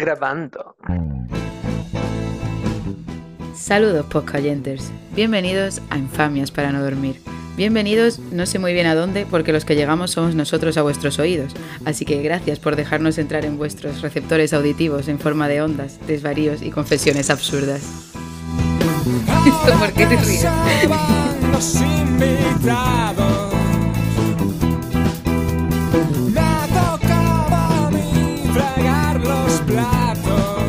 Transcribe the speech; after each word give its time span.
Grabando. 0.00 0.76
Saludos 3.56 4.06
podcayenters, 4.06 4.92
bienvenidos 5.16 5.82
a 5.90 5.98
Infamias 5.98 6.52
para 6.52 6.70
no 6.70 6.80
dormir. 6.80 7.20
Bienvenidos, 7.56 8.20
no 8.20 8.46
sé 8.46 8.60
muy 8.60 8.72
bien 8.74 8.86
a 8.86 8.94
dónde, 8.94 9.26
porque 9.28 9.52
los 9.52 9.64
que 9.64 9.74
llegamos 9.74 10.12
somos 10.12 10.36
nosotros 10.36 10.76
a 10.76 10.82
vuestros 10.82 11.18
oídos. 11.18 11.52
Así 11.84 12.04
que 12.04 12.22
gracias 12.22 12.60
por 12.60 12.76
dejarnos 12.76 13.18
entrar 13.18 13.44
en 13.44 13.58
vuestros 13.58 14.00
receptores 14.00 14.52
auditivos 14.52 15.08
en 15.08 15.18
forma 15.18 15.48
de 15.48 15.62
ondas, 15.62 15.98
desvaríos 16.06 16.62
y 16.62 16.70
confesiones 16.70 17.28
absurdas. 17.28 17.82
¿Esto 19.46 19.78
por 19.80 19.92
qué 19.94 20.06
te 20.06 20.16
ríes? 20.16 20.46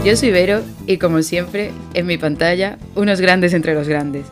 Yo 0.06 0.16
soy 0.16 0.32
Vero 0.32 0.62
y 0.88 0.98
como 0.98 1.22
siempre, 1.22 1.72
en 1.94 2.06
mi 2.06 2.18
pantalla, 2.18 2.78
unos 2.96 3.22
grandes 3.22 3.54
entre 3.54 3.74
los 3.74 3.88
grandes. 3.88 4.26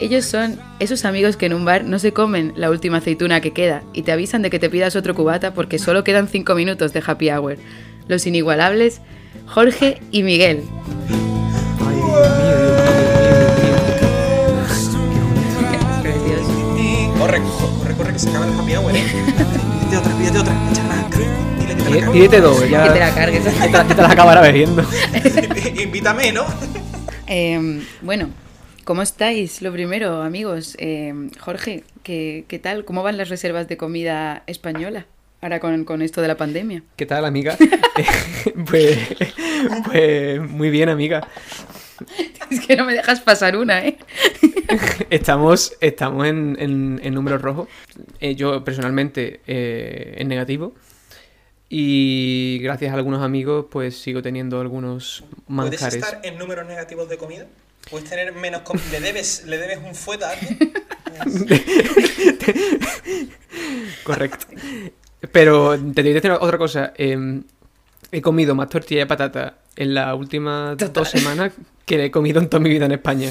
Ellos 0.00 0.24
son 0.24 0.58
esos 0.80 1.04
amigos 1.04 1.36
que 1.36 1.46
en 1.46 1.54
un 1.54 1.64
bar 1.64 1.84
no 1.84 1.98
se 1.98 2.12
comen 2.12 2.52
la 2.56 2.70
última 2.70 2.98
aceituna 2.98 3.40
que 3.40 3.52
queda 3.52 3.82
y 3.92 4.02
te 4.02 4.10
avisan 4.10 4.42
de 4.42 4.50
que 4.50 4.58
te 4.58 4.68
pidas 4.68 4.96
otro 4.96 5.14
cubata 5.14 5.54
porque 5.54 5.78
solo 5.78 6.02
quedan 6.02 6.26
5 6.26 6.54
minutos 6.54 6.92
de 6.92 7.02
happy 7.06 7.30
hour. 7.30 7.56
Los 8.08 8.26
inigualables 8.26 9.00
Jorge 9.46 10.00
y 10.10 10.22
Miguel. 10.22 10.62
Precioso. 16.02 17.18
Corre, 17.18 17.40
corre, 17.80 17.94
corre, 17.94 18.12
que 18.12 18.18
se 18.18 18.28
acaba 18.28 18.46
el 18.46 18.58
happy 18.58 18.74
hour, 18.74 18.96
eh. 18.96 19.04
Pídete 19.90 19.96
otra, 19.98 20.18
pídete 20.18 20.38
otra. 20.38 20.91
Pídete 22.12 22.40
dos, 22.40 22.68
ya. 22.68 22.84
Que 22.84 22.90
te 22.90 22.98
la 23.00 23.14
cargues. 23.14 23.44
Ya 23.44 23.86
te, 23.86 23.94
las 23.94 24.10
acabará 24.12 24.40
bebiendo. 24.40 24.84
Invítame, 25.82 26.32
¿no? 26.32 26.44
Eh, 27.26 27.82
bueno, 28.00 28.30
¿cómo 28.84 29.02
estáis? 29.02 29.62
Lo 29.62 29.72
primero, 29.72 30.22
amigos. 30.22 30.76
Eh, 30.78 31.30
Jorge, 31.38 31.84
¿qué, 32.02 32.44
qué 32.48 32.58
tal? 32.58 32.84
¿Cómo 32.84 33.02
van 33.02 33.16
las 33.16 33.28
reservas 33.28 33.68
de 33.68 33.76
comida 33.76 34.42
española 34.46 35.06
ahora 35.40 35.60
con, 35.60 35.84
con 35.84 36.02
esto 36.02 36.22
de 36.22 36.28
la 36.28 36.36
pandemia? 36.36 36.82
¿Qué 36.96 37.06
tal, 37.06 37.24
amiga? 37.24 37.56
pues, 38.66 38.98
pues 39.84 40.40
muy 40.40 40.70
bien, 40.70 40.88
amiga. 40.88 41.26
Es 42.50 42.66
que 42.66 42.76
no 42.76 42.84
me 42.84 42.94
dejas 42.94 43.20
pasar 43.20 43.56
una, 43.56 43.84
¿eh? 43.84 43.96
Estamos, 45.10 45.76
estamos 45.80 46.26
en, 46.26 46.56
en, 46.58 47.00
en 47.02 47.14
números 47.14 47.42
rojos. 47.42 47.68
Eh, 48.20 48.34
yo 48.34 48.64
personalmente 48.64 49.40
eh, 49.46 50.14
en 50.18 50.28
negativo. 50.28 50.74
Y 51.74 52.58
gracias 52.58 52.92
a 52.92 52.96
algunos 52.96 53.22
amigos, 53.22 53.64
pues 53.70 53.96
sigo 53.96 54.20
teniendo 54.20 54.60
algunos 54.60 55.24
¿Puedes 55.46 55.80
manjares. 55.80 55.94
estar 55.94 56.20
en 56.22 56.36
números 56.36 56.66
negativos 56.68 57.08
de 57.08 57.16
comida? 57.16 57.46
¿Puedes 57.90 58.10
tener 58.10 58.30
menos 58.34 58.60
comida? 58.60 58.84
¿Le 58.92 59.00
debes, 59.00 59.44
¿Le 59.46 59.56
debes 59.56 59.78
un 59.78 59.94
fuet 59.94 60.22
a 60.22 60.32
alguien? 60.32 60.58
Correcto. 64.04 64.46
Pero 65.32 65.78
te 65.94 66.02
diré 66.02 66.30
otra 66.32 66.58
cosa. 66.58 66.92
eh, 66.94 67.40
he 68.10 68.20
comido 68.20 68.54
más 68.54 68.68
tortilla 68.68 69.00
de 69.00 69.06
patata 69.06 69.54
en 69.74 69.94
las 69.94 70.14
últimas 70.14 70.76
Total. 70.76 70.92
dos 70.92 71.08
semanas 71.08 71.54
que 71.86 72.04
he 72.04 72.10
comido 72.10 72.38
en 72.38 72.50
toda 72.50 72.62
mi 72.62 72.68
vida 72.68 72.84
en 72.84 72.92
España. 72.92 73.30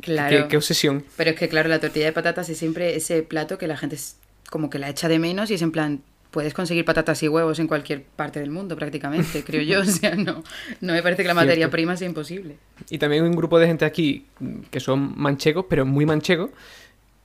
Claro. 0.00 0.44
Qué, 0.44 0.48
qué 0.48 0.56
obsesión. 0.58 1.04
Pero 1.16 1.30
es 1.30 1.36
que, 1.36 1.48
claro, 1.48 1.68
la 1.68 1.80
tortilla 1.80 2.06
de 2.06 2.12
patatas 2.12 2.48
es 2.50 2.56
siempre 2.58 2.94
ese 2.94 3.24
plato 3.24 3.58
que 3.58 3.66
la 3.66 3.76
gente 3.76 3.96
es 3.96 4.14
como 4.48 4.70
que 4.70 4.78
la 4.78 4.88
echa 4.88 5.08
de 5.08 5.18
menos 5.18 5.50
y 5.50 5.54
es 5.54 5.62
en 5.62 5.72
plan, 5.72 6.02
puedes 6.30 6.52
conseguir 6.54 6.84
patatas 6.84 7.22
y 7.22 7.28
huevos 7.28 7.58
en 7.58 7.66
cualquier 7.66 8.02
parte 8.04 8.38
del 8.40 8.50
mundo 8.50 8.76
prácticamente, 8.76 9.42
creo 9.44 9.62
yo. 9.62 9.80
O 9.82 9.84
sea, 9.84 10.14
no, 10.14 10.42
no 10.80 10.92
me 10.92 11.02
parece 11.02 11.22
que 11.22 11.28
la 11.28 11.34
materia 11.34 11.54
Cierto. 11.56 11.72
prima 11.72 11.96
sea 11.96 12.06
imposible. 12.08 12.56
Y 12.90 12.98
también 12.98 13.24
hay 13.24 13.30
un 13.30 13.36
grupo 13.36 13.58
de 13.58 13.66
gente 13.66 13.84
aquí 13.84 14.26
que 14.70 14.80
son 14.80 15.14
manchegos, 15.16 15.66
pero 15.68 15.84
muy 15.86 16.04
manchegos. 16.06 16.50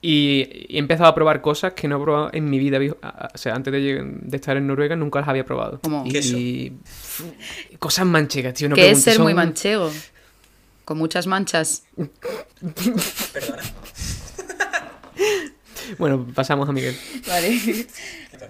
Y 0.06 0.66
he 0.68 0.78
empezado 0.78 1.08
a 1.08 1.14
probar 1.14 1.40
cosas 1.40 1.72
que 1.72 1.88
no 1.88 1.96
he 1.98 2.02
probado 2.02 2.30
en 2.34 2.50
mi 2.50 2.58
vida. 2.58 2.78
O 3.34 3.38
sea, 3.38 3.54
antes 3.54 3.72
de, 3.72 4.02
de 4.04 4.36
estar 4.36 4.54
en 4.56 4.66
Noruega 4.66 4.94
nunca 4.96 5.20
las 5.20 5.28
había 5.30 5.44
probado. 5.46 5.80
¿Cómo? 5.82 6.04
Y, 6.06 6.18
y- 6.18 6.72
cosas 7.78 8.04
manchegas, 8.04 8.52
tío. 8.52 8.68
No 8.68 8.74
¿Qué 8.76 8.90
es 8.90 9.02
ser 9.02 9.18
muy 9.18 9.32
son- 9.32 9.36
manchego? 9.36 9.90
Con 10.84 10.98
muchas 10.98 11.26
manchas. 11.26 11.84
Perdona. 13.32 13.62
Bueno, 15.98 16.26
pasamos 16.34 16.68
a 16.68 16.72
Miguel. 16.72 16.96
Vale. 17.26 17.58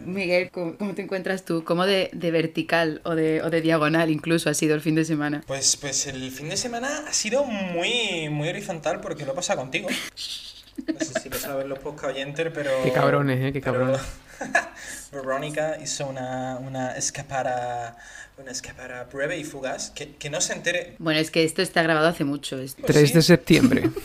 Miguel, 0.04 0.50
¿cómo, 0.50 0.76
cómo 0.76 0.94
te 0.94 1.02
encuentras 1.02 1.44
tú? 1.44 1.62
¿Cómo 1.64 1.86
de, 1.86 2.10
de 2.12 2.30
vertical 2.30 3.00
o 3.04 3.14
de, 3.14 3.42
o 3.42 3.50
de 3.50 3.60
diagonal 3.60 4.10
incluso 4.10 4.50
ha 4.50 4.54
sido 4.54 4.74
el 4.74 4.80
fin 4.80 4.94
de 4.94 5.04
semana? 5.04 5.42
Pues, 5.46 5.76
pues 5.76 6.06
el 6.06 6.30
fin 6.30 6.48
de 6.48 6.56
semana 6.56 7.04
ha 7.08 7.12
sido 7.12 7.44
muy, 7.44 8.28
muy 8.30 8.48
horizontal 8.48 9.00
porque 9.00 9.24
lo 9.24 9.32
he 9.32 9.34
pasado 9.34 9.60
contigo. 9.60 9.88
No 9.90 10.98
sé 10.98 11.20
si 11.22 11.28
lo 11.28 11.38
saben 11.38 11.68
los 11.68 11.78
podcast 11.78 12.14
oyentes, 12.14 12.50
pero... 12.52 12.70
Qué 12.82 12.90
cabrones, 12.92 13.40
eh, 13.40 13.52
qué 13.52 13.60
pero- 13.60 13.74
cabrones. 13.74 14.00
Verónica 15.12 15.78
hizo 15.80 16.06
una, 16.08 16.56
una 16.58 16.96
escapada 16.96 17.96
una 18.36 18.50
escapada 18.50 19.04
breve 19.12 19.38
y 19.38 19.44
fugaz 19.44 19.90
que, 19.90 20.16
que 20.16 20.28
no 20.28 20.40
se 20.40 20.54
entere 20.54 20.96
Bueno, 20.98 21.20
es 21.20 21.30
que 21.30 21.44
esto 21.44 21.62
está 21.62 21.84
grabado 21.84 22.08
hace 22.08 22.24
mucho. 22.24 22.58
es- 22.58 22.74
Pues 22.74 22.86
3 22.92 23.08
sí. 23.10 23.14
de 23.14 23.22
septiembre. 23.22 23.90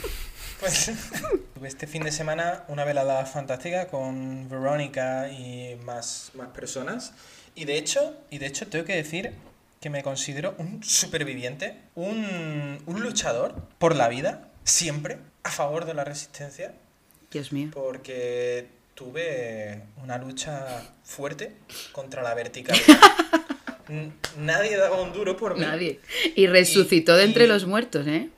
Pues 0.59 0.92
tuve 1.53 1.68
este 1.68 1.88
fin 1.88 2.03
de 2.03 2.12
semana 2.12 2.64
una 2.68 2.84
velada 2.86 3.25
fantástica 3.25 3.88
con 3.88 4.50
Verónica 4.50 5.30
y 5.31 5.75
más, 5.84 6.31
más 6.34 6.50
personas. 6.50 7.14
Y 7.56 7.66
de 7.66 7.78
hecho, 7.78 8.16
y 8.30 8.38
de 8.40 8.47
hecho 8.47 8.68
tengo 8.68 8.86
que 8.86 8.96
decir 8.96 9.31
que 9.81 9.90
me 9.90 10.03
considero 10.03 10.56
un 10.58 10.84
superviviente, 10.84 11.75
un, 11.96 12.80
un 12.86 13.02
luchador 13.02 13.56
por 13.78 13.96
la 13.96 14.09
vida, 14.09 14.50
siempre 14.64 15.18
a 15.44 15.52
favor 15.52 15.86
de 15.86 15.94
la 15.94 16.03
resistencia, 16.03 16.74
Dios 17.31 17.52
mío. 17.53 17.70
porque 17.74 18.68
tuve 18.96 19.81
una 20.03 20.18
lucha 20.18 20.84
fuerte 21.03 21.53
contra 21.94 22.22
la 22.22 22.34
verticalidad. 22.34 23.00
Nadie 24.38 24.78
daba 24.78 25.02
un 25.02 25.14
duro 25.14 25.36
por 25.38 25.56
mí. 25.56 25.62
Nadie. 25.62 26.00
Y 26.36 26.47
resucitó 26.47 27.16
de 27.16 27.24
y- 27.24 27.28
entre 27.28 27.47
los 27.47 27.66
muertos, 27.66 28.06
¿eh? 28.08 28.30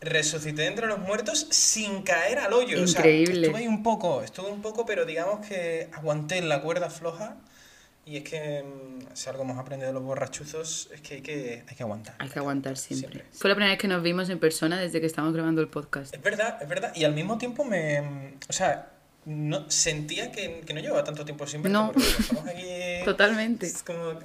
Resucité 0.00 0.66
entre 0.66 0.86
los 0.86 0.98
muertos 0.98 1.46
sin 1.50 2.02
caer 2.02 2.38
al 2.38 2.52
hoyo. 2.52 2.82
O 2.82 2.86
sea, 2.86 3.00
Increíble. 3.00 3.42
estuve 3.42 3.58
ahí 3.58 3.66
un 3.66 3.82
poco, 3.82 4.22
estuve 4.22 4.50
un 4.50 4.62
poco, 4.62 4.86
pero 4.86 5.04
digamos 5.04 5.46
que 5.46 5.88
aguanté 5.92 6.38
en 6.38 6.48
la 6.48 6.62
cuerda 6.62 6.90
floja. 6.90 7.36
Y 8.06 8.16
es 8.16 8.24
que 8.24 8.64
mm, 8.64 9.14
si 9.14 9.28
algo 9.28 9.42
hemos 9.42 9.58
aprendido 9.58 9.88
de 9.88 9.94
los 9.94 10.02
borrachuzos 10.02 10.88
es 10.92 11.00
que 11.02 11.16
hay 11.16 11.20
que, 11.20 11.64
hay 11.68 11.76
que 11.76 11.82
aguantar. 11.82 12.14
Hay 12.18 12.28
que 12.28 12.38
aguantar 12.38 12.76
siempre. 12.76 13.10
Siempre. 13.10 13.38
Fue 13.38 13.50
la 13.50 13.54
primera 13.54 13.72
vez 13.72 13.80
que 13.80 13.88
nos 13.88 14.02
vimos 14.02 14.28
en 14.30 14.38
persona 14.38 14.80
desde 14.80 15.00
que 15.00 15.06
estamos 15.06 15.34
grabando 15.34 15.60
el 15.60 15.68
podcast. 15.68 16.14
Es 16.14 16.22
verdad, 16.22 16.58
es 16.62 16.68
verdad. 16.68 16.92
Y 16.96 17.04
al 17.04 17.12
mismo 17.12 17.36
tiempo 17.38 17.62
me... 17.64 18.36
O 18.48 18.52
sea, 18.52 18.90
no, 19.26 19.70
sentía 19.70 20.32
que, 20.32 20.62
que 20.66 20.72
no 20.72 20.80
llevaba 20.80 21.04
tanto 21.04 21.24
tiempo 21.24 21.46
sin 21.46 21.62
verte. 21.62 21.72
No. 21.72 21.92
porque 21.92 22.08
estamos 22.08 22.46
aquí... 22.46 22.64
Totalmente. 23.04 23.66
Es 23.66 23.82
como 23.82 24.18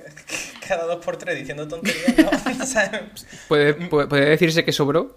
cada 0.68 0.86
dos 0.86 1.04
por 1.04 1.18
tres 1.18 1.38
diciendo 1.38 1.68
tonterías, 1.68 2.16
¿no? 2.18 2.66
Sea, 2.66 3.10
¿Puede, 3.48 3.74
puede, 3.74 4.08
puede 4.08 4.26
decirse 4.30 4.64
que 4.66 4.72
sobró? 4.72 5.16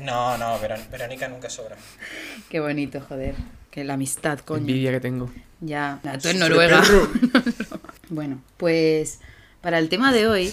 no, 0.00 0.36
no, 0.38 0.58
Verón- 0.60 0.90
Verónica 0.90 1.28
nunca 1.28 1.48
sobra. 1.50 1.76
Qué 2.48 2.60
bonito, 2.60 3.00
joder. 3.00 3.34
Que 3.70 3.84
la 3.84 3.94
amistad, 3.94 4.38
coño. 4.40 4.60
Envidia 4.60 4.90
que 4.90 5.00
tengo. 5.00 5.30
Ya, 5.60 6.00
tú 6.20 6.28
en 6.28 6.38
Noruega. 6.38 6.82
bueno, 8.08 8.42
pues 8.56 9.20
para 9.60 9.78
el 9.78 9.88
tema 9.88 10.12
de 10.12 10.26
hoy, 10.28 10.52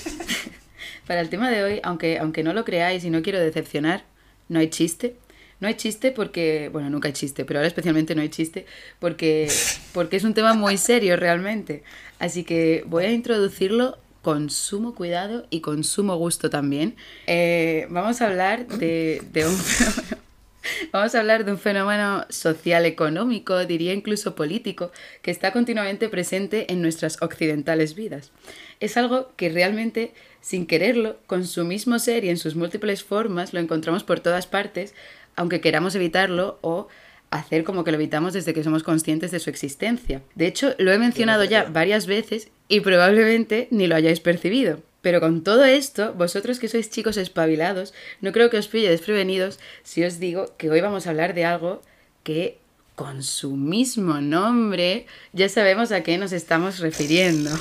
para 1.07 1.21
el 1.21 1.29
tema 1.29 1.50
de 1.50 1.63
hoy, 1.63 1.79
aunque, 1.83 2.19
aunque 2.19 2.44
no 2.44 2.53
lo 2.53 2.63
creáis 2.65 3.03
y 3.03 3.09
no 3.09 3.21
quiero 3.21 3.39
decepcionar, 3.39 4.03
no 4.50 4.59
hay 4.59 4.69
chiste. 4.69 5.15
No 5.63 5.69
hay 5.69 5.75
chiste 5.75 6.12
porque, 6.12 6.69
bueno, 6.74 6.90
nunca 6.90 7.07
hay 7.07 7.13
chiste, 7.13 7.46
pero 7.46 7.59
ahora 7.59 7.69
especialmente 7.69 8.16
no 8.16 8.22
hay 8.22 8.28
chiste 8.28 8.66
porque, 9.00 9.50
porque 9.94 10.18
es 10.18 10.25
un 10.25 10.34
tema 10.34 10.53
muy 10.53 10.78
serio 10.78 11.16
realmente. 11.16 11.84
Así 12.19 12.44
que 12.44 12.84
voy 12.85 13.06
a 13.06 13.13
introducirlo 13.13 13.97
con 14.22 14.50
sumo 14.50 14.94
cuidado 14.94 15.47
y 15.50 15.62
con 15.62 15.85
sumo 15.85 16.18
gusto 16.18 16.50
también. 16.50 16.98
Eh, 17.27 17.88
vamos 17.89 18.21
a 18.21 18.27
hablar 18.27 18.68
de, 18.68 19.21
un 19.36 19.56
fenómeno 19.56 20.18
Vamos 20.92 21.13
a 21.15 21.19
hablar 21.19 21.45
de 21.45 21.51
un 21.51 21.57
fenómeno 21.57 22.25
social 22.30 22.86
económico, 22.86 23.65
diría 23.65 23.94
incluso 23.94 24.36
político, 24.36 24.92
que 25.21 25.31
está 25.31 25.51
continuamente 25.51 26.10
presente 26.10 26.71
en 26.71 26.81
nuestras 26.81 27.21
occidentales 27.21 27.95
vidas. 27.95 28.31
Es 28.80 28.98
algo 28.98 29.31
que 29.36 29.50
realmente, 29.50 30.13
sin 30.42 30.65
quererlo, 30.65 31.18
con 31.27 31.45
su 31.45 31.65
mismo 31.65 32.00
ser 32.00 32.24
y 32.24 32.30
en 32.30 32.38
sus 32.38 32.56
múltiples 32.56 33.04
formas, 33.04 33.54
lo 33.54 33.60
encontramos 33.60 34.04
por 34.04 34.19
todas 34.19 34.48
partes, 34.48 34.94
aunque 35.35 35.62
queramos 35.62 35.95
evitarlo 35.95 36.57
o 36.62 36.88
hacer 37.31 37.63
como 37.63 37.83
que 37.83 37.91
lo 37.91 37.97
evitamos 37.97 38.33
desde 38.33 38.53
que 38.53 38.63
somos 38.63 38.83
conscientes 38.83 39.31
de 39.31 39.39
su 39.39 39.50
existencia. 39.50 40.21
De 40.35 40.47
hecho, 40.47 40.75
lo 40.77 40.91
he 40.91 40.97
mencionado 40.97 41.44
ya 41.44 41.63
varias 41.65 42.06
veces 42.06 42.50
y 42.68 42.81
probablemente 42.81 43.68
ni 43.71 43.88
lo 43.88 43.95
hayáis 43.95 44.19
percibido. 44.19 44.80
Pero 45.01 45.19
con 45.19 45.44
todo 45.44 45.65
esto, 45.65 46.13
vosotros 46.13 46.59
que 46.59 46.69
sois 46.69 46.89
chicos 46.89 47.18
espabilados, 47.18 47.94
no 48.21 48.31
creo 48.31 48.50
que 48.50 48.57
os 48.57 48.69
pille 48.69 48.89
desprevenidos 48.89 49.59
si 49.83 50.03
os 50.03 50.19
digo 50.19 50.53
que 50.57 50.69
hoy 50.69 50.80
vamos 50.80 51.06
a 51.06 51.09
hablar 51.09 51.33
de 51.33 51.44
algo 51.44 51.81
que 52.24 52.57
con 52.95 53.24
su 53.24 53.57
mismo 53.57 54.21
nombre 54.21 55.06
ya 55.33 55.50
sabemos 55.50 55.91
a 55.91 56.03
qué 56.03 56.18
nos 56.18 56.31
estamos 56.31 56.79
refiriendo. 56.79 57.51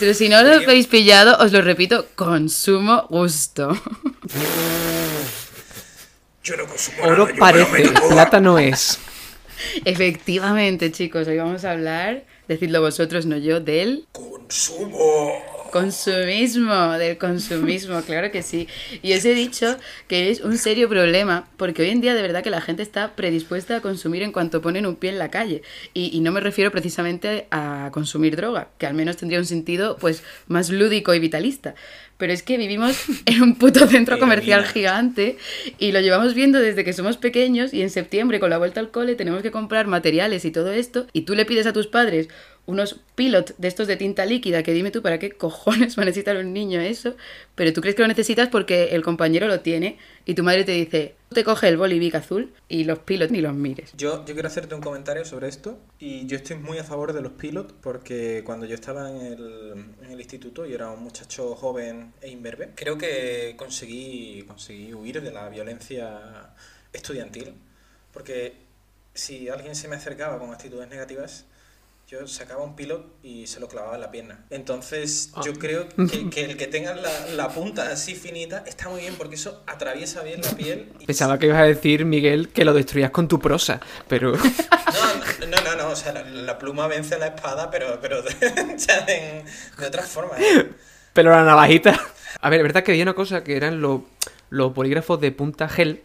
Pero 0.00 0.14
si 0.14 0.28
no 0.28 0.42
lo 0.42 0.54
habéis 0.54 0.86
pillado, 0.86 1.36
os 1.38 1.52
lo 1.52 1.60
repito, 1.60 2.06
consumo 2.16 3.06
gusto. 3.08 3.70
Yo 6.48 6.56
no 6.56 6.66
consumo 6.66 7.02
Oro 7.02 7.26
nada, 7.26 7.38
parece, 7.38 7.90
plata 8.08 8.40
no 8.40 8.58
es. 8.58 8.98
Efectivamente, 9.84 10.90
chicos, 10.92 11.28
hoy 11.28 11.36
vamos 11.36 11.64
a 11.66 11.72
hablar, 11.72 12.24
decidlo 12.46 12.80
vosotros, 12.80 13.26
no 13.26 13.36
yo, 13.36 13.60
del 13.60 14.06
Consumo. 14.12 15.32
consumismo, 15.70 16.92
del 16.92 17.18
consumismo, 17.18 18.00
claro 18.06 18.30
que 18.30 18.42
sí. 18.42 18.66
Y 19.02 19.12
os 19.12 19.24
he 19.26 19.34
dicho 19.34 19.76
que 20.06 20.30
es 20.30 20.40
un 20.40 20.56
serio 20.56 20.88
problema, 20.88 21.46
porque 21.58 21.82
hoy 21.82 21.90
en 21.90 22.00
día 22.00 22.14
de 22.14 22.22
verdad 22.22 22.42
que 22.42 22.48
la 22.50 22.62
gente 22.62 22.82
está 22.82 23.14
predispuesta 23.14 23.76
a 23.76 23.80
consumir 23.82 24.22
en 24.22 24.32
cuanto 24.32 24.62
ponen 24.62 24.86
un 24.86 24.96
pie 24.96 25.10
en 25.10 25.18
la 25.18 25.30
calle. 25.30 25.60
Y, 25.92 26.16
y 26.16 26.20
no 26.20 26.32
me 26.32 26.40
refiero 26.40 26.70
precisamente 26.70 27.46
a 27.50 27.90
consumir 27.92 28.36
droga, 28.36 28.68
que 28.78 28.86
al 28.86 28.94
menos 28.94 29.18
tendría 29.18 29.38
un 29.38 29.44
sentido 29.44 29.98
pues 29.98 30.22
más 30.46 30.70
lúdico 30.70 31.12
y 31.12 31.18
vitalista. 31.18 31.74
Pero 32.18 32.32
es 32.32 32.42
que 32.42 32.58
vivimos 32.58 32.96
en 33.26 33.42
un 33.42 33.54
puto 33.54 33.86
centro 33.86 34.18
comercial 34.18 34.66
gigante 34.66 35.38
y 35.78 35.92
lo 35.92 36.00
llevamos 36.00 36.34
viendo 36.34 36.58
desde 36.58 36.84
que 36.84 36.92
somos 36.92 37.16
pequeños 37.16 37.72
y 37.72 37.80
en 37.80 37.90
septiembre 37.90 38.40
con 38.40 38.50
la 38.50 38.58
vuelta 38.58 38.80
al 38.80 38.90
cole 38.90 39.14
tenemos 39.14 39.42
que 39.42 39.50
comprar 39.50 39.86
materiales 39.86 40.44
y 40.44 40.50
todo 40.50 40.72
esto 40.72 41.06
y 41.12 41.22
tú 41.22 41.34
le 41.34 41.46
pides 41.46 41.66
a 41.66 41.72
tus 41.72 41.86
padres 41.86 42.28
unos 42.68 43.00
pilot 43.14 43.56
de 43.56 43.66
estos 43.66 43.86
de 43.86 43.96
tinta 43.96 44.26
líquida 44.26 44.62
que 44.62 44.74
dime 44.74 44.90
tú 44.90 45.00
para 45.00 45.18
qué 45.18 45.32
cojones 45.32 45.98
va 45.98 46.02
a 46.02 46.06
necesitar 46.06 46.36
un 46.36 46.52
niño 46.52 46.80
eso, 46.80 47.16
pero 47.54 47.72
tú 47.72 47.80
crees 47.80 47.96
que 47.96 48.02
lo 48.02 48.08
necesitas 48.08 48.48
porque 48.48 48.90
el 48.90 49.02
compañero 49.02 49.48
lo 49.48 49.60
tiene 49.60 49.96
y 50.26 50.34
tu 50.34 50.42
madre 50.42 50.64
te 50.64 50.72
dice, 50.72 51.14
te 51.30 51.44
coge 51.44 51.68
el 51.68 51.78
bolivic 51.78 52.14
azul 52.16 52.52
y 52.68 52.84
los 52.84 52.98
pilot 52.98 53.30
ni 53.30 53.40
los 53.40 53.54
mires. 53.54 53.92
Yo, 53.96 54.22
yo 54.26 54.34
quiero 54.34 54.48
hacerte 54.48 54.74
un 54.74 54.82
comentario 54.82 55.24
sobre 55.24 55.48
esto 55.48 55.78
y 55.98 56.26
yo 56.26 56.36
estoy 56.36 56.56
muy 56.56 56.76
a 56.76 56.84
favor 56.84 57.14
de 57.14 57.22
los 57.22 57.32
pilots 57.32 57.72
porque 57.80 58.42
cuando 58.44 58.66
yo 58.66 58.74
estaba 58.74 59.10
en 59.10 59.16
el, 59.22 59.72
en 60.02 60.10
el 60.10 60.20
instituto 60.20 60.66
y 60.66 60.74
era 60.74 60.90
un 60.90 61.02
muchacho 61.02 61.54
joven 61.56 62.12
e 62.20 62.28
imberbe, 62.28 62.72
creo 62.74 62.98
que 62.98 63.54
conseguí, 63.56 64.44
conseguí 64.46 64.92
huir 64.92 65.22
de 65.22 65.32
la 65.32 65.48
violencia 65.48 66.50
estudiantil 66.92 67.54
porque 68.12 68.56
si 69.14 69.48
alguien 69.48 69.74
se 69.74 69.88
me 69.88 69.96
acercaba 69.96 70.38
con 70.38 70.52
actitudes 70.52 70.86
negativas, 70.88 71.46
yo 72.08 72.26
sacaba 72.26 72.64
un 72.64 72.74
pilot 72.74 73.18
y 73.22 73.46
se 73.46 73.60
lo 73.60 73.68
clavaba 73.68 73.96
en 73.96 74.00
la 74.00 74.10
pierna. 74.10 74.46
Entonces, 74.48 75.30
yo 75.44 75.52
creo 75.52 75.86
que, 76.10 76.30
que 76.30 76.44
el 76.44 76.56
que 76.56 76.66
tenga 76.66 76.94
la, 76.94 77.26
la 77.36 77.48
punta 77.50 77.90
así 77.90 78.14
finita 78.14 78.64
está 78.66 78.88
muy 78.88 79.02
bien 79.02 79.14
porque 79.16 79.34
eso 79.34 79.62
atraviesa 79.66 80.22
bien 80.22 80.40
la 80.40 80.50
piel. 80.52 80.90
Y 81.00 81.04
Pensaba 81.04 81.38
que 81.38 81.46
ibas 81.46 81.60
a 81.60 81.64
decir, 81.64 82.06
Miguel, 82.06 82.48
que 82.48 82.64
lo 82.64 82.72
destruías 82.72 83.10
con 83.10 83.28
tu 83.28 83.38
prosa, 83.38 83.80
pero 84.08 84.32
No, 85.40 85.46
no, 85.46 85.56
no, 85.62 85.76
no, 85.76 85.90
o 85.90 85.96
sea, 85.96 86.14
la, 86.14 86.22
la 86.22 86.58
pluma 86.58 86.86
vence 86.86 87.14
a 87.16 87.18
la 87.18 87.26
espada, 87.26 87.70
pero, 87.70 87.98
pero 88.00 88.22
de, 88.22 88.34
de, 88.34 89.44
de 89.78 89.86
otras 89.86 90.08
formas. 90.08 90.40
¿eh? 90.40 90.70
pero 91.12 91.30
la 91.30 91.44
navajita. 91.44 92.00
A 92.40 92.48
ver, 92.48 92.60
es 92.60 92.64
verdad 92.64 92.84
que 92.84 92.92
había 92.92 93.02
una 93.02 93.14
cosa 93.14 93.44
que 93.44 93.54
eran 93.54 93.82
los, 93.82 94.00
los 94.48 94.72
polígrafos 94.72 95.20
de 95.20 95.30
punta 95.32 95.68
gel 95.68 96.04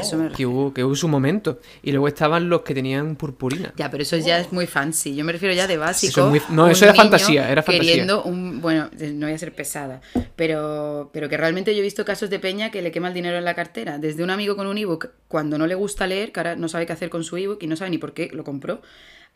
Eso 0.00 0.16
me 0.16 0.30
que 0.30 0.46
hubo, 0.46 0.72
que 0.74 0.82
hubo 0.84 0.94
su 0.94 1.08
momento. 1.08 1.60
Y 1.82 1.92
luego 1.92 2.08
estaban 2.08 2.48
los 2.48 2.62
que 2.62 2.74
tenían 2.74 3.16
purpurina. 3.16 3.72
Ya, 3.76 3.90
pero 3.90 4.02
eso 4.02 4.16
ya 4.16 4.38
es 4.40 4.52
muy 4.52 4.66
fancy. 4.66 5.14
Yo 5.14 5.24
me 5.24 5.32
refiero 5.32 5.54
ya 5.54 5.66
de 5.66 5.76
básico. 5.76 6.10
Eso 6.10 6.24
es 6.26 6.30
muy- 6.48 6.56
no, 6.56 6.68
eso 6.68 6.84
era 6.84 6.94
fantasía, 6.94 7.50
era 7.50 7.62
fantasía. 7.62 7.90
Queriendo 7.92 8.22
un. 8.24 8.60
Bueno, 8.60 8.90
eh, 8.98 9.12
no 9.14 9.26
voy 9.26 9.34
a 9.34 9.38
ser 9.38 9.54
pesada. 9.54 10.00
Pero, 10.34 11.10
pero 11.12 11.28
que 11.28 11.36
realmente 11.36 11.74
yo 11.74 11.80
he 11.80 11.82
visto 11.82 12.04
casos 12.04 12.30
de 12.30 12.38
Peña 12.38 12.70
que 12.70 12.82
le 12.82 12.90
quema 12.90 13.08
el 13.08 13.14
dinero 13.14 13.36
en 13.38 13.44
la 13.44 13.54
cartera. 13.54 13.98
Desde 13.98 14.22
un 14.22 14.30
amigo 14.30 14.56
con 14.56 14.66
un 14.66 14.78
ebook 14.78 15.10
cuando 15.28 15.58
no 15.58 15.66
le 15.66 15.74
gusta 15.74 16.06
leer, 16.06 16.32
que 16.32 16.40
ahora 16.40 16.56
no 16.56 16.68
sabe 16.68 16.86
qué 16.86 16.92
hacer 16.92 17.10
con 17.10 17.24
su 17.24 17.36
ebook 17.36 17.62
y 17.62 17.66
no 17.66 17.76
sabe 17.76 17.90
ni 17.90 17.98
por 17.98 18.12
qué 18.12 18.28
lo 18.32 18.44
compró. 18.44 18.80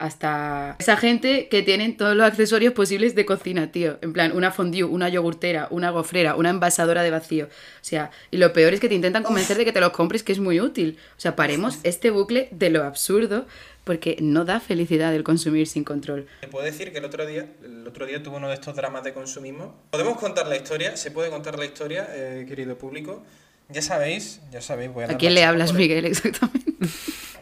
Hasta 0.00 0.76
esa 0.78 0.96
gente 0.96 1.48
que 1.48 1.62
tienen 1.62 1.98
todos 1.98 2.16
los 2.16 2.26
accesorios 2.26 2.72
posibles 2.72 3.14
de 3.14 3.26
cocina, 3.26 3.70
tío. 3.70 3.98
En 4.00 4.14
plan, 4.14 4.32
una 4.34 4.50
fondue, 4.50 4.84
una 4.84 5.10
yogurtera, 5.10 5.68
una 5.70 5.90
gofrera, 5.90 6.36
una 6.36 6.48
envasadora 6.48 7.02
de 7.02 7.10
vacío. 7.10 7.44
O 7.46 7.84
sea, 7.84 8.10
y 8.30 8.38
lo 8.38 8.54
peor 8.54 8.72
es 8.72 8.80
que 8.80 8.88
te 8.88 8.94
intentan 8.94 9.22
convencer 9.22 9.58
de 9.58 9.66
que 9.66 9.72
te 9.72 9.80
los 9.80 9.90
compres, 9.90 10.22
que 10.22 10.32
es 10.32 10.38
muy 10.38 10.58
útil. 10.58 10.98
O 11.18 11.20
sea, 11.20 11.36
paremos 11.36 11.80
este 11.82 12.08
bucle 12.08 12.48
de 12.50 12.70
lo 12.70 12.84
absurdo 12.84 13.44
porque 13.84 14.16
no 14.22 14.46
da 14.46 14.58
felicidad 14.58 15.14
el 15.14 15.22
consumir 15.22 15.66
sin 15.66 15.84
control. 15.84 16.26
Te 16.40 16.48
puedo 16.48 16.64
decir 16.64 16.92
que 16.92 16.98
el 16.98 17.04
otro 17.04 17.26
día, 17.26 17.46
el 17.62 17.86
otro 17.86 18.06
día 18.06 18.22
tuve 18.22 18.38
uno 18.38 18.48
de 18.48 18.54
estos 18.54 18.74
dramas 18.74 19.04
de 19.04 19.12
consumismo. 19.12 19.74
Podemos 19.90 20.16
contar 20.16 20.46
la 20.46 20.56
historia, 20.56 20.96
se 20.96 21.10
puede 21.10 21.28
contar 21.28 21.58
la 21.58 21.66
historia, 21.66 22.08
eh, 22.10 22.46
querido 22.48 22.78
público. 22.78 23.22
Ya 23.68 23.82
sabéis, 23.82 24.40
ya 24.50 24.62
sabéis, 24.62 24.94
voy 24.94 25.04
a 25.04 25.10
¿A 25.10 25.18
quién 25.18 25.34
le 25.34 25.44
hablas, 25.44 25.74
Miguel, 25.74 26.04
exactamente? 26.06 26.72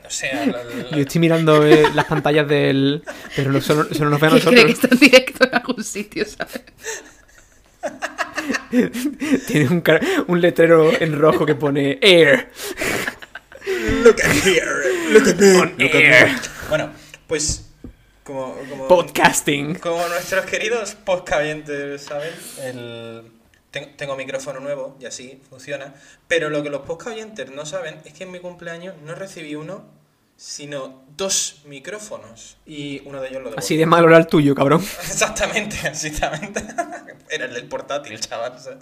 O 0.08 0.10
sea, 0.10 0.46
la- 0.46 0.64
la- 0.64 0.90
Yo 0.90 1.02
estoy 1.02 1.20
mirando 1.20 1.64
eh, 1.66 1.84
las 1.94 2.06
pantallas 2.06 2.49
del. 2.49 3.05
Pero 3.37 3.52
no, 3.52 3.60
solo, 3.60 3.87
solo 3.94 4.10
nos 4.10 4.20
ve 4.20 4.26
a 4.26 4.31
Que 4.31 4.40
cree 4.40 4.55
que 4.55 4.62
nosotros. 4.64 4.84
está 4.84 4.88
en 4.94 5.00
directo 5.00 5.44
en 5.44 5.55
algún 5.55 5.84
sitio, 5.84 6.25
¿sabes? 6.25 6.62
Tiene 9.46 9.69
un, 9.69 9.81
car- 9.81 10.00
un 10.26 10.40
letrero 10.40 10.90
en 11.00 11.19
rojo 11.19 11.44
que 11.46 11.55
pone 11.55 11.99
Air. 12.02 12.50
Look 14.02 14.16
at 14.25 14.46
here, 14.46 15.10
look 15.12 15.28
at 15.28 15.37
me. 15.37 15.56
On 15.58 15.75
air. 15.78 16.28
Bueno, 16.69 16.90
pues 17.26 17.66
como, 18.25 18.54
como, 18.69 18.88
Podcasting. 18.88 19.75
como 19.76 20.06
nuestros 20.08 20.44
queridos 20.46 20.94
podcavientes 20.94 22.02
saben, 22.02 22.31
el... 22.62 23.22
ten- 23.70 23.94
tengo 23.96 24.16
micrófono 24.16 24.61
nuevo 24.61 24.96
y 25.00 25.06
así 25.06 25.40
funciona. 25.50 25.94
Pero 26.28 26.49
lo 26.50 26.62
que 26.62 26.70
los 26.70 26.82
podcavientes 26.82 27.50
no 27.50 27.66
saben 27.66 27.96
es 28.04 28.12
que 28.14 28.25
en 28.25 28.31
mi 28.32 28.38
cumpleaños 28.40 28.94
no 29.04 29.14
recibí 29.14 29.54
uno, 29.54 29.87
sino 30.38 31.05
dos 31.17 31.62
micrófonos. 31.64 32.58
Y 32.64 33.02
uno 33.05 33.20
de 33.20 33.29
ellos 33.29 33.43
lo 33.43 33.49
devolví. 33.50 33.58
Así 33.58 33.76
de 33.76 33.87
malo 33.87 34.06
era 34.06 34.19
el 34.19 34.29
tuyo, 34.29 34.55
cabrón. 34.55 34.81
Exactamente, 35.02 35.76
exactamente. 35.85 36.64
Era 37.29 37.44
el 37.44 37.52
del 37.52 37.69
portátil, 37.69 38.19
chaval. 38.20 38.52
o 38.52 38.58
sea. 38.58 38.79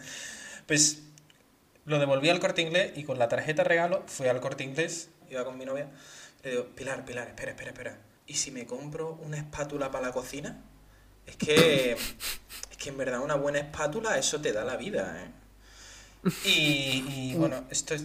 Pues 0.67 1.03
lo 1.87 1.99
devolví 1.99 2.29
al 2.29 2.38
corte 2.38 2.62
inglés 2.62 2.93
y 2.94 3.03
con 3.03 3.19
la 3.19 3.29
tarjeta 3.29 3.64
regalo 3.64 4.05
fui 4.06 4.29
al 4.29 4.41
corte 4.41 4.62
inglés, 4.62 5.08
iba 5.31 5.44
con 5.44 5.58
mi 5.58 5.64
novia. 5.64 5.88
Le 6.44 6.50
digo, 6.50 6.67
Pilar, 6.76 7.05
Pilar, 7.05 7.26
espera, 7.26 7.53
espera, 7.53 7.70
espera. 7.70 7.99
¿Y 8.26 8.35
si 8.35 8.50
me 8.50 8.67
compro 8.67 9.14
una 9.14 9.38
espátula 9.38 9.91
para 9.91 10.08
la 10.08 10.12
cocina? 10.12 10.62
Es 11.26 11.37
que, 11.37 11.93
es 11.93 12.76
que 12.76 12.91
en 12.91 12.99
verdad 12.99 13.20
una 13.20 13.35
buena 13.35 13.58
espátula, 13.58 14.19
eso 14.19 14.41
te 14.41 14.53
da 14.53 14.64
la 14.64 14.76
vida, 14.76 15.25
¿eh? 15.25 15.31
Y, 16.44 17.05
y, 17.08 17.35
bueno, 17.37 17.64
esto 17.70 17.94
es, 17.94 18.05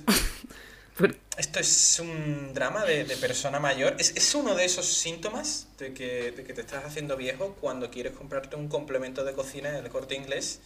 esto 1.37 1.59
es 1.59 1.99
un 2.01 2.53
drama 2.53 2.85
de, 2.85 3.03
de 3.05 3.15
persona 3.17 3.59
mayor. 3.59 3.95
Es, 3.99 4.15
es 4.15 4.35
uno 4.35 4.53
de 4.55 4.65
esos 4.65 4.85
síntomas 4.85 5.67
de 5.79 5.93
que, 5.93 6.31
de 6.31 6.43
que 6.43 6.53
te 6.53 6.61
estás 6.61 6.85
haciendo 6.85 7.17
viejo 7.17 7.55
cuando 7.59 7.89
quieres 7.89 8.13
comprarte 8.13 8.55
un 8.55 8.67
complemento 8.67 9.23
de 9.23 9.33
cocina 9.33 9.69
en 9.69 9.83
el 9.85 9.89
corte 9.91 10.15
inglés. 10.15 10.59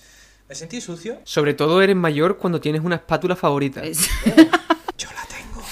Me 0.49 0.55
sentí 0.55 0.81
sucio. 0.81 1.19
Sobre 1.23 1.53
todo 1.53 1.81
eres 1.81 1.95
mayor 1.95 2.37
cuando 2.37 2.59
tienes 2.61 2.81
una 2.83 2.95
espátula 2.95 3.35
favorita. 3.35 3.83
Es- 3.83 4.09
Yo 4.97 5.09
la 5.11 5.25
tengo. 5.27 5.63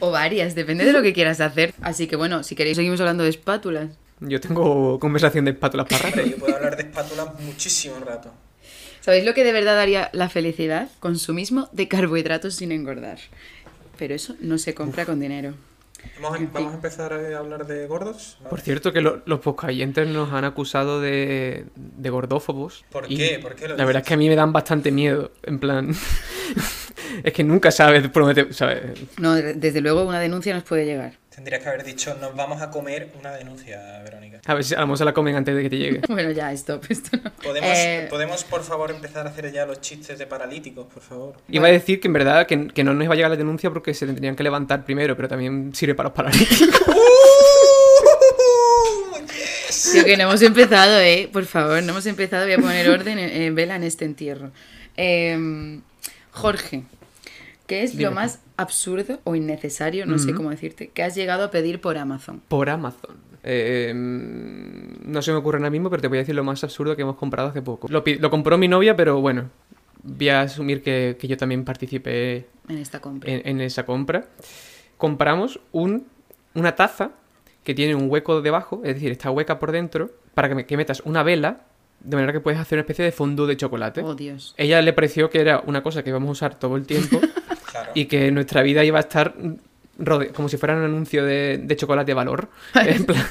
o 0.00 0.10
varias, 0.10 0.54
depende 0.54 0.84
de 0.84 0.92
lo 0.92 1.02
que 1.02 1.12
quieras 1.12 1.40
hacer. 1.40 1.74
Así 1.82 2.06
que 2.06 2.16
bueno, 2.16 2.42
si 2.42 2.54
queréis 2.56 2.76
seguimos 2.76 3.00
hablando 3.00 3.24
de 3.24 3.30
espátulas. 3.30 3.90
Yo 4.20 4.40
tengo 4.40 4.98
conversación 4.98 5.44
de 5.44 5.50
espátulas 5.50 5.86
para 5.88 6.10
rato. 6.10 6.22
Yo 6.22 6.36
puedo 6.38 6.56
hablar 6.56 6.76
de 6.76 6.84
espátulas 6.84 7.38
muchísimo 7.40 7.98
rato. 8.00 8.32
¿Sabéis 9.02 9.24
lo 9.24 9.34
que 9.34 9.44
de 9.44 9.52
verdad 9.52 9.76
daría 9.76 10.10
la 10.12 10.28
felicidad? 10.28 10.88
Consumismo 10.98 11.68
de 11.70 11.86
carbohidratos 11.86 12.56
sin 12.56 12.72
engordar. 12.72 13.18
Pero 13.98 14.14
eso 14.14 14.34
no 14.40 14.58
se 14.58 14.74
compra 14.74 15.04
con 15.06 15.20
dinero. 15.20 15.54
Vamos 16.22 16.38
a, 16.38 16.44
vamos 16.52 16.72
a 16.72 16.76
empezar 16.76 17.12
a 17.12 17.38
hablar 17.38 17.66
de 17.66 17.86
gordos. 17.86 18.36
¿vale? 18.40 18.50
Por 18.50 18.60
cierto, 18.60 18.92
que 18.92 19.00
lo- 19.00 19.22
los 19.26 19.40
poscayentes 19.40 20.06
nos 20.08 20.32
han 20.32 20.44
acusado 20.44 21.00
de, 21.00 21.64
de 21.74 22.10
gordófobos. 22.10 22.84
¿Por 22.90 23.10
y 23.10 23.16
qué? 23.16 23.38
¿Por 23.40 23.56
qué 23.56 23.66
lo 23.68 23.76
La 23.76 23.84
verdad 23.84 24.02
es 24.02 24.08
que 24.08 24.14
a 24.14 24.16
mí 24.16 24.28
me 24.28 24.36
dan 24.36 24.52
bastante 24.52 24.92
miedo. 24.92 25.32
En 25.42 25.58
plan. 25.58 25.92
es 27.24 27.32
que 27.32 27.42
nunca 27.44 27.70
sabes 27.70 28.06
por 28.08 28.24
dónde 28.24 28.44
te. 28.44 28.52
¿sabes? 28.52 28.82
No, 29.18 29.34
de- 29.34 29.54
desde 29.54 29.80
luego 29.80 30.04
una 30.04 30.20
denuncia 30.20 30.54
nos 30.54 30.62
puede 30.64 30.84
llegar. 30.84 31.14
Tendrías 31.36 31.62
que 31.62 31.68
haber 31.68 31.84
dicho, 31.84 32.16
nos 32.18 32.34
vamos 32.34 32.62
a 32.62 32.70
comer 32.70 33.10
una 33.20 33.30
denuncia, 33.32 34.00
Verónica. 34.02 34.40
A 34.46 34.54
ver 34.54 34.64
si 34.64 34.74
a 34.74 34.80
lo 34.80 34.86
mejor 34.86 34.96
se 34.98 35.04
la 35.04 35.12
comen 35.12 35.36
antes 35.36 35.54
de 35.54 35.62
que 35.62 35.68
te 35.70 35.76
llegue. 35.76 36.00
Bueno, 36.08 36.30
ya, 36.30 36.50
stop. 36.52 36.82
Esto 36.88 37.18
no. 37.22 37.30
¿Podemos, 37.42 37.68
Eh, 37.74 38.06
¿Podemos, 38.08 38.42
por 38.44 38.62
favor, 38.64 38.90
empezar 38.90 39.26
a 39.26 39.30
hacer 39.30 39.52
ya 39.52 39.66
los 39.66 39.82
chistes 39.82 40.18
de 40.18 40.26
paralíticos, 40.26 40.86
por 40.86 41.02
favor? 41.02 41.36
Iba 41.50 41.68
a 41.68 41.70
decir 41.70 42.00
que 42.00 42.08
en 42.08 42.14
verdad 42.14 42.46
que, 42.46 42.68
que 42.68 42.82
no 42.82 42.94
nos 42.94 43.04
iba 43.04 43.12
a 43.12 43.16
llegar 43.16 43.30
la 43.30 43.36
denuncia 43.36 43.68
porque 43.70 43.92
se 43.92 44.06
tendrían 44.06 44.34
que 44.34 44.42
levantar 44.42 44.84
primero, 44.86 45.14
pero 45.14 45.28
también 45.28 45.74
sirve 45.74 45.94
para 45.94 46.08
los 46.08 46.16
paralíticos. 46.16 46.80
¡Uh! 46.88 46.92
Yes. 49.26 49.90
Tío, 49.92 50.04
que 50.06 50.16
no 50.16 50.22
hemos 50.24 50.40
empezado, 50.40 50.98
¿eh? 51.00 51.28
Por 51.30 51.44
favor, 51.44 51.82
no 51.82 51.90
hemos 51.92 52.06
empezado. 52.06 52.44
Voy 52.44 52.54
a 52.54 52.58
poner 52.58 52.88
orden 52.88 53.18
en, 53.18 53.42
en 53.42 53.54
vela 53.54 53.76
en 53.76 53.82
este 53.84 54.06
entierro. 54.06 54.52
Eh, 54.96 55.80
Jorge, 56.30 56.82
¿qué 57.66 57.82
es 57.82 57.92
Dime. 57.92 58.04
lo 58.04 58.10
más 58.12 58.40
absurdo 58.56 59.20
o 59.24 59.34
innecesario, 59.36 60.06
no 60.06 60.18
sé 60.18 60.34
cómo 60.34 60.50
decirte, 60.50 60.88
que 60.88 61.02
has 61.02 61.14
llegado 61.14 61.44
a 61.44 61.50
pedir 61.50 61.80
por 61.80 61.98
Amazon? 61.98 62.40
Por 62.48 62.70
Amazon. 62.70 63.16
Eh, 63.42 63.92
mm, 63.94 65.10
no 65.12 65.22
se 65.22 65.30
me 65.32 65.38
ocurre 65.38 65.58
ahora 65.58 65.70
mismo, 65.70 65.88
pero 65.90 66.02
te 66.02 66.08
voy 66.08 66.18
a 66.18 66.20
decir 66.22 66.34
lo 66.34 66.44
más 66.44 66.62
absurdo 66.64 66.96
que 66.96 67.02
hemos 67.02 67.16
comprado 67.16 67.48
hace 67.48 67.62
poco. 67.62 67.86
Lo, 67.88 68.02
compró 68.30 68.58
mi 68.58 68.66
novia, 68.68 68.96
pero 68.96 69.20
bueno, 69.20 69.50
voy 70.02 70.28
a 70.30 70.40
asumir 70.42 70.82
que, 70.82 71.16
que 71.18 71.28
yo 71.28 71.36
también 71.36 71.64
participé 71.64 72.46
En 72.68 72.78
esta 72.78 73.00
compra. 73.00 73.30
en, 73.30 73.42
en 73.46 73.60
esa 73.60 73.84
compra. 73.84 74.26
Compramos 74.96 75.60
un, 75.72 76.06
una 76.54 76.74
taza 76.74 77.10
que 77.62 77.74
tiene 77.74 77.94
un 77.94 78.10
hueco 78.10 78.40
debajo, 78.42 78.80
es 78.84 78.94
decir, 78.94 79.10
está 79.12 79.30
hueca 79.30 79.58
por 79.58 79.72
dentro, 79.72 80.10
para 80.34 80.48
que, 80.48 80.54
me- 80.54 80.66
que 80.66 80.76
metas 80.76 81.02
una 81.04 81.22
vela 81.22 81.60
de 82.00 82.14
manera 82.16 82.32
que 82.32 82.40
puedes 82.40 82.60
hacer 82.60 82.76
una 82.78 82.82
especie 82.82 83.04
de 83.04 83.12
fondue 83.12 83.46
de 83.48 83.56
chocolate. 83.56 84.02
Oh, 84.02 84.14
Dios. 84.14 84.54
Ella 84.58 84.80
le 84.82 84.92
pareció 84.92 85.28
que 85.30 85.40
era 85.40 85.62
una 85.66 85.82
cosa 85.82 86.02
que 86.02 86.10
íbamos 86.10 86.28
a 86.28 86.32
usar 86.32 86.58
todo 86.58 86.76
el 86.76 86.86
tiempo 86.86 87.20
Claro. 87.76 87.92
y 87.94 88.06
que 88.06 88.30
nuestra 88.30 88.62
vida 88.62 88.84
iba 88.84 88.98
a 88.98 89.02
estar 89.02 89.34
rode- 89.98 90.30
como 90.32 90.48
si 90.48 90.56
fuera 90.56 90.76
un 90.76 90.84
anuncio 90.84 91.24
de, 91.24 91.58
de 91.62 91.76
chocolate 91.76 92.12
valor. 92.14 92.48
En 92.74 93.04
plan, 93.06 93.24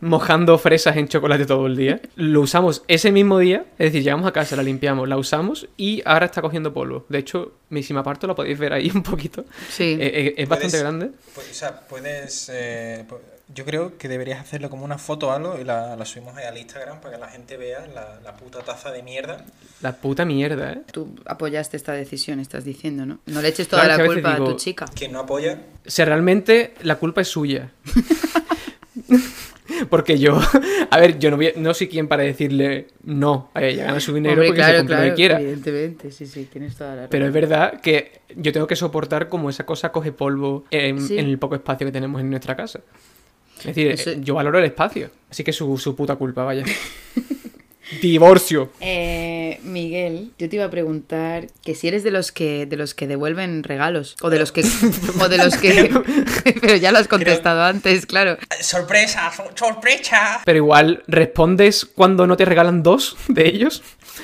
mojando 0.00 0.58
fresas 0.58 0.96
en 0.96 1.08
chocolate 1.08 1.46
todo 1.46 1.66
el 1.66 1.76
día. 1.76 2.00
Lo 2.16 2.40
usamos 2.40 2.82
ese 2.88 3.12
mismo 3.12 3.38
día, 3.38 3.64
es 3.78 3.86
decir, 3.92 4.02
llegamos 4.02 4.26
a 4.26 4.32
casa, 4.32 4.56
la 4.56 4.62
limpiamos, 4.62 5.08
la 5.08 5.16
usamos 5.16 5.68
y 5.76 6.02
ahora 6.04 6.26
está 6.26 6.42
cogiendo 6.42 6.72
polvo. 6.74 7.06
De 7.08 7.18
hecho, 7.18 7.52
mi 7.70 7.82
si 7.82 7.94
me 7.94 8.00
aparto 8.00 8.26
lo 8.26 8.34
podéis 8.34 8.58
ver 8.58 8.72
ahí 8.72 8.90
un 8.94 9.02
poquito. 9.02 9.44
Sí. 9.68 9.96
Eh, 10.00 10.10
eh, 10.28 10.34
es 10.38 10.48
bastante 10.48 10.78
grande. 10.78 11.10
Pues, 11.34 11.50
o 11.50 11.54
sea, 11.54 11.80
puedes. 11.88 12.50
eh, 12.52 13.04
yo 13.54 13.64
creo 13.64 13.98
que 13.98 14.08
deberías 14.08 14.40
hacerlo 14.40 14.70
como 14.70 14.84
una 14.84 14.98
foto 14.98 15.28
o 15.28 15.30
algo 15.32 15.58
y 15.60 15.64
la, 15.64 15.94
la 15.96 16.04
subimos 16.06 16.36
ahí 16.36 16.44
al 16.46 16.56
Instagram 16.58 17.00
para 17.00 17.14
que 17.16 17.20
la 17.20 17.28
gente 17.28 17.56
vea 17.56 17.86
la, 17.94 18.18
la 18.22 18.34
puta 18.36 18.60
taza 18.60 18.90
de 18.90 19.02
mierda. 19.02 19.44
La 19.82 19.92
puta 19.96 20.24
mierda, 20.24 20.72
¿eh? 20.72 20.82
Tú 20.92 21.14
apoyaste 21.26 21.76
esta 21.76 21.92
decisión, 21.92 22.40
estás 22.40 22.64
diciendo, 22.64 23.04
¿no? 23.04 23.18
No 23.26 23.42
le 23.42 23.48
eches 23.48 23.68
toda 23.68 23.84
Claro, 23.84 24.04
la 24.04 24.08
culpa 24.12 24.30
a 24.32 24.34
digo- 24.36 24.48
tu 24.52 24.56
chica. 24.56 24.86
Quien 24.94 25.12
no 25.12 25.20
apoya, 25.20 25.58
O 25.86 25.90
sea, 25.90 26.04
realmente 26.06 26.74
la 26.82 26.96
culpa 26.96 27.20
es 27.20 27.28
suya. 27.28 27.70
Porque 29.88 30.18
yo, 30.18 30.38
a 30.90 30.98
ver, 30.98 31.18
yo 31.18 31.30
no, 31.30 31.36
voy 31.36 31.52
no 31.56 31.72
soy 31.74 31.88
quien 31.88 32.06
para 32.06 32.22
decirle 32.24 32.88
no 33.04 33.50
a 33.54 33.62
ella, 33.62 33.86
gana 33.86 34.00
su 34.00 34.12
dinero 34.14 34.34
Hombre, 34.34 34.48
porque 34.48 34.60
se 34.62 34.66
claro, 34.68 34.78
compre 34.80 34.96
lo 34.96 35.02
que 35.02 35.14
quiera. 35.14 35.40
evidentemente, 35.40 36.10
sí, 36.10 36.26
sí, 36.26 36.44
tienes 36.50 36.76
toda 36.76 36.90
la 36.90 36.96
razón. 36.96 37.08
Pero 37.10 37.26
es 37.26 37.32
verdad 37.32 37.80
que 37.80 38.20
yo 38.36 38.52
tengo 38.52 38.66
que 38.66 38.76
soportar 38.76 39.28
como 39.28 39.48
esa 39.50 39.64
cosa 39.64 39.90
coge 39.90 40.12
polvo 40.12 40.64
en, 40.70 41.00
Sí. 41.00 41.18
en 41.18 41.26
el 41.26 41.38
poco 41.38 41.54
espacio 41.54 41.86
que 41.86 41.92
tenemos 41.92 42.20
en 42.20 42.30
nuestra 42.30 42.54
casa. 42.56 42.80
Es 43.70 43.74
decir, 43.74 43.88
Eso- 43.92 44.10
eh, 44.10 44.18
yo 44.20 44.34
valoro 44.34 44.58
el 44.58 44.64
espacio. 44.64 45.10
Así 45.30 45.42
que 45.44 45.52
su, 45.52 45.78
su 45.78 45.94
puta 45.96 46.16
culpa, 46.16 46.44
vaya. 46.44 46.64
Divorcio. 48.00 48.70
Eh, 48.80 49.60
Miguel, 49.64 50.30
yo 50.38 50.48
te 50.48 50.56
iba 50.56 50.64
a 50.64 50.70
preguntar 50.70 51.48
que 51.62 51.74
si 51.74 51.88
eres 51.88 52.02
de 52.04 52.10
los 52.10 52.32
que 52.32 52.64
de 52.64 52.76
los 52.78 52.94
que 52.94 53.06
devuelven 53.06 53.62
regalos 53.64 54.16
o 54.22 54.30
de 54.30 54.38
los 54.38 54.50
que 54.50 54.62
o 55.20 55.28
de 55.28 55.36
los 55.36 55.58
que 55.58 55.90
pero 56.62 56.76
ya 56.76 56.90
lo 56.90 56.98
has 56.98 57.08
contestado 57.08 57.62
antes, 57.62 58.06
claro. 58.06 58.38
¡Sorpresa! 58.60 59.30
sor- 59.36 59.52
¡Sorpresa! 59.54 60.40
Pero 60.46 60.56
igual, 60.56 61.02
¿respondes 61.06 61.84
cuando 61.84 62.26
no 62.26 62.36
te 62.38 62.46
regalan 62.46 62.82
dos 62.82 63.16
de 63.28 63.46
ellos? 63.48 63.82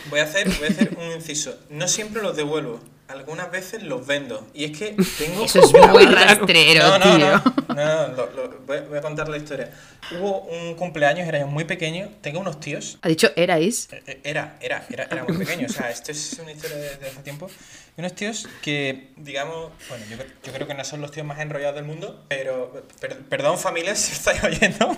Voy 0.09 0.21
a 0.21 0.25
hacer, 0.25 0.49
voy 0.49 0.69
a 0.69 0.71
hacer 0.71 0.97
un 0.99 1.13
inciso. 1.13 1.59
No 1.69 1.89
siempre 1.89 2.23
los 2.23 2.37
devuelvo. 2.37 2.81
Algunas 3.09 3.51
veces 3.51 3.83
los 3.83 4.07
vendo. 4.07 4.47
Y 4.55 4.65
es 4.65 4.79
que 4.79 4.95
tengo. 5.19 5.45
Eso 5.45 5.61
es 5.61 5.73
muy 5.89 6.05
rastrero, 6.07 6.87
no, 6.87 6.99
no, 6.99 7.17
tío. 7.17 7.43
no, 7.69 7.75
no, 7.75 8.09
no, 8.09 8.15
lo- 8.15 8.31
lo- 8.33 8.59
voy, 8.67 8.81
voy 8.81 8.99
a 8.99 9.01
contar 9.01 9.29
la 9.29 9.37
historia. 9.39 9.73
Hubo 10.13 10.41
un 10.43 10.75
cumpleaños, 10.75 11.27
era 11.27 11.39
yo 11.41 11.47
muy 11.47 11.65
pequeño. 11.65 12.11
Tengo 12.21 12.41
unos 12.41 12.61
tíos. 12.61 12.99
Ha 13.03 13.09
dicho 13.09 13.31
erais. 13.37 13.89
eh, 13.93 14.03
eh, 14.07 14.21
Era, 14.25 14.59
era, 14.61 14.85
era, 14.91 15.05
era 15.11 15.25
muy 15.25 15.37
pequeño. 15.39 15.67
O 15.67 15.73
sea, 15.73 15.91
esto 15.97 16.13
es 16.13 16.39
una 16.41 16.53
historia 16.53 16.77
de, 16.77 16.97
de 16.97 17.09
hace 17.09 17.23
tiempo. 17.23 17.51
Y 17.97 18.01
unos 18.01 18.15
tíos 18.15 18.47
que, 18.63 19.11
digamos, 19.17 19.73
bueno, 19.89 20.05
yo, 20.11 20.17
yo 20.45 20.53
creo 20.53 20.67
que 20.69 20.75
no 20.75 20.85
son 20.85 21.01
los 21.01 21.11
tíos 21.11 21.27
más 21.27 21.41
enrollados 21.41 21.75
del 21.77 21.85
mundo, 21.85 22.25
pero 22.29 22.85
per- 23.01 23.21
perdón, 23.23 23.59
familia, 23.59 23.95
si 23.97 24.13
estáis 24.13 24.43
oyendo. 24.45 24.97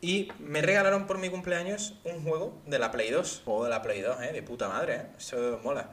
Y 0.00 0.28
me 0.38 0.60
regalaron 0.62 1.06
por 1.06 1.18
mi 1.18 1.28
cumpleaños 1.28 1.94
un 2.04 2.22
juego 2.22 2.60
de 2.66 2.78
la 2.78 2.90
Play 2.92 3.10
2. 3.10 3.42
Juego 3.44 3.64
de 3.64 3.70
la 3.70 3.82
Play 3.82 4.00
2, 4.00 4.22
¿eh? 4.22 4.32
De 4.32 4.42
puta 4.42 4.68
madre, 4.68 4.94
¿eh? 4.94 5.02
Eso 5.18 5.60
mola. 5.64 5.90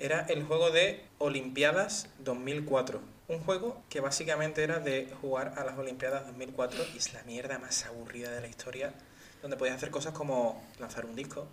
Era 0.00 0.20
el 0.28 0.44
juego 0.44 0.70
de 0.70 1.04
Olimpiadas 1.18 2.08
2004. 2.20 3.00
Un 3.26 3.40
juego 3.40 3.82
que 3.88 4.00
básicamente 4.00 4.62
era 4.62 4.78
de 4.78 5.12
jugar 5.20 5.54
a 5.56 5.64
las 5.64 5.76
Olimpiadas 5.76 6.24
2004 6.26 6.84
y 6.94 6.98
es 6.98 7.12
la 7.14 7.24
mierda 7.24 7.58
más 7.58 7.84
aburrida 7.84 8.30
de 8.30 8.40
la 8.40 8.46
historia. 8.46 8.94
Donde 9.42 9.56
podías 9.56 9.74
hacer 9.74 9.90
cosas 9.90 10.12
como 10.12 10.62
lanzar 10.78 11.04
un 11.04 11.16
disco, 11.16 11.48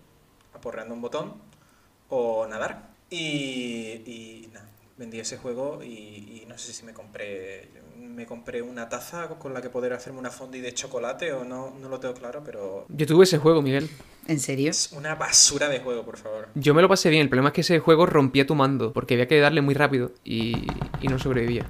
aporreando 0.54 0.94
un 0.94 1.02
botón 1.02 1.42
o 2.10 2.46
nadar. 2.46 2.94
Y, 3.10 4.48
nada, 4.54 4.70
vendí 4.96 5.20
ese 5.20 5.38
juego 5.38 5.82
y, 5.84 6.42
y 6.42 6.46
no 6.48 6.58
sé 6.60 6.72
si 6.72 6.86
me 6.86 6.94
compré 6.94 7.68
me 8.16 8.26
compré 8.26 8.62
una 8.62 8.88
taza 8.90 9.28
con 9.28 9.54
la 9.54 9.62
que 9.62 9.70
poder 9.70 9.94
hacerme 9.94 10.20
una 10.20 10.32
fondue 10.32 10.62
de 10.62 10.74
chocolate 10.74 11.34
o 11.34 11.44
no, 11.44 11.74
no 11.82 11.90
lo 11.90 12.00
tengo 12.00 12.14
claro, 12.14 12.42
pero 12.46 12.86
Yo 12.90 13.06
tuve 13.06 13.26
ese 13.26 13.38
juego, 13.38 13.62
Miguel. 13.62 13.90
¿En 14.28 14.40
serio? 14.40 14.72
es 14.72 14.92
una 14.94 15.16
basura 15.16 15.68
de 15.70 15.80
juego, 15.80 16.04
por 16.04 16.18
favor. 16.18 16.48
Yo 16.56 16.74
me 16.74 16.82
lo 16.82 16.88
pasé 16.90 17.10
bien. 17.10 17.22
El 17.24 17.30
problema 17.30 17.50
es 17.50 17.54
que 17.54 17.62
ese 17.62 17.80
juego 17.80 18.06
rompía 18.06 18.48
tu 18.48 18.56
mando. 18.56 18.92
Porque 18.94 19.14
había 19.16 19.28
que 19.28 19.40
darle 19.40 19.62
muy 19.62 19.74
rápido. 19.76 20.12
Y, 20.24 20.66
y 21.02 21.08
no 21.08 21.20
sobrevivía. 21.20 21.66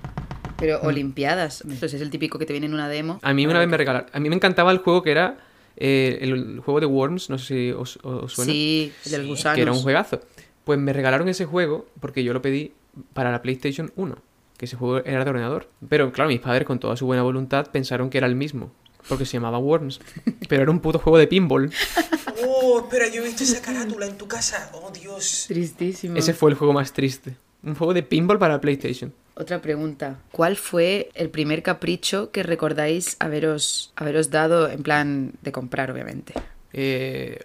Pero 0.57 0.79
olimpiadas, 0.83 1.61
entonces 1.61 1.95
es 1.95 2.01
el 2.01 2.09
típico 2.09 2.39
que 2.39 2.45
te 2.45 2.53
viene 2.53 2.67
en 2.67 2.73
una 2.73 2.87
demo. 2.87 3.19
A 3.23 3.33
mí 3.33 3.45
una 3.45 3.59
vez 3.59 3.67
me 3.67 3.75
regalaron. 3.75 4.09
A 4.13 4.19
mí 4.21 4.29
me 4.29 4.35
encantaba 4.35 4.71
el 4.71 4.77
juego 4.77 5.01
que 5.03 5.11
era. 5.11 5.37
eh, 5.75 6.19
el, 6.21 6.31
el 6.31 6.59
juego 6.61 6.79
de 6.79 6.85
Worms. 6.85 7.29
No 7.29 7.37
sé 7.37 7.45
si 7.45 7.71
os, 7.71 7.97
os 8.03 8.31
suena. 8.31 8.51
Sí, 8.53 8.93
el 9.05 9.11
de 9.11 9.17
los 9.17 9.25
Sí, 9.25 9.31
gusanos. 9.31 9.55
que 9.55 9.61
era 9.63 9.71
un 9.73 9.81
juegazo. 9.81 10.21
Pues 10.63 10.79
me 10.79 10.93
regalaron 10.93 11.27
ese 11.27 11.45
juego 11.45 11.87
porque 11.99 12.23
yo 12.23 12.31
lo 12.31 12.41
pedí 12.41 12.71
para 13.13 13.31
la 13.31 13.41
PlayStation 13.41 13.91
1, 13.97 14.15
que 14.57 14.65
ese 14.65 14.75
juego 14.75 14.97
era 14.99 15.23
de 15.23 15.29
ordenador. 15.29 15.69
Pero 15.87 16.11
claro, 16.11 16.29
mis 16.29 16.39
padres 16.39 16.65
con 16.65 16.79
toda 16.79 16.95
su 16.95 17.05
buena 17.05 17.23
voluntad 17.23 17.67
pensaron 17.71 18.09
que 18.09 18.17
era 18.17 18.27
el 18.27 18.35
mismo, 18.35 18.71
porque 19.07 19.25
se 19.25 19.33
llamaba 19.33 19.57
Worms. 19.57 19.99
Pero 20.47 20.63
era 20.63 20.71
un 20.71 20.79
puto 20.79 20.99
juego 20.99 21.17
de 21.17 21.27
pinball. 21.27 21.71
¡Oh, 22.47 22.79
espera! 22.79 23.07
Yo 23.07 23.21
he 23.21 23.25
visto 23.25 23.43
esa 23.43 23.61
carátula 23.61 24.05
en 24.05 24.17
tu 24.17 24.27
casa. 24.27 24.69
¡Oh, 24.73 24.91
Dios! 24.91 25.45
Tristísimo. 25.47 26.17
Ese 26.17 26.33
fue 26.33 26.51
el 26.51 26.57
juego 26.57 26.73
más 26.73 26.93
triste. 26.93 27.35
Un 27.63 27.75
juego 27.75 27.93
de 27.93 28.03
pinball 28.03 28.37
para 28.37 28.61
PlayStation. 28.61 29.13
Otra 29.33 29.61
pregunta. 29.61 30.19
¿Cuál 30.31 30.55
fue 30.55 31.09
el 31.13 31.29
primer 31.29 31.63
capricho 31.63 32.31
que 32.31 32.43
recordáis 32.43 33.17
haberos, 33.19 33.91
haberos 33.95 34.29
dado 34.29 34.69
en 34.69 34.83
plan 34.83 35.33
de 35.41 35.51
comprar, 35.51 35.91
obviamente? 35.91 36.33
Eh, 36.71 37.39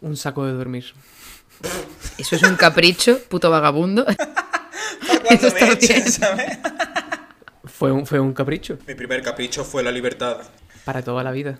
un 0.00 0.16
saco 0.16 0.44
de 0.44 0.52
dormir. 0.52 0.86
¿Eso 2.18 2.36
es 2.36 2.42
un 2.42 2.56
capricho, 2.56 3.18
puto 3.28 3.50
vagabundo? 3.50 4.04
Cuando 5.26 5.46
está 5.48 5.66
me 5.66 5.72
echen, 5.72 5.96
bien. 6.00 6.12
¿sabes? 6.12 6.58
Fue 7.64 7.92
un, 7.92 8.06
fue 8.06 8.20
un 8.20 8.32
capricho 8.32 8.78
Mi 8.86 8.94
primer 8.94 9.22
capricho 9.22 9.64
fue 9.64 9.82
la 9.82 9.90
libertad. 9.92 10.38
para 10.84 11.02
toda 11.02 11.22
la 11.22 11.30
vida. 11.30 11.58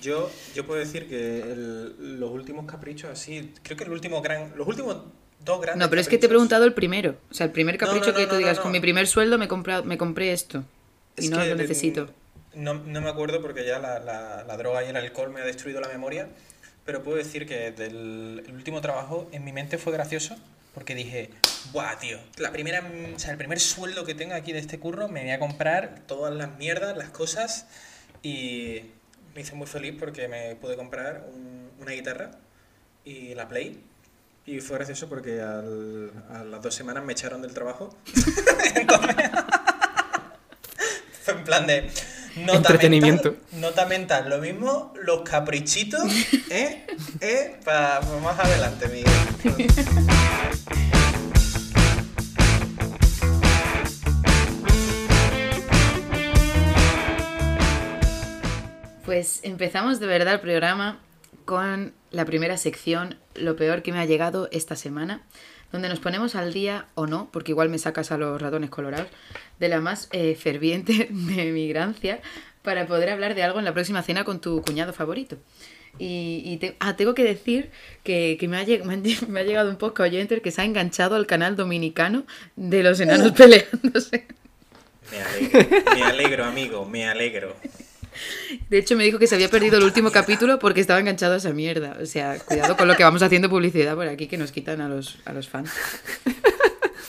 Yo, 0.00 0.30
yo 0.54 0.64
puedo 0.66 0.80
decir 0.80 1.08
que 1.08 1.40
el- 1.42 2.18
los 2.20 2.30
últimos 2.30 2.66
caprichos 2.66 3.10
así, 3.10 3.52
creo 3.62 3.76
que 3.76 3.84
el 3.84 3.90
último 3.90 4.22
gran, 4.22 4.52
los 4.56 4.66
últimos 4.66 4.96
dos 5.44 5.60
grandes. 5.60 5.84
No, 5.84 5.90
pero 5.90 6.00
es 6.00 6.08
que 6.08 6.18
te 6.18 6.26
he 6.26 6.28
preguntado 6.28 6.64
el 6.64 6.72
primero. 6.72 7.16
O 7.30 7.34
sea, 7.34 7.46
el 7.46 7.52
primer 7.52 7.74
No, 7.80 7.86
no, 7.86 7.92
capricho 7.92 8.10
no, 8.12 8.16
que 8.16 8.22
no, 8.22 8.28
tú 8.28 8.34
no, 8.34 8.38
digas, 8.38 8.56
no. 8.58 8.62
con 8.62 8.72
mi 8.72 8.80
primer 8.80 9.06
sueldo 9.06 9.38
me, 9.38 9.46
he 9.46 9.48
comprado- 9.48 9.84
me 9.84 9.98
compré 9.98 10.32
esto. 10.32 10.64
Y 11.16 11.24
Es 11.24 11.30
no 11.30 11.38
que 11.40 11.48
lo 11.48 11.56
necesito. 11.56 12.10
No, 12.54 12.74
no 12.74 13.00
me 13.00 13.08
acuerdo 13.08 13.40
porque 13.42 13.64
ya 13.66 13.78
la, 13.78 13.98
la- 14.00 14.44
la 14.44 14.56
droga 14.56 14.84
y 14.84 14.88
el 14.88 14.96
alcohol 14.96 15.30
me 15.30 15.40
ha 15.40 15.44
destruido 15.44 15.80
la 15.80 15.88
memoria, 15.88 16.28
pero 16.84 17.02
puedo 17.02 17.16
decir 17.18 17.46
que 17.46 17.70
del 17.72 18.42
el 18.46 18.54
último 18.54 18.80
trabajo 18.80 19.28
en 19.32 19.44
mi 19.44 19.52
mente 19.52 19.78
fue 19.78 19.92
gracioso 19.92 20.36
porque 20.74 20.94
dije, 20.94 21.30
¡buah, 21.72 21.96
tío! 21.98 22.18
La 22.36 22.52
primera, 22.52 22.82
o 23.14 23.18
sea, 23.18 23.30
el 23.32 23.38
primer 23.38 23.60
sueldo 23.60 24.04
que 24.04 24.14
tenga 24.14 24.36
aquí 24.36 24.52
de 24.52 24.58
este 24.58 24.78
curro 24.78 25.08
me 25.08 25.22
voy 25.22 25.30
a 25.30 25.38
comprar 25.38 26.00
todas 26.06 26.34
las 26.34 26.56
mierdas, 26.58 26.96
las 26.96 27.10
cosas 27.10 27.66
y 28.22 28.82
me 29.34 29.42
hice 29.42 29.54
muy 29.54 29.66
feliz 29.66 29.94
porque 29.98 30.28
me 30.28 30.54
pude 30.56 30.76
comprar 30.76 31.26
un- 31.32 31.70
una 31.80 31.92
guitarra 31.92 32.32
y 33.04 33.34
la 33.34 33.48
Play. 33.48 33.82
Y 34.46 34.60
fue 34.60 34.76
gracioso 34.78 35.08
porque 35.08 35.40
al- 35.40 36.10
a 36.30 36.42
las 36.44 36.62
dos 36.62 36.74
semanas 36.74 37.04
me 37.04 37.12
echaron 37.12 37.40
del 37.42 37.52
trabajo. 37.54 37.94
Entonces, 38.74 39.30
fue 41.22 41.34
en 41.34 41.44
plan 41.44 41.66
de. 41.66 41.90
Nota 42.36 42.56
Entretenimiento. 42.58 43.32
Mental, 43.32 43.60
nota 43.60 43.86
mental, 43.86 44.30
lo 44.30 44.38
mismo, 44.38 44.94
los 45.02 45.22
caprichitos, 45.28 46.02
¿eh? 46.50 46.86
¿eh? 47.20 47.58
Para 47.64 48.00
más 48.22 48.38
adelante, 48.38 48.86
Miguel. 48.88 49.10
Pues 59.10 59.40
empezamos 59.42 59.98
de 59.98 60.06
verdad 60.06 60.34
el 60.34 60.40
programa 60.40 61.00
con 61.44 61.92
la 62.12 62.24
primera 62.24 62.56
sección, 62.56 63.16
lo 63.34 63.56
peor 63.56 63.82
que 63.82 63.90
me 63.92 63.98
ha 63.98 64.04
llegado 64.04 64.48
esta 64.52 64.76
semana, 64.76 65.22
donde 65.72 65.88
nos 65.88 65.98
ponemos 65.98 66.36
al 66.36 66.52
día, 66.52 66.86
o 66.94 67.08
no, 67.08 67.28
porque 67.32 67.50
igual 67.50 67.70
me 67.70 67.78
sacas 67.78 68.12
a 68.12 68.16
los 68.18 68.40
ratones 68.40 68.70
colorados, 68.70 69.08
de 69.58 69.68
la 69.68 69.80
más 69.80 70.08
eh, 70.12 70.36
ferviente 70.36 70.92
de 71.10 71.50
migrancia 71.50 72.20
para 72.62 72.86
poder 72.86 73.10
hablar 73.10 73.34
de 73.34 73.42
algo 73.42 73.58
en 73.58 73.64
la 73.64 73.74
próxima 73.74 74.00
cena 74.04 74.22
con 74.22 74.40
tu 74.40 74.62
cuñado 74.62 74.92
favorito. 74.92 75.38
Y, 75.98 76.42
y 76.44 76.58
te- 76.58 76.76
ah, 76.78 76.94
tengo 76.94 77.12
que 77.16 77.24
decir 77.24 77.72
que, 78.04 78.36
que 78.38 78.46
me, 78.46 78.58
ha, 78.58 78.64
lleg- 78.64 78.84
me 78.84 78.94
han 78.94 79.02
lle- 79.02 79.26
me 79.26 79.40
ha 79.40 79.42
llegado 79.42 79.70
un 79.70 79.76
poco 79.76 80.04
oyente 80.04 80.40
que 80.40 80.52
se 80.52 80.60
ha 80.62 80.64
enganchado 80.64 81.16
al 81.16 81.26
canal 81.26 81.56
dominicano 81.56 82.22
de 82.54 82.84
los 82.84 83.00
enanos 83.00 83.32
peleándose. 83.36 84.28
Me 85.10 85.20
alegro, 85.20 85.68
me 85.96 86.02
alegro, 86.04 86.44
amigo, 86.44 86.84
me 86.84 87.08
alegro. 87.08 87.56
De 88.68 88.78
hecho, 88.78 88.96
me 88.96 89.04
dijo 89.04 89.18
que 89.18 89.26
se 89.26 89.34
había 89.34 89.48
perdido 89.48 89.78
el 89.78 89.84
último 89.84 90.10
capítulo 90.10 90.58
porque 90.58 90.80
estaba 90.80 91.00
enganchado 91.00 91.34
a 91.34 91.36
esa 91.38 91.52
mierda. 91.52 91.96
O 92.00 92.06
sea, 92.06 92.38
cuidado 92.38 92.76
con 92.76 92.88
lo 92.88 92.96
que 92.96 93.04
vamos 93.04 93.22
haciendo 93.22 93.48
publicidad 93.48 93.94
por 93.94 94.08
aquí 94.08 94.26
que 94.26 94.36
nos 94.36 94.52
quitan 94.52 94.80
a 94.80 94.88
los, 94.88 95.18
a 95.24 95.32
los 95.32 95.48
fans. 95.48 95.70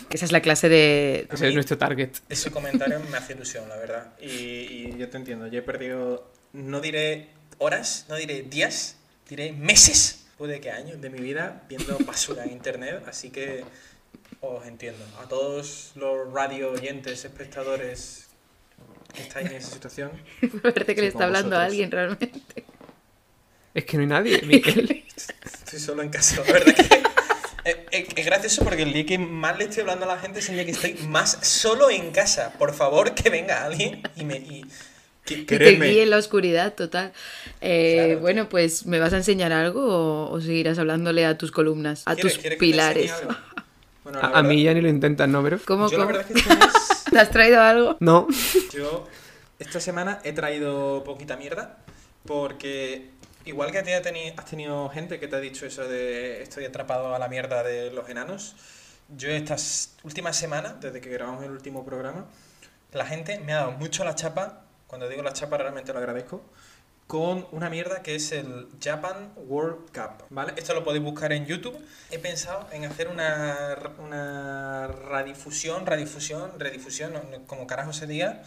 Esa 0.09 0.25
es 0.25 0.31
la 0.31 0.41
clase 0.41 0.67
de... 0.67 1.27
Ese 1.31 1.47
es 1.47 1.53
nuestro 1.53 1.77
target. 1.77 2.09
Ese 2.27 2.51
comentario 2.51 2.99
me 3.09 3.17
hace 3.17 3.33
ilusión, 3.33 3.69
la 3.69 3.77
verdad. 3.77 4.13
Y, 4.21 4.27
y 4.27 4.95
yo 4.97 5.09
te 5.09 5.17
entiendo, 5.17 5.47
yo 5.47 5.59
he 5.59 5.61
perdido, 5.61 6.29
no 6.51 6.81
diré 6.81 7.29
horas, 7.59 8.05
no 8.09 8.15
diré 8.15 8.41
días, 8.41 8.97
diré 9.29 9.53
meses 9.53 10.21
puede 10.41 10.59
que 10.59 10.71
años 10.71 10.99
de 10.99 11.11
mi 11.11 11.19
vida 11.19 11.61
viendo 11.69 11.99
basura 11.99 12.43
en 12.45 12.51
internet, 12.53 13.03
así 13.05 13.29
que 13.29 13.63
os 14.39 14.65
entiendo. 14.65 15.05
A 15.23 15.27
todos 15.27 15.91
los 15.93 16.33
radio 16.33 16.71
oyentes, 16.71 17.23
espectadores 17.23 18.30
estáis 19.19 19.49
en 19.49 19.57
esa 19.57 19.71
situación, 19.71 20.11
Parece 20.63 20.95
que 20.95 21.01
le 21.01 21.07
está 21.07 21.25
hablando 21.25 21.55
a 21.55 21.65
vosotros. 21.65 21.71
alguien 21.71 21.91
realmente. 21.91 22.63
Es 23.73 23.85
que 23.85 23.97
no 23.97 24.01
hay 24.03 24.07
nadie, 24.07 24.41
Miguel. 24.45 25.05
estoy 25.43 25.79
solo 25.79 26.01
en 26.03 26.09
casa. 26.09 26.41
La 26.45 26.53
verdad 26.53 26.75
que 26.75 26.81
eh, 27.69 27.85
eh, 27.91 28.07
es 28.15 28.25
gracioso 28.25 28.63
porque 28.63 28.83
el 28.83 28.91
día 28.93 29.05
que 29.05 29.17
más 29.17 29.57
le 29.57 29.65
estoy 29.65 29.81
hablando 29.81 30.05
a 30.05 30.15
la 30.15 30.19
gente 30.19 30.39
es 30.39 30.49
el 30.49 30.55
día 30.55 30.65
que 30.65 30.71
estoy 30.71 30.93
más 31.07 31.37
solo 31.41 31.89
en 31.89 32.11
casa. 32.11 32.53
Por 32.59 32.73
favor, 32.73 33.13
que 33.13 33.29
venga 33.29 33.63
alguien 33.65 34.01
y 34.15 34.25
me... 34.25 34.37
Y, 34.37 34.65
que, 35.23 35.35
Y 35.35 35.45
te 35.45 35.71
guíe 35.75 36.01
en 36.03 36.09
la 36.09 36.17
oscuridad 36.17 36.73
total. 36.73 37.13
Eh, 37.61 38.03
Claro, 38.07 38.19
bueno, 38.21 38.49
pues 38.49 38.85
¿me 38.87 38.99
vas 38.99 39.13
a 39.13 39.17
enseñar 39.17 39.53
algo 39.53 39.85
o, 39.85 40.31
o 40.31 40.41
seguirás 40.41 40.79
hablándole 40.79 41.25
a 41.25 41.37
tus 41.37 41.51
columnas, 41.51 42.01
a 42.07 42.15
¿Quieres- 42.15 42.33
tus 42.33 42.43
que 42.43 42.51
pilares? 42.57 43.13
Bueno, 44.03 44.19
la 44.19 44.27
A, 44.29 44.39
a 44.39 44.43
mí 44.43 44.55
verdad- 44.55 44.63
ya 44.63 44.73
ni 44.73 44.81
lo 44.81 44.89
intentan, 44.89 45.31
¿no? 45.31 45.43
Pero... 45.43 45.59
¿Cómo, 45.63 45.89
Yo 45.89 45.99
la 45.99 46.05
cómo? 46.05 46.17
verdad 46.17 46.31
es 46.35 46.43
que 46.43 46.49
¿Te 47.11 47.19
has 47.19 47.29
traído 47.29 47.61
algo? 47.61 47.97
No. 47.99 48.27
Yo 48.73 49.05
esta 49.59 49.79
semana 49.79 50.19
he 50.23 50.33
traído 50.33 51.03
poquita 51.03 51.35
mierda 51.37 51.77
porque 52.25 53.11
igual 53.45 53.71
que 53.71 53.79
a 53.79 53.83
ti 53.83 53.91
has 53.91 54.01
teni- 54.01 54.33
has 54.37 54.45
tenido 54.45 54.89
gente 54.89 55.19
que 55.19 55.27
te 55.27 55.35
ha 55.35 55.39
dicho 55.39 55.65
eso 55.65 55.87
de 55.87 56.41
estoy 56.41 56.65
atrapado 56.65 57.13
a 57.13 57.19
la 57.19 57.27
mierda 57.27 57.61
de 57.63 57.91
los 57.91 58.09
enanos, 58.09 58.55
yo 59.09 59.29
estas 59.29 59.95
últimas 60.03 60.37
semanas, 60.37 60.79
desde 60.79 61.01
que 61.01 61.09
grabamos 61.09 61.43
el 61.43 61.51
último 61.51 61.83
programa, 61.85 62.25
la 62.93 63.05
gente 63.05 63.39
me 63.39 63.53
ha 63.53 63.57
dado 63.57 63.71
mucho 63.73 64.03
la 64.05 64.15
chapa, 64.15 64.63
cuando 64.87 65.09
digo 65.09 65.21
la 65.21 65.33
chapa 65.33 65.57
realmente 65.57 65.91
lo 65.93 65.99
agradezco, 65.99 66.43
con 67.11 67.45
una 67.51 67.69
mierda 67.69 68.01
que 68.03 68.15
es 68.15 68.31
el 68.31 68.69
Japan 68.81 69.33
World 69.35 69.87
Cup, 69.93 70.23
¿vale? 70.29 70.53
Esto 70.55 70.73
lo 70.73 70.81
podéis 70.85 71.03
buscar 71.03 71.33
en 71.33 71.45
YouTube. 71.45 71.77
He 72.09 72.19
pensado 72.19 72.65
en 72.71 72.85
hacer 72.85 73.09
una, 73.09 73.77
una 73.99 74.87
radifusión, 74.87 75.85
radifusión, 75.85 76.57
redifusión, 76.57 77.11
como 77.47 77.67
carajo 77.67 77.91
se 77.91 78.07
diga, 78.07 78.43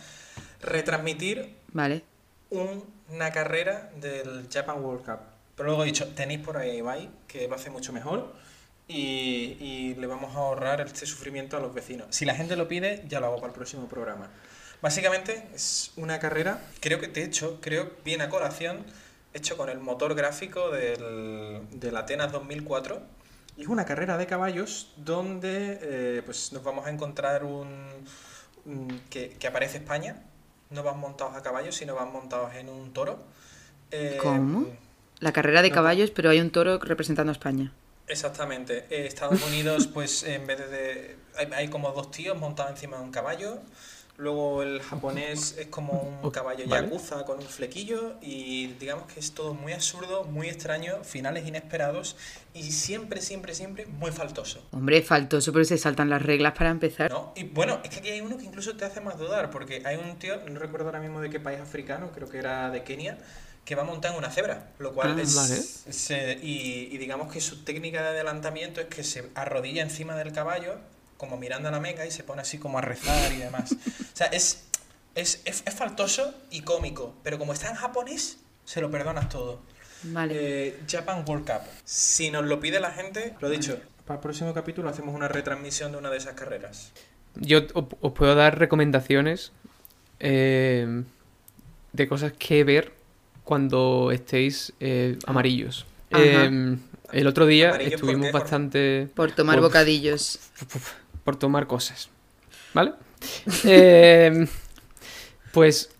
retransmitir 0.62 1.54
Vale. 1.74 2.04
un- 2.48 2.82
una 3.10 3.30
carrera 3.32 3.90
del 4.00 4.48
Japan 4.50 4.82
World 4.82 5.04
Cup. 5.04 5.18
Pero 5.56 5.66
luego 5.68 5.82
he 5.82 5.86
dicho, 5.86 6.08
tenéis 6.14 6.40
por 6.40 6.56
ahí 6.56 6.70
a 6.70 6.74
Ibai, 6.76 7.10
que 7.28 7.46
va 7.48 7.56
a 7.56 7.58
hacer 7.58 7.70
mucho 7.70 7.92
mejor, 7.92 8.32
y, 8.88 9.56
y 9.60 9.94
le 9.96 10.06
vamos 10.06 10.34
a 10.36 10.38
ahorrar 10.38 10.80
este 10.80 11.04
sufrimiento 11.04 11.58
a 11.58 11.60
los 11.60 11.74
vecinos. 11.74 12.06
Si 12.10 12.24
la 12.24 12.34
gente 12.34 12.56
lo 12.56 12.66
pide, 12.66 13.04
ya 13.08 13.20
lo 13.20 13.26
hago 13.26 13.36
para 13.36 13.48
el 13.48 13.54
próximo 13.54 13.88
programa. 13.88 14.30
Básicamente 14.84 15.46
es 15.54 15.92
una 15.96 16.18
carrera, 16.18 16.60
creo 16.80 17.00
que 17.00 17.06
de 17.08 17.24
hecho, 17.24 17.58
creo 17.62 17.90
bien 18.04 18.20
a 18.20 18.28
colación, 18.28 18.84
hecho 19.32 19.56
con 19.56 19.70
el 19.70 19.78
motor 19.78 20.14
gráfico 20.14 20.68
del, 20.68 21.62
del 21.70 21.96
Atenas 21.96 22.30
2004. 22.32 23.00
Y 23.56 23.62
es 23.62 23.68
una 23.68 23.86
carrera 23.86 24.18
de 24.18 24.26
caballos 24.26 24.92
donde 24.98 25.78
eh, 25.80 26.22
pues 26.26 26.52
nos 26.52 26.62
vamos 26.62 26.84
a 26.86 26.90
encontrar 26.90 27.44
un, 27.44 27.66
un- 28.66 29.00
que, 29.08 29.30
que 29.30 29.46
aparece 29.46 29.78
España. 29.78 30.22
No 30.68 30.82
van 30.82 30.98
montados 30.98 31.34
a 31.34 31.42
caballos, 31.42 31.74
sino 31.76 31.94
van 31.94 32.12
montados 32.12 32.54
en 32.54 32.68
un 32.68 32.92
toro. 32.92 33.24
Eh, 33.90 34.18
¿Cómo? 34.20 34.66
La 35.20 35.32
carrera 35.32 35.62
de 35.62 35.70
no, 35.70 35.76
caballos, 35.76 36.10
pero 36.10 36.28
hay 36.28 36.40
un 36.40 36.50
toro 36.50 36.78
representando 36.78 37.30
a 37.30 37.32
España. 37.32 37.72
Exactamente. 38.06 38.84
Eh, 38.90 39.06
Estados 39.06 39.42
Unidos, 39.46 39.86
pues 39.86 40.24
en 40.24 40.46
vez 40.46 40.58
de... 40.58 40.68
de- 40.68 41.16
hay, 41.36 41.48
hay 41.54 41.68
como 41.68 41.90
dos 41.92 42.10
tíos 42.10 42.36
montados 42.38 42.72
encima 42.72 42.98
de 42.98 43.02
un 43.04 43.10
caballo. 43.12 43.60
Luego 44.16 44.62
el 44.62 44.80
japonés 44.80 45.56
es 45.58 45.66
como 45.66 46.20
un 46.22 46.30
caballo 46.30 46.64
vale. 46.68 46.86
yakuza 46.86 47.24
con 47.24 47.38
un 47.38 47.46
flequillo 47.46 48.14
y 48.22 48.68
digamos 48.78 49.10
que 49.12 49.18
es 49.18 49.32
todo 49.34 49.54
muy 49.54 49.72
absurdo, 49.72 50.22
muy 50.22 50.48
extraño, 50.48 51.02
finales 51.02 51.48
inesperados 51.48 52.16
y 52.54 52.70
siempre, 52.70 53.20
siempre, 53.20 53.54
siempre 53.56 53.86
muy 53.86 54.12
faltoso. 54.12 54.62
Hombre, 54.70 55.02
faltoso, 55.02 55.52
pero 55.52 55.64
se 55.64 55.78
saltan 55.78 56.10
las 56.10 56.22
reglas 56.22 56.52
para 56.52 56.70
empezar. 56.70 57.10
¿no? 57.10 57.32
Y 57.34 57.42
bueno, 57.42 57.80
es 57.82 57.90
que 57.90 57.96
aquí 57.98 58.08
hay 58.10 58.20
uno 58.20 58.36
que 58.38 58.44
incluso 58.44 58.76
te 58.76 58.84
hace 58.84 59.00
más 59.00 59.18
dudar, 59.18 59.50
porque 59.50 59.82
hay 59.84 59.96
un 59.96 60.16
tío, 60.20 60.36
no 60.48 60.60
recuerdo 60.60 60.86
ahora 60.86 61.00
mismo 61.00 61.20
de 61.20 61.28
qué 61.30 61.40
país 61.40 61.58
africano, 61.58 62.12
creo 62.14 62.28
que 62.28 62.38
era 62.38 62.70
de 62.70 62.84
Kenia, 62.84 63.18
que 63.64 63.74
va 63.74 63.82
montado 63.82 64.14
en 64.14 64.18
una 64.18 64.30
cebra, 64.30 64.68
lo 64.78 64.92
cual 64.92 65.16
Ah, 65.18 65.22
es... 65.22 65.34
vale. 65.34 65.54
es, 65.56 66.10
eh, 66.12 66.38
y, 66.40 66.88
y 66.92 66.98
digamos 66.98 67.32
que 67.32 67.40
su 67.40 67.64
técnica 67.64 68.02
de 68.02 68.08
adelantamiento 68.10 68.80
es 68.80 68.86
que 68.86 69.02
se 69.02 69.28
arrodilla 69.34 69.82
encima 69.82 70.14
del 70.14 70.32
caballo, 70.32 70.76
como 71.16 71.36
mirando 71.36 71.68
a 71.68 71.72
la 71.72 71.80
meca, 71.80 72.06
y 72.06 72.10
se 72.10 72.22
pone 72.24 72.42
así 72.42 72.58
como 72.58 72.78
a 72.78 72.80
rezar 72.80 73.32
y 73.32 73.36
demás. 73.38 73.72
O 73.72 74.16
sea, 74.16 74.26
es, 74.28 74.64
es, 75.14 75.40
es, 75.44 75.62
es 75.66 75.74
faltoso 75.74 76.34
y 76.50 76.60
cómico, 76.62 77.14
pero 77.22 77.38
como 77.38 77.52
está 77.52 77.68
en 77.70 77.76
japonés, 77.76 78.38
se 78.64 78.80
lo 78.80 78.90
perdonas 78.90 79.28
todo. 79.28 79.60
Vale. 80.04 80.34
Eh, 80.68 80.80
Japan 80.90 81.24
World 81.26 81.46
Cup. 81.46 81.62
Si 81.84 82.30
nos 82.30 82.44
lo 82.44 82.60
pide 82.60 82.78
la 82.80 82.90
gente, 82.90 83.34
lo 83.40 83.48
dicho, 83.48 83.80
para 84.06 84.18
el 84.18 84.22
próximo 84.22 84.52
capítulo 84.52 84.88
hacemos 84.90 85.14
una 85.14 85.28
retransmisión 85.28 85.92
de 85.92 85.98
una 85.98 86.10
de 86.10 86.18
esas 86.18 86.34
carreras. 86.34 86.92
Yo 87.36 87.62
os 88.00 88.12
puedo 88.12 88.34
dar 88.34 88.58
recomendaciones 88.58 89.50
eh, 90.20 91.02
de 91.92 92.08
cosas 92.08 92.32
que 92.32 92.64
ver 92.64 92.92
cuando 93.44 94.10
estéis 94.12 94.72
eh, 94.80 95.18
amarillos. 95.26 95.86
Eh, 96.10 96.76
el 97.12 97.26
otro 97.26 97.46
día 97.46 97.70
¿Amarillos 97.70 98.00
por 98.00 98.10
estuvimos 98.10 98.26
qué, 98.26 98.32
bastante 98.32 99.08
Por 99.14 99.32
tomar 99.32 99.56
por- 99.56 99.64
bocadillos. 99.64 100.38
Por 101.24 101.36
tomar 101.36 101.66
cosas. 101.66 102.08
¿Vale? 102.72 102.92
Eh, 103.64 104.46
pues 105.52 105.90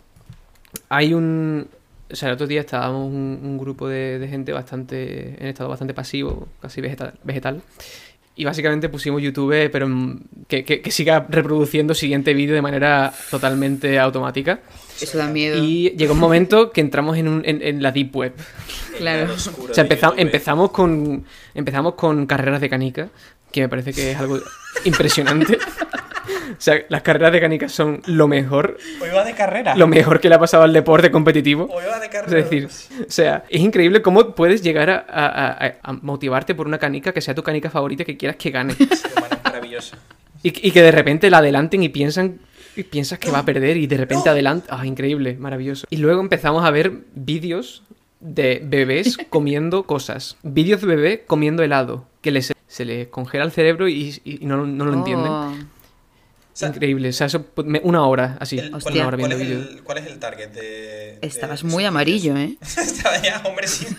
hay 0.88 1.14
un... 1.14 1.68
O 2.12 2.16
sea, 2.16 2.28
el 2.28 2.34
otro 2.34 2.46
día 2.46 2.60
estábamos 2.60 3.06
un, 3.08 3.40
un 3.42 3.58
grupo 3.58 3.88
de, 3.88 4.18
de 4.18 4.28
gente 4.28 4.52
bastante 4.52 5.36
en 5.40 5.46
estado 5.48 5.70
bastante 5.70 5.94
pasivo, 5.94 6.48
casi 6.60 6.80
vegetal. 6.80 7.14
vegetal 7.24 7.62
y 8.36 8.44
básicamente 8.44 8.88
pusimos 8.88 9.22
YouTube, 9.22 9.70
pero 9.70 9.88
que, 10.48 10.64
que- 10.64 10.80
que 10.82 10.90
siga 10.90 11.24
reproduciendo 11.28 11.94
siguiente 11.94 12.34
vídeo 12.34 12.54
de 12.54 12.62
manera 12.62 13.12
totalmente 13.30 13.98
automática. 14.00 14.58
Eso 15.00 15.18
da 15.18 15.28
miedo. 15.28 15.62
Y 15.62 15.90
llegó 15.96 16.14
un 16.14 16.18
momento 16.20 16.72
que 16.72 16.80
entramos 16.80 17.16
en, 17.16 17.28
un- 17.28 17.42
en- 17.46 17.62
en 17.62 17.80
la 17.80 17.92
Deep 17.92 18.14
Web. 18.14 18.34
Claro. 18.98 19.32
O 19.32 19.72
sea, 19.72 19.84
empeza- 19.84 20.14
empezamos 20.16 20.72
con 20.72 21.24
empezamos 21.54 21.94
con 21.94 22.26
carreras 22.26 22.60
de 22.60 22.68
canica, 22.68 23.08
que 23.54 23.60
me 23.60 23.68
parece 23.68 23.92
que 23.92 24.10
es 24.10 24.18
algo 24.18 24.40
impresionante. 24.84 25.56
O 25.56 26.56
sea, 26.58 26.80
las 26.88 27.02
carreras 27.02 27.32
de 27.32 27.40
canica 27.40 27.68
son 27.68 28.02
lo 28.06 28.26
mejor, 28.28 28.78
Hoy 29.00 29.08
va 29.14 29.24
de 29.24 29.34
carrera. 29.34 29.76
lo 29.76 29.86
mejor 29.86 30.20
que 30.20 30.28
le 30.28 30.34
ha 30.34 30.38
pasado 30.38 30.62
al 30.64 30.72
deporte 30.72 31.10
competitivo. 31.10 31.68
Hoy 31.70 31.84
va 31.88 31.98
de 32.00 32.06
Es 32.06 32.12
carrera. 32.12 32.36
decir, 32.42 32.66
o 32.66 33.10
sea, 33.10 33.44
es 33.48 33.60
increíble 33.60 34.02
cómo 34.02 34.34
puedes 34.34 34.62
llegar 34.62 34.90
a, 34.90 35.04
a- 35.08 35.66
a- 35.66 35.74
a 35.82 35.92
motivarte 35.92 36.54
por 36.54 36.66
una 36.66 36.78
canica 36.78 37.12
que 37.12 37.20
sea 37.20 37.34
tu 37.34 37.42
canica 37.42 37.70
favorita 37.70 38.04
que 38.04 38.16
quieras 38.16 38.36
que 38.36 38.50
gane. 38.50 38.74
Es 38.78 39.04
maravilloso. 39.44 39.96
Y, 40.42 40.48
y 40.68 40.70
que 40.72 40.82
de 40.82 40.90
repente 40.92 41.30
la 41.30 41.38
adelanten 41.38 41.82
y 41.82 41.88
piensan 41.90 42.38
y 42.76 42.82
piensas 42.82 43.18
que 43.18 43.30
va 43.30 43.38
a 43.38 43.44
perder 43.44 43.76
y 43.76 43.86
de 43.86 43.96
repente 43.96 44.28
adelanta. 44.28 44.76
Ah, 44.78 44.84
increíble, 44.86 45.36
maravilloso. 45.38 45.86
Y 45.90 45.98
luego 45.98 46.20
empezamos 46.20 46.64
a 46.64 46.70
ver 46.70 46.92
vídeos 47.14 47.82
de 48.26 48.60
bebés 48.64 49.18
comiendo 49.28 49.84
cosas. 49.84 50.36
Vídeos 50.42 50.80
de 50.80 50.86
bebé 50.88 51.24
comiendo 51.26 51.62
helado. 51.62 52.08
Que 52.22 52.30
les, 52.30 52.52
se 52.66 52.84
les 52.84 53.08
congela 53.08 53.44
el 53.44 53.52
cerebro 53.52 53.86
y, 53.88 54.20
y 54.24 54.46
no, 54.46 54.66
no 54.66 54.84
lo 54.86 54.94
entienden. 54.94 55.30
Oh, 55.30 55.50
O 55.52 55.56
sea, 56.56 56.68
Increíble. 56.70 57.10
O 57.10 57.12
sea, 57.12 57.26
eso, 57.26 57.44
me- 57.64 57.80
una 57.84 58.06
hora 58.06 58.38
así. 58.40 58.58
el- 58.58 58.74
Hostia. 58.74 58.92
Una 58.92 59.08
hora 59.08 59.18
¿cuál, 59.18 59.34
viendo 59.36 59.62
es 59.64 59.70
el, 59.70 59.82
cuál 59.82 59.98
es 59.98 60.06
el 60.06 60.18
target 60.18 60.48
de. 60.50 61.18
Estabas 61.20 61.64
muy 61.64 61.84
amarillo? 61.84 62.34
¿eh? 62.36 62.56
Estaba 62.62 63.20
ya, 63.22 63.42
hombre, 63.44 63.66
sí. 63.68 63.86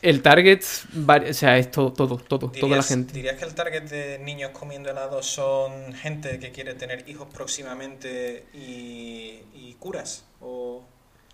El 0.00 0.22
target, 0.22 0.62
o 0.62 1.32
sea, 1.32 1.58
es 1.58 1.72
todo, 1.72 1.92
todo, 1.92 2.18
todo, 2.18 2.50
toda 2.52 2.52
la 2.52 2.76
¿Dirías- 2.76 2.86
gente. 2.88 3.12
¿Dirías 3.14 3.36
que 3.36 3.44
el 3.44 3.54
target 3.54 3.82
de 3.82 4.18
niños 4.20 4.52
comiendo 4.52 4.90
helado 4.90 5.24
son 5.24 5.92
gente 5.92 6.38
que 6.38 6.52
quiere 6.52 6.74
tener 6.74 7.04
hijos 7.08 7.26
próximamente 7.34 8.44
y, 8.54 9.40
y 9.54 9.74
curas? 9.80 10.24
¿O 10.40 10.84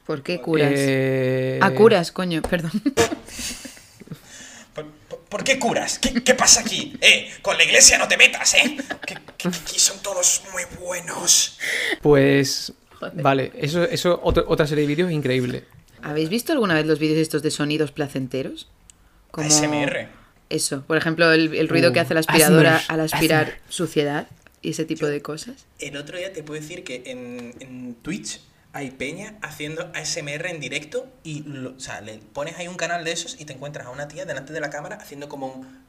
¿Por 0.06 0.22
qué 0.22 0.40
curas? 0.40 0.72
Eh, 0.74 1.58
Ah, 1.62 1.70
curas, 1.70 2.12
coño, 2.12 2.42
perdón. 2.42 2.72
¿Por, 4.74 4.86
por- 5.08 5.18
por 5.20 5.44
qué 5.44 5.58
curas? 5.58 5.98
¿Qué, 5.98 6.22
qué 6.22 6.34
pasa 6.34 6.60
aquí? 6.60 6.96
¡Eh! 7.00 7.30
Con 7.42 7.56
la 7.56 7.64
iglesia 7.64 7.98
no 7.98 8.08
te 8.08 8.16
metas, 8.16 8.54
¿eh? 8.54 8.76
Que, 9.06 9.14
que- 9.14 9.20
que 9.36 9.48
aquí 9.48 9.78
son 9.78 10.00
todos 10.02 10.42
muy 10.52 10.62
buenos. 10.80 11.58
Pues. 12.02 12.72
Joder. 13.00 13.22
Vale, 13.22 13.52
eso, 13.56 13.84
eso 13.84 14.20
otro- 14.22 14.44
otra 14.48 14.66
serie 14.66 14.82
de 14.82 14.88
vídeos 14.88 15.10
increíble. 15.12 15.64
¿Habéis 16.02 16.28
visto 16.28 16.52
alguna 16.52 16.74
vez 16.74 16.86
los 16.86 16.98
vídeos 16.98 17.18
estos 17.18 17.42
de 17.42 17.50
sonidos 17.50 17.90
placenteros? 17.92 18.68
Como 19.30 19.46
ASMR. 19.48 20.08
Eso, 20.50 20.82
por 20.86 20.96
ejemplo, 20.98 21.32
el, 21.32 21.54
el 21.54 21.68
ruido 21.68 21.90
Uh, 21.90 21.92
que 21.94 22.00
hace 22.00 22.14
la 22.14 22.20
aspiradora 22.20 22.76
ASMR, 22.76 22.92
al 22.92 23.00
aspirar 23.00 23.44
ASMR. 23.46 23.60
suciedad 23.72 24.26
y 24.62 24.70
ese 24.70 24.84
tipo 24.84 25.06
de 25.06 25.22
cosas. 25.22 25.64
El 25.78 25.96
otro 25.96 26.18
día 26.18 26.32
te 26.32 26.42
puedo 26.42 26.60
decir 26.60 26.84
que 26.84 27.02
en, 27.06 27.54
en 27.60 27.94
Twitch 28.02 28.40
hay 28.74 28.90
peña 28.90 29.36
haciendo 29.40 29.90
ASMR 29.94 30.46
en 30.50 30.60
directo 30.60 31.06
y 31.22 31.42
lo- 31.44 31.74
o 31.76 31.80
sea, 31.80 32.00
le 32.02 32.18
pones 32.18 32.58
ahí 32.58 32.68
un 32.68 32.76
canal 32.76 33.04
de 33.04 33.12
esos 33.12 33.40
y 33.40 33.44
te 33.46 33.52
encuentras 33.54 33.86
a 33.86 33.90
una 33.90 34.08
tía 34.08 34.26
delante 34.26 34.52
de 34.52 34.60
la 34.60 34.68
cámara 34.68 34.96
haciendo 35.00 35.28
como 35.28 35.46
un... 35.46 35.84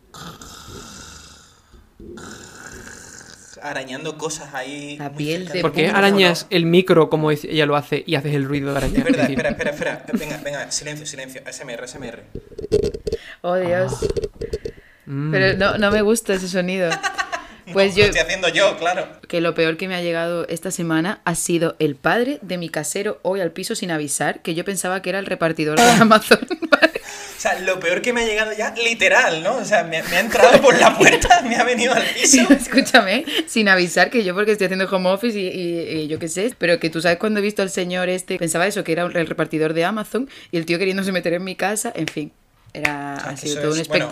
arañando 3.62 4.18
cosas 4.18 4.54
ahí. 4.54 4.98
La 4.98 5.12
piel 5.12 5.48
de 5.48 5.62
¿Por 5.62 5.72
qué 5.74 5.88
arañas 5.88 6.46
el 6.52 6.66
micro 6.66 7.10
como 7.10 7.32
ella 7.32 7.66
lo 7.66 7.76
hace 7.76 8.04
y 8.06 8.16
haces 8.16 8.36
el 8.36 8.46
ruido 8.46 8.72
de 8.72 8.78
arañar? 8.78 9.00
Es 9.00 9.04
verdad, 9.06 9.30
espera, 9.32 9.50
espera, 9.50 9.72
espera. 9.72 10.06
Venga, 10.14 10.38
venga, 10.44 10.72
silencio, 10.72 11.06
silencio. 11.08 11.42
ASMR, 11.46 11.84
ASMR. 11.84 12.24
Oh, 13.42 13.56
Dios. 13.56 13.94
Mm. 15.08 15.32
Pero 15.32 15.58
no, 15.58 15.78
no 15.78 15.92
me 15.92 16.02
gusta 16.04 16.34
ese 16.34 16.48
sonido. 16.48 16.90
Pues 17.74 17.94
Lo 17.96 18.00
yo, 18.02 18.06
estoy 18.06 18.22
haciendo 18.22 18.48
yo, 18.50 18.78
claro. 18.78 19.08
que 19.28 19.42
lo 19.42 19.56
peor 19.56 19.78
que 19.78 19.88
me 19.88 19.96
ha 19.96 20.02
llegado 20.02 20.48
esta 20.50 20.70
semana 20.72 21.22
ha 21.26 21.36
sido 21.36 21.76
el 21.80 21.96
padre 21.96 22.38
de 22.42 22.58
mi 22.58 22.70
casero 22.70 23.20
hoy 23.24 23.42
al 23.42 23.52
piso 23.52 23.76
sin 23.76 23.90
avisar, 23.92 24.42
que 24.42 24.54
yo 24.54 24.64
pensaba 24.66 25.02
que 25.02 25.10
era 25.10 25.20
el 25.20 25.26
repartidor 25.26 25.80
de 25.80 25.84
Amazon. 26.02 26.40
O 27.38 27.48
sea, 27.48 27.60
lo 27.60 27.80
peor 27.80 28.02
que 28.02 28.12
me 28.12 28.24
ha 28.24 28.26
llegado 28.26 28.54
ya, 28.58 28.74
literal, 28.74 29.44
¿no? 29.44 29.58
O 29.58 29.66
sea, 29.66 29.84
me, 29.84 30.02
me 30.04 30.16
ha 30.18 30.20
entrado 30.22 30.60
por 30.62 30.80
la 30.80 30.98
puerta, 30.98 31.42
me 31.48 31.56
ha 31.58 31.64
venido 31.64 31.94
al 31.94 32.02
piso. 32.02 32.42
Escúchame, 32.50 33.24
sin 33.46 33.68
avisar 33.70 34.10
que 34.10 34.24
yo 34.24 34.34
porque 34.34 34.54
estoy 34.54 34.66
haciendo 34.66 34.86
home 34.90 35.10
office 35.10 35.38
y, 35.38 35.48
y- 35.50 35.90
y 36.00 36.08
yo 36.08 36.18
qué 36.18 36.28
sé, 36.28 36.56
pero 36.58 36.80
que 36.80 36.90
tú 36.90 37.02
sabes 37.02 37.20
cuando 37.20 37.42
he 37.42 37.44
visto 37.44 37.62
al 37.62 37.70
señor 37.70 38.10
este, 38.10 38.40
pensaba 38.40 38.66
eso, 38.66 38.84
que 38.84 38.94
era 38.94 39.04
el 39.04 39.28
repartidor 39.28 39.74
de 39.74 39.86
Amazon 39.86 40.28
y 40.52 40.58
el 40.58 40.66
tío 40.66 40.80
queriéndose 40.80 41.12
meter 41.12 41.34
en 41.34 41.44
mi 41.44 41.56
casa, 41.56 41.92
en 41.96 42.08
fin, 42.08 42.32
era, 42.74 43.16
O 43.18 43.22
sea, 43.22 43.30
ha 43.32 43.38
sido 43.38 43.62
todo 43.62 43.74
un 43.74 43.80
es- 43.80 43.88
bueno, 43.90 44.06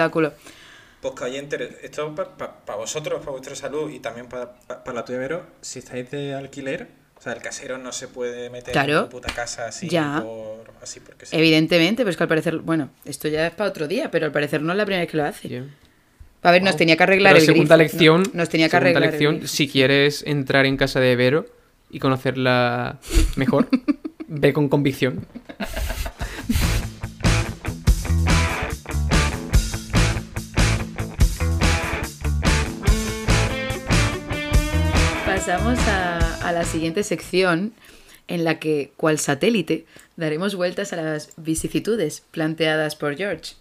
Podcast 1.03 1.31
oyentes, 1.31 1.69
esto 1.83 2.15
para 2.15 2.77
vosotros, 2.77 3.19
para 3.19 3.31
vuestra 3.31 3.55
salud 3.55 3.91
y 3.91 3.99
también 3.99 4.27
para 4.27 4.53
la 4.93 5.05
tuya, 5.05 5.19
Vero, 5.19 5.45
si 5.61 5.79
estáis 5.79 6.09
de 6.09 6.33
alquiler, 6.33 6.87
o 7.17 7.21
sea, 7.21 7.33
el 7.33 7.41
casero 7.41 7.77
no 7.77 7.91
se 7.91 8.07
puede 8.07 8.49
meter 8.49 8.71
Claro. 8.71 8.99
en 8.99 9.03
tu 9.05 9.09
puta 9.09 9.31
casa 9.33 9.67
así, 9.67 9.89
Ya. 9.89 10.21
por, 10.23 10.63
así 10.81 10.99
porque 11.01 11.25
sí. 11.25 11.35
Evidentemente, 11.37 11.97
pero 12.03 12.09
es 12.11 12.17
que 12.17 12.23
al 12.23 12.29
parecer, 12.29 12.57
bueno, 12.59 12.89
esto 13.05 13.27
ya 13.27 13.47
es 13.47 13.53
para 13.53 13.69
otro 13.69 13.87
día, 13.87 14.09
pero 14.09 14.25
al 14.25 14.31
parecer 14.31 14.61
no 14.61 14.71
es 14.71 14.77
la 14.77 14.85
primera 14.85 15.01
vez 15.03 15.11
que 15.11 15.17
lo 15.17 15.25
hace. 15.25 15.47
Bien. 15.49 15.71
A 16.41 16.51
ver, 16.51 16.63
nos 16.63 16.75
tenía 16.77 16.97
que 16.97 17.03
arreglar 17.03 17.33
Pero 17.33 17.41
el 17.41 17.45
segunda 17.45 17.77
grifo, 17.77 17.93
lección, 17.93 18.23
¿no? 18.23 18.29
Nos 18.33 18.49
tenía 18.49 18.67
que 18.69 18.75
arreglar 18.77 19.03
el 19.03 19.09
lección, 19.11 19.35
grifo. 19.39 19.47
si 19.53 19.67
quieres 19.69 20.23
entrar 20.25 20.65
en 20.65 20.77
casa 20.77 20.99
de 20.99 21.15
Vero 21.15 21.45
y 21.89 21.99
conocerla 21.99 22.99
mejor, 23.35 23.67
ve 24.27 24.51
con 24.53 24.67
convicción. 24.69 25.25
Pasamos 35.45 35.77
a, 35.89 36.53
la 36.53 36.63
siguiente 36.63 37.03
sección 37.03 37.73
en 38.29 38.45
la 38.45 38.59
que, 38.59 38.93
cual 38.95 39.19
satélite, 39.19 39.85
daremos 40.15 40.55
vueltas 40.55 40.93
a 40.93 40.95
las 40.95 41.33
vicisitudes 41.35 42.21
planteadas 42.31 42.95
por 42.95 43.17
George. 43.17 43.55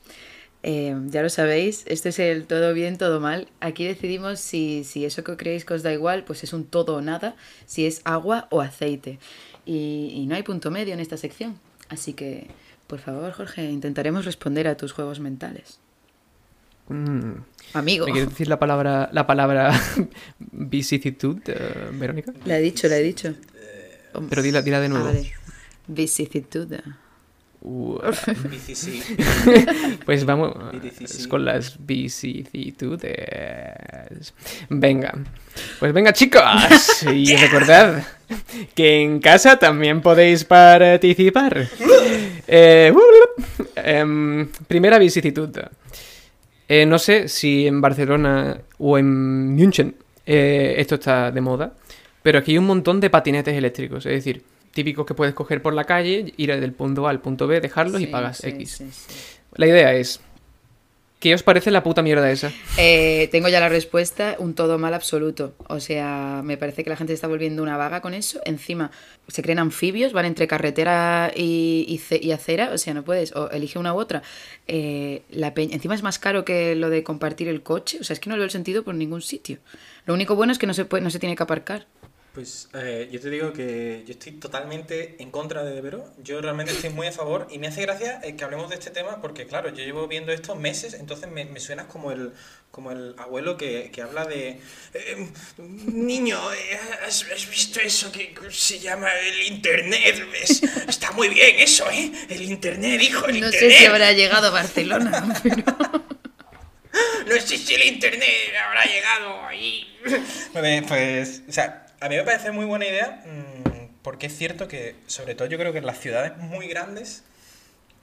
Eh, 0.63 0.95
ya 1.07 1.23
lo 1.23 1.29
sabéis, 1.29 1.83
este 1.89 2.11
es 2.11 2.21
el 2.21 2.47
todo 2.47 2.73
bien, 2.73 2.99
todo 2.99 3.19
mal. 3.19 3.49
Aquí 3.59 3.85
decidimos 3.85 4.39
si, 4.39 4.85
si 4.85 5.05
eso 5.05 5.25
que 5.25 5.37
creéis 5.37 5.65
que 5.65 5.75
os 5.75 5.83
da 5.83 5.93
igual, 5.93 6.23
pues 6.23 6.45
es 6.45 6.53
un 6.53 6.67
todo 6.67 6.95
o 6.95 7.01
nada, 7.01 7.35
si 7.67 7.85
es 7.85 8.01
agua 8.05 8.47
o 8.53 8.61
aceite. 8.61 9.19
Y 9.67 10.25
no 10.29 10.37
hay 10.37 10.45
punto 10.45 10.71
medio 10.71 10.95
en 10.95 11.01
esta 11.01 11.17
sección. 11.17 11.59
Así 11.89 12.13
que, 12.13 12.47
por 12.87 13.01
favor, 13.01 13.33
Jorge, 13.33 13.65
intentaremos 13.65 14.25
responder 14.25 14.69
a 14.69 14.77
tus 14.77 14.93
juegos 14.93 15.19
mentales. 15.19 15.81
Mm. 16.89 17.33
Amigo. 17.75 18.07
¿Me 18.07 18.13
quieres 18.13 18.31
decir 18.31 18.49
la 18.49 18.59
palabra, 18.59 19.09
la 19.13 19.27
palabra 19.27 19.73
vicisitud, 20.39 21.39
eh, 21.47 21.91
Verónica? 21.93 22.33
La 22.45 22.59
he 22.59 22.63
dicho, 22.63 22.89
la 22.89 22.97
he 22.97 23.03
dicho. 23.03 23.35
Pero 24.29 24.43
dila, 24.43 24.61
dila 24.61 24.81
de 24.81 24.89
nuevo. 24.89 25.07
Vale. 25.07 25.33
Vicisitud. 25.87 26.69
Uh, 27.65 27.97
pues 30.05 30.25
vamos 30.25 30.53
con 31.29 31.45
las 31.45 31.77
vicisitudes. 31.79 33.15
Venga. 34.69 35.15
Pues 35.79 35.93
venga, 35.93 36.13
chicos. 36.13 37.05
Y 37.13 37.37
recordad 37.37 38.03
que 38.75 39.01
en 39.01 39.21
casa 39.21 39.59
también 39.59 40.01
podéis 40.01 40.45
participar. 40.45 41.69
Eh, 42.55 42.93
em, 43.77 44.47
primera 44.67 44.99
vicisitud. 44.99 45.57
Eh, 46.75 46.87
no 46.87 46.99
sé 46.99 47.29
si 47.29 47.67
en 47.67 47.83
Barcelona 47.83 48.63
o 48.79 48.97
en 48.97 49.55
München 49.55 49.95
eh, 50.25 50.77
esto 50.79 50.95
está 50.95 51.31
de 51.31 51.43
moda, 51.43 51.75
pero 52.23 52.39
aquí 52.39 52.53
hay 52.53 52.57
un 52.57 52.65
montón 52.65 52.99
de 52.99 53.11
patinetes 53.11 53.55
eléctricos. 53.55 54.07
Es 54.07 54.13
decir, 54.15 54.43
típicos 54.73 55.05
que 55.05 55.13
puedes 55.13 55.35
coger 55.35 55.61
por 55.61 55.75
la 55.75 55.85
calle, 55.85 56.33
ir 56.39 56.59
del 56.59 56.73
punto 56.73 57.07
A 57.07 57.11
al 57.11 57.21
punto 57.21 57.47
B, 57.47 57.61
dejarlos 57.61 58.01
y 58.01 58.07
pagas 58.07 58.39
sí, 58.39 58.49
X. 58.49 58.71
sí. 58.71 58.87
La 59.57 59.67
idea 59.67 59.93
es, 59.93 60.23
¿qué 61.23 61.33
os 61.35 61.45
parece 61.45 61.71
la 61.71 61.85
puta 61.85 62.03
mierda 62.03 62.29
esa? 62.31 62.53
Eh, 62.77 63.29
tengo 63.31 63.49
ya 63.49 63.61
la 63.61 63.69
respuesta, 63.69 64.35
un 64.41 64.55
todo 64.55 64.77
mal 64.77 64.93
absoluto. 64.93 65.55
O 65.69 65.79
sea, 65.79 66.43
me 66.45 66.57
parece 66.57 66.83
que 66.83 66.91
la 66.91 66.97
gente 66.97 67.13
está 67.13 67.29
volviendo 67.29 67.63
una 67.63 67.77
vaga 67.77 68.01
con 68.01 68.13
eso. 68.13 68.41
Encima, 68.45 68.91
se 69.29 69.41
creen 69.41 69.61
anfibios, 69.61 70.13
van 70.13 70.25
entre 70.27 70.49
carretera 70.49 71.31
y, 71.35 71.85
y 71.89 71.99
ce- 71.99 72.19
y 72.21 72.33
acera. 72.33 72.71
O 72.75 72.79
sea, 72.79 72.93
no 72.93 73.05
puedes, 73.05 73.35
o 73.37 73.49
elige 73.53 73.79
una 73.79 73.95
u 73.95 73.99
otra. 73.99 74.23
Eh, 74.67 75.23
la 75.31 75.53
encima 75.57 75.95
es 75.95 76.03
más 76.03 76.19
caro 76.19 76.45
que 76.45 76.75
lo 76.75 76.91
de 76.91 77.05
compartir 77.05 77.47
el 77.47 77.63
coche. 77.63 77.99
O 78.01 78.05
sea, 78.05 78.15
es 78.15 78.21
que 78.21 78.29
no 78.29 78.35
le 78.35 78.41
veo 78.41 78.47
el 78.47 78.51
sentido 78.51 78.83
por 78.83 78.97
ningún 78.97 79.23
sitio. 79.23 79.59
Lo 80.05 80.15
único 80.15 80.35
bueno 80.35 80.51
es 80.53 80.59
que 80.59 80.67
no 80.67 80.75
se, 80.75 80.85
puede, 80.85 81.05
no 81.05 81.11
se 81.11 81.21
tiene 81.21 81.37
que 81.37 81.43
aparcar. 81.45 81.87
Pues 82.35 82.71
eh, 82.73 83.11
yo 83.13 83.21
te 83.21 83.29
digo 83.29 83.53
que 83.53 84.05
yo 84.07 84.13
estoy 84.15 84.33
totalmente 84.33 85.17
en 85.23 85.31
contra 85.31 85.65
de 85.65 85.79
Vero. 85.83 86.11
Yo 86.17 86.41
realmente 86.41 86.73
estoy 86.73 86.89
muy 86.89 87.07
a 87.07 87.13
favor 87.13 87.47
y 87.51 87.59
me 87.59 87.67
hace 87.67 87.83
gracia 87.83 88.21
eh, 88.25 88.37
que 88.37 88.45
hablemos 88.45 88.71
de 88.71 88.77
este 88.77 88.91
tema 88.91 89.21
porque, 89.21 89.47
claro, 89.47 89.69
yo 89.69 89.85
llevo 89.85 90.09
viendo 90.09 90.33
esto 90.33 90.55
meses, 90.57 90.95
entonces 90.95 91.29
me, 91.31 91.45
me 91.45 91.61
suenas 91.61 91.87
como 91.89 92.11
el, 92.11 92.33
como 92.71 92.91
el 92.91 93.15
abuelo 93.19 93.59
que, 93.59 93.91
que 93.93 94.01
habla 94.01 94.25
de... 94.25 94.59
eh, 94.95 95.29
Niño, 95.59 96.39
eh, 96.55 96.81
¿has, 97.07 97.23
has 97.31 97.51
visto 97.51 97.81
eso 97.81 98.11
que 98.11 98.35
se 98.51 98.79
llama 98.79 99.11
el 99.13 99.43
Internet? 99.53 100.27
Es- 100.43 100.63
está 100.89 101.13
muy 101.13 101.29
bien 101.29 101.57
eso, 101.59 101.85
¿eh? 101.91 102.11
El 102.31 102.41
Internet, 102.45 102.99
hijo, 103.03 103.27
el 103.27 103.41
No 103.41 103.47
Internet. 103.49 103.73
sé 103.73 103.79
si 103.79 103.85
habrá 103.85 104.11
llegado 104.13 104.47
a 104.47 104.51
Barcelona, 104.51 105.39
pero... 105.43 105.65
No 107.27 107.41
sé 107.41 107.57
si 107.57 107.75
el 107.75 107.85
internet 107.85 108.29
habrá 108.67 108.85
llegado 108.85 109.47
ahí. 109.47 109.87
Pues, 110.89 111.43
o 111.49 111.53
sea, 111.53 111.82
a 112.03 112.09
mí 112.09 112.17
me 112.17 112.25
parece 112.25 112.51
muy 112.51 112.65
buena 112.65 112.85
idea 112.85 113.23
mm, 113.25 114.03
porque 114.03 114.27
es 114.27 114.37
cierto 114.37 114.67
que, 114.67 114.97
sobre 115.07 115.35
todo 115.37 115.47
yo 115.47 115.57
creo 115.57 115.73
que 115.73 115.79
en 115.79 115.87
las 115.87 116.01
ciudades 116.01 116.37
muy 116.37 116.67
grandes, 116.67 117.23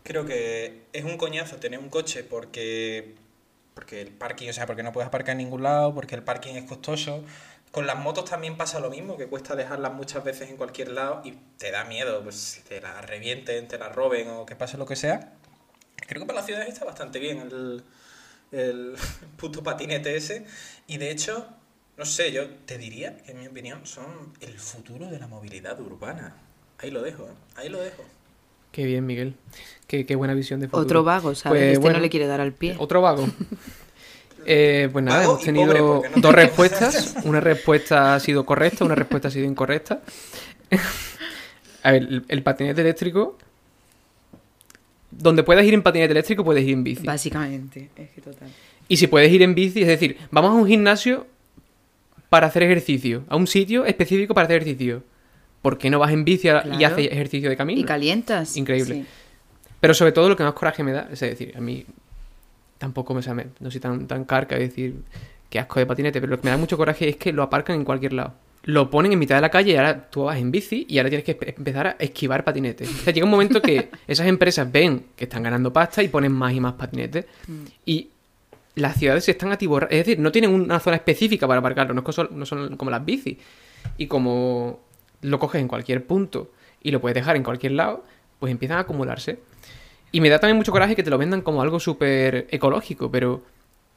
creo 0.04 0.26
que 0.26 0.84
es 0.94 1.04
un 1.04 1.18
coñazo 1.18 1.58
tener 1.58 1.80
un 1.80 1.90
coche 1.90 2.24
porque, 2.24 3.16
porque 3.74 4.02
el 4.02 4.12
parking, 4.12 4.50
o 4.50 4.54
sea, 4.54 4.66
porque 4.66 4.84
no 4.84 4.94
puedes 4.94 5.08
aparcar 5.08 5.34
en 5.34 5.40
ningún 5.40 5.64
lado, 5.64 5.94
porque 5.94 6.16
el 6.16 6.24
parking 6.24 6.56
es 6.56 6.64
costoso. 6.64 7.24
Con 7.72 7.86
las 7.86 7.98
motos 7.98 8.26
también 8.26 8.56
pasa 8.56 8.80
lo 8.80 8.90
mismo, 8.90 9.18
que 9.18 9.28
cuesta 9.28 9.56
dejarlas 9.56 9.94
muchas 9.94 10.24
veces 10.24 10.50
en 10.50 10.56
cualquier 10.56 10.92
lado 10.92 11.22
y 11.26 11.34
te 11.58 11.70
da 11.70 11.84
miedo, 11.84 12.24
pues 12.24 12.36
si 12.36 12.62
te 12.62 12.80
la 12.80 13.02
revienten, 13.02 13.68
te 13.68 13.78
la 13.78 13.90
roben 13.90 14.30
o 14.30 14.46
que 14.46 14.56
pase 14.56 14.78
lo 14.78 14.86
que 14.86 14.96
sea. 14.96 15.34
Creo 16.08 16.22
que 16.22 16.26
para 16.26 16.38
las 16.38 16.46
ciudades 16.46 16.70
está 16.70 16.86
bastante 16.86 17.20
bien 17.20 17.40
el, 17.42 17.84
el 18.54 18.96
puto 19.38 19.62
patinete. 19.62 20.18
Y 20.88 20.98
de 20.98 21.12
hecho, 21.12 21.46
no 22.00 22.06
sé, 22.06 22.32
yo 22.32 22.48
te 22.66 22.78
diría 22.78 23.18
que 23.18 23.34
en 23.34 23.42
mi 23.42 23.48
opinión 23.48 23.82
son 23.84 24.06
el 24.40 24.58
futuro 24.58 25.08
de 25.08 25.20
la 25.20 25.28
movilidad 25.28 25.78
urbana. 25.82 26.34
Ahí 26.78 26.92
lo 26.92 27.02
dejo, 27.02 27.26
¿eh? 27.26 27.34
ahí 27.58 27.68
lo 27.68 27.82
dejo. 27.82 28.06
Qué 28.72 28.86
bien, 28.86 29.06
Miguel. 29.06 29.36
Qué, 29.86 30.06
qué 30.06 30.16
buena 30.16 30.34
visión 30.34 30.62
de 30.62 30.68
futuro. 30.68 30.84
Otro 30.84 31.04
vago, 31.04 31.36
¿sabes? 31.36 31.60
Pues, 31.60 31.68
este 31.74 31.80
bueno, 31.80 31.98
no 31.98 32.02
le 32.02 32.10
quiere 32.10 32.26
dar 32.26 32.40
al 32.40 32.54
pie. 32.54 32.76
Otro 32.80 33.02
vago. 33.02 33.28
Eh, 34.46 34.88
pues 34.92 35.04
nada, 35.04 35.20
Vago 35.20 35.34
hemos 35.34 35.44
tenido 35.44 35.68
pobre, 35.68 35.80
porque 35.82 36.10
no 36.16 36.22
dos 36.22 36.34
respuestas. 36.34 37.16
Una 37.26 37.42
respuesta 37.42 38.16
ha 38.16 38.20
sido 38.22 38.46
correcta, 38.46 38.86
una 38.86 38.96
respuesta 38.96 39.28
ha 39.28 39.32
sido 39.32 39.46
incorrecta. 39.46 40.02
A 41.84 41.92
ver, 41.92 42.04
el, 42.04 42.26
el 42.28 42.42
patinete 42.42 42.82
eléctrico. 42.82 43.38
Donde 45.12 45.44
puedas 45.44 45.66
ir 45.66 45.74
en 45.74 45.84
patinete 45.84 46.14
eléctrico, 46.14 46.46
puedes 46.46 46.64
ir 46.64 46.74
en 46.74 46.84
bici. 46.86 47.06
Básicamente, 47.06 47.90
es 47.98 48.10
que 48.12 48.22
total. 48.22 48.50
Y 48.88 48.98
si 48.98 49.08
puedes 49.08 49.32
ir 49.32 49.44
en 49.44 49.54
bici, 49.54 49.82
es 49.82 49.88
decir, 49.88 50.18
vamos 50.32 50.52
a 50.52 50.54
un 50.54 50.66
gimnasio 50.66 51.28
para 52.30 52.48
hacer 52.48 52.63
ejercicio, 52.63 53.24
a 53.28 53.36
un 53.36 53.48
sitio 53.48 53.86
específico 53.86 54.34
para 54.34 54.46
hacer 54.46 54.62
ejercicio. 54.62 55.04
¿Por 55.62 55.78
qué 55.78 55.89
no 55.89 56.00
vas 56.00 56.12
en 56.13 56.24
bici 56.24 56.48
y 56.48 56.84
haces 56.84 57.10
ejercicio 57.12 57.50
de 57.50 57.58
camino? 57.58 57.82
¿Y 57.82 57.84
calientas? 57.84 58.56
Increíble. 58.56 58.96
Sí. 58.96 59.06
Pero 59.82 59.94
sobre 59.94 60.12
todo 60.12 60.30
lo 60.30 60.36
que 60.38 60.44
más 60.44 60.54
coraje 60.54 60.84
me 60.84 60.92
da, 60.94 61.10
es 61.12 61.20
decir, 61.20 61.54
a 61.58 61.60
mí 61.62 61.86
tampoco 62.78 63.13
me, 63.13 63.20
o 63.20 63.24
sea, 63.24 63.34
me- 63.34 63.48
no 63.60 63.70
soy 63.72 63.80
tan, 63.82 64.08
tan 64.08 64.24
carca 64.26 64.56
de 64.56 64.62
decir 64.62 64.96
que 65.50 65.60
asco 65.60 65.80
de 65.80 65.86
patinete, 65.86 66.22
pero 66.22 66.30
lo 66.32 66.38
que 66.39 66.46
me 66.46 66.52
da 66.52 66.58
mucho 66.58 66.78
coraje 66.78 67.10
es 67.10 67.15
que 67.18 67.34
lo 67.34 67.44
aparcan 67.44 67.76
en 67.76 67.84
cualquier 67.84 68.13
lado. 68.13 68.34
Lo 68.63 68.89
ponen 68.89 69.12
en 69.13 69.20
mitad 69.20 69.36
de 69.36 69.42
la 69.42 69.50
calle 69.50 69.72
y 69.72 69.76
ahora 69.76 70.10
tú 70.10 70.24
vas 70.24 70.38
en 70.38 70.52
bici 70.52 70.86
y 70.88 70.98
ahora 70.98 71.10
tienes 71.10 71.26
que 71.26 71.38
empezar 71.58 71.88
a 71.88 71.92
esquivar 72.00 72.44
patinetes. 72.44 72.89
O 72.89 72.98
sea, 73.04 73.13
llega 73.13 73.26
un 73.26 73.32
momento 73.32 73.62
que 73.62 73.89
esas 74.08 74.28
empresas 74.28 74.70
ven 74.72 75.06
que 75.15 75.24
están 75.26 75.44
ganando 75.44 75.74
pasta 75.74 76.04
y 76.04 76.08
ponen 76.10 76.32
más 76.34 76.54
y 76.54 76.60
más 76.60 76.74
patinetes 76.74 77.26
y 77.86 78.10
las 78.75 78.97
ciudades 78.97 79.25
se 79.25 79.32
están 79.32 79.51
atiborrando. 79.51 79.93
Es 79.95 80.05
decir, 80.05 80.19
no 80.19 80.32
tienen 80.32 80.51
una 80.51 80.79
zona 80.79 80.97
específica 80.97 81.47
para 81.47 81.60
aparcarlo, 81.60 81.93
no, 81.93 82.03
es 82.08 82.32
no 82.32 82.45
son 82.45 82.77
como 82.77 82.91
las 82.91 83.03
bicis. 83.03 83.38
Y 83.97 84.08
como 84.08 84.79
lo 85.21 85.39
coges 85.39 85.62
en 85.62 85.67
cualquier 85.67 86.05
punto 86.05 86.51
y 86.82 86.91
lo 86.91 87.01
puedes 87.01 87.15
dejar 87.15 87.36
en 87.36 87.43
cualquier 87.43 87.73
lado, 87.73 88.05
pues 88.39 88.51
empiezan 88.51 88.77
a 88.77 88.82
acumularse. 88.82 89.39
Y 90.12 90.21
me 90.21 90.29
da 90.29 90.39
también 90.39 90.58
mucho 90.58 90.71
coraje 90.71 90.95
que 90.95 91.03
te 91.03 91.10
lo 91.10 91.17
vendan 91.17 91.41
como 91.41 91.62
algo 91.62 91.79
súper 91.79 92.47
ecológico, 92.49 93.12
pero 93.12 93.43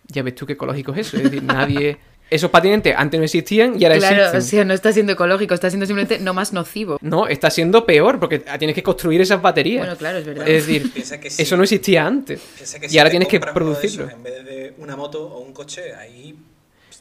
ya 0.09 0.23
ves 0.23 0.35
tú 0.35 0.47
qué 0.47 0.55
ecológico 0.55 0.93
es 0.93 1.07
eso. 1.07 1.17
Es 1.17 1.25
decir, 1.25 1.43
nadie, 1.43 1.99
esos 2.35 2.51
patinetes 2.51 2.95
antes 2.97 3.19
no 3.19 3.25
existían 3.25 3.81
y 3.81 3.85
ahora 3.85 3.99
Claro, 3.99 4.17
existen. 4.25 4.39
o 4.39 4.43
sea, 4.43 4.65
no 4.65 4.75
está 4.75 4.93
siendo 4.93 5.13
ecológico, 5.13 5.55
está 5.55 5.71
siendo 5.71 5.87
simplemente 5.87 6.19
no 6.19 6.35
más 6.35 6.53
nocivo. 6.53 6.99
No, 7.01 7.27
está 7.29 7.51
siendo 7.51 7.85
peor 7.87 8.19
porque 8.19 8.39
tienes 8.59 8.75
que 8.75 8.83
construir 8.83 9.21
esas 9.21 9.41
baterías. 9.43 9.83
Bueno, 9.85 9.97
claro, 9.99 10.19
es 10.19 10.27
verdad. 10.27 10.49
Es 10.49 10.67
decir, 10.67 10.93
Piensa 10.93 11.21
que 11.21 11.31
sí. 11.31 11.43
eso 11.43 11.57
no 11.57 11.63
existía 11.63 12.07
antes. 12.07 12.41
Que 12.59 12.87
y 12.87 12.89
si 12.91 12.99
ahora 12.99 13.11
tienes 13.11 13.29
que 13.29 13.39
producirlo. 13.41 14.05
esos 14.07 14.17
En 14.17 14.23
vez 14.23 14.45
de 14.45 14.75
una 14.79 14.97
moto 14.97 15.23
o 15.27 15.41
un 15.41 15.53
coche, 15.53 15.95
ahí 15.95 16.35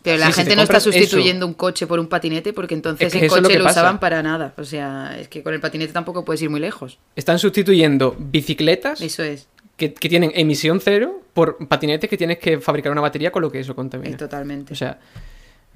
Pero 0.03 0.17
la 0.17 0.27
Sí, 0.27 0.33
gente 0.33 0.49
te 0.51 0.55
no 0.55 0.63
está 0.63 0.77
eso- 0.77 0.91
sustituyendo 0.91 1.45
un 1.45 1.53
coche 1.53 1.85
por 1.85 1.99
un 1.99 2.07
patinete 2.07 2.53
porque 2.53 2.73
entonces 2.73 3.07
Es 3.07 3.13
que 3.13 3.19
el 3.19 3.31
lo 3.31 3.41
coche 3.41 3.59
lo, 3.59 3.69
usaban 3.69 3.99
para 3.99 4.23
nada. 4.23 4.53
O 4.57 4.63
sea, 4.63 5.15
es 5.19 5.27
que 5.27 5.43
con 5.43 5.53
el 5.53 5.59
patinete 5.59 5.93
tampoco 5.93 6.25
puedes 6.25 6.41
ir 6.41 6.49
muy 6.49 6.59
lejos. 6.59 6.97
Están 7.15 7.37
sustituyendo 7.37 8.15
bicicletas 8.17 8.99
Eso 9.01 9.21
es, 9.23 9.47
que, 9.81 9.95
que 9.95 10.09
tienen 10.09 10.31
emisión 10.35 10.79
cero 10.79 11.21
por 11.33 11.57
patinetes 11.67 12.07
que 12.07 12.15
tienes 12.15 12.37
que 12.37 12.59
fabricar 12.59 12.91
una 12.91 13.01
batería 13.01 13.31
con 13.31 13.41
lo 13.41 13.51
que 13.51 13.59
eso 13.59 13.75
contamina. 13.75 14.11
eh, 14.13 14.17
totalmente. 14.17 14.73
O 14.73 14.75
sea, 14.75 14.99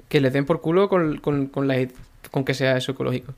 que 0.08 0.22
les 0.22 0.32
den 0.32 0.46
por 0.46 0.62
culo 0.62 0.88
con, 0.88 1.18
con, 1.18 1.48
con 1.48 1.68
la, 1.68 1.88
con 2.30 2.46
que 2.46 2.54
sea 2.54 2.78
eso 2.78 2.92
ecológico. 2.92 3.34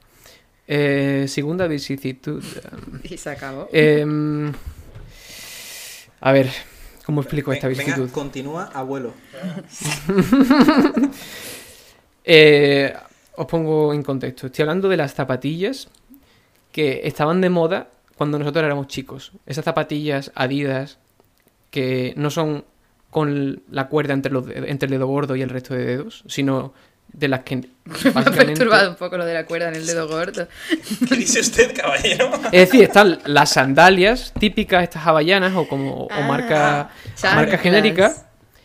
Eh, 0.68 1.24
segunda 1.30 1.68
vicisitud. 1.68 2.44
y 3.04 3.18
se 3.18 3.30
acabó. 3.30 3.70
Em, 3.72 4.52
a 6.20 6.32
ver, 6.34 6.50
¿cómo 7.06 7.22
explico 7.22 7.54
esta 7.54 7.70
venga, 7.70 7.84
vicisitud? 7.84 8.12
continúa, 8.12 8.66
abuelo. 8.74 9.14
Eh, 12.30 12.94
os 13.38 13.46
pongo 13.46 13.94
en 13.94 14.04
contexto. 14.04 14.48
Estoy 14.48 14.64
hablando 14.64 14.90
de 14.90 14.98
las 14.98 15.14
zapatillas 15.14 15.88
que 16.74 17.00
estaban 17.06 17.40
de 17.40 17.50
moda 17.50 17.88
cuando 18.18 18.40
nosotros 18.40 18.64
éramos 18.66 18.88
chicos. 18.88 19.32
Esas 19.46 19.66
zapatillas 19.66 20.32
Adidas 20.36 20.98
que 21.72 22.14
no 22.18 22.30
son 22.32 22.66
con 23.10 23.62
la 23.72 23.88
cuerda 23.88 24.14
entre, 24.14 24.32
los, 24.32 24.46
de- 24.46 24.70
entre 24.70 24.88
el 24.88 24.92
dedo 24.92 25.08
gordo 25.08 25.36
y 25.36 25.42
el 25.42 25.50
resto 25.50 25.74
de 25.74 25.86
dedos, 25.86 26.24
sino 26.28 26.74
de 27.14 27.28
las 27.30 27.42
que 27.44 27.56
Me 27.56 27.68
ha 28.16 28.24
perturbado 28.26 28.90
un 28.92 28.96
poco 28.98 29.18
lo 29.18 29.26
de 29.26 29.34
la 29.34 29.46
cuerda 29.46 29.70
en 29.70 29.76
el 29.76 29.86
dedo 29.86 30.08
gordo. 30.08 30.48
¿Qué 31.08 31.16
dice 31.16 31.40
usted, 31.40 31.74
caballero? 31.76 32.30
Es 32.52 32.70
decir, 32.70 32.84
están 32.84 33.20
las 33.26 33.52
sandalias 33.52 34.34
típicas, 34.38 34.84
estas 34.84 35.06
havallanas 35.08 35.56
o 35.56 35.68
como 35.68 36.04
o 36.04 36.08
Ah, 36.12 36.22
marca, 36.28 36.90
chanclas. 37.16 37.36
marca 37.36 37.58
genérica, 37.60 38.14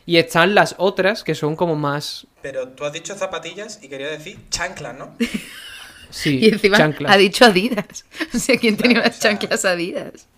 y 0.07 0.17
están 0.17 0.55
las 0.57 0.75
otras 0.79 1.23
que 1.23 1.35
son 1.37 1.55
como 1.55 1.77
más... 1.77 2.27
Pero 2.43 2.69
tú 2.71 2.85
has 2.85 2.93
dicho 2.93 3.15
zapatillas 3.15 3.79
y 3.81 3.89
quería 3.89 4.09
decir 4.09 4.39
chanclas, 4.51 4.97
¿no? 4.97 5.15
Sí, 6.13 6.39
Y 6.41 6.49
encima 6.51 6.77
chanclas. 6.77 7.11
ha 7.13 7.17
dicho 7.17 7.45
Adidas. 7.45 8.05
O 8.35 8.39
sea, 8.39 8.57
¿quién 8.59 8.77
tenía 8.77 9.03
sea, 9.11 9.19
chanclas 9.19 9.65
Adidas? 9.65 10.29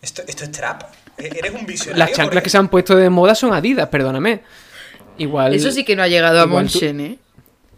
¿Esto, 0.00 0.22
esto 0.26 0.44
es 0.44 0.50
trap? 0.52 0.82
¿E- 1.18 1.26
¿Eres 1.38 1.52
un 1.52 1.66
visionario? 1.66 1.98
Las 1.98 2.08
chanclas 2.10 2.26
Porque- 2.28 2.42
que 2.44 2.50
se 2.50 2.56
han 2.58 2.68
puesto 2.68 2.96
de 2.96 3.10
moda 3.10 3.34
son 3.34 3.52
Adidas, 3.52 3.88
perdóname. 3.88 4.40
Igual. 5.18 5.54
Eso 5.54 5.70
sí 5.70 5.84
que 5.84 5.94
no 5.96 6.02
ha 6.02 6.08
llegado 6.08 6.40
a 6.40 6.44
tú- 6.44 6.50
Monchen, 6.50 7.00
¿eh? 7.00 7.18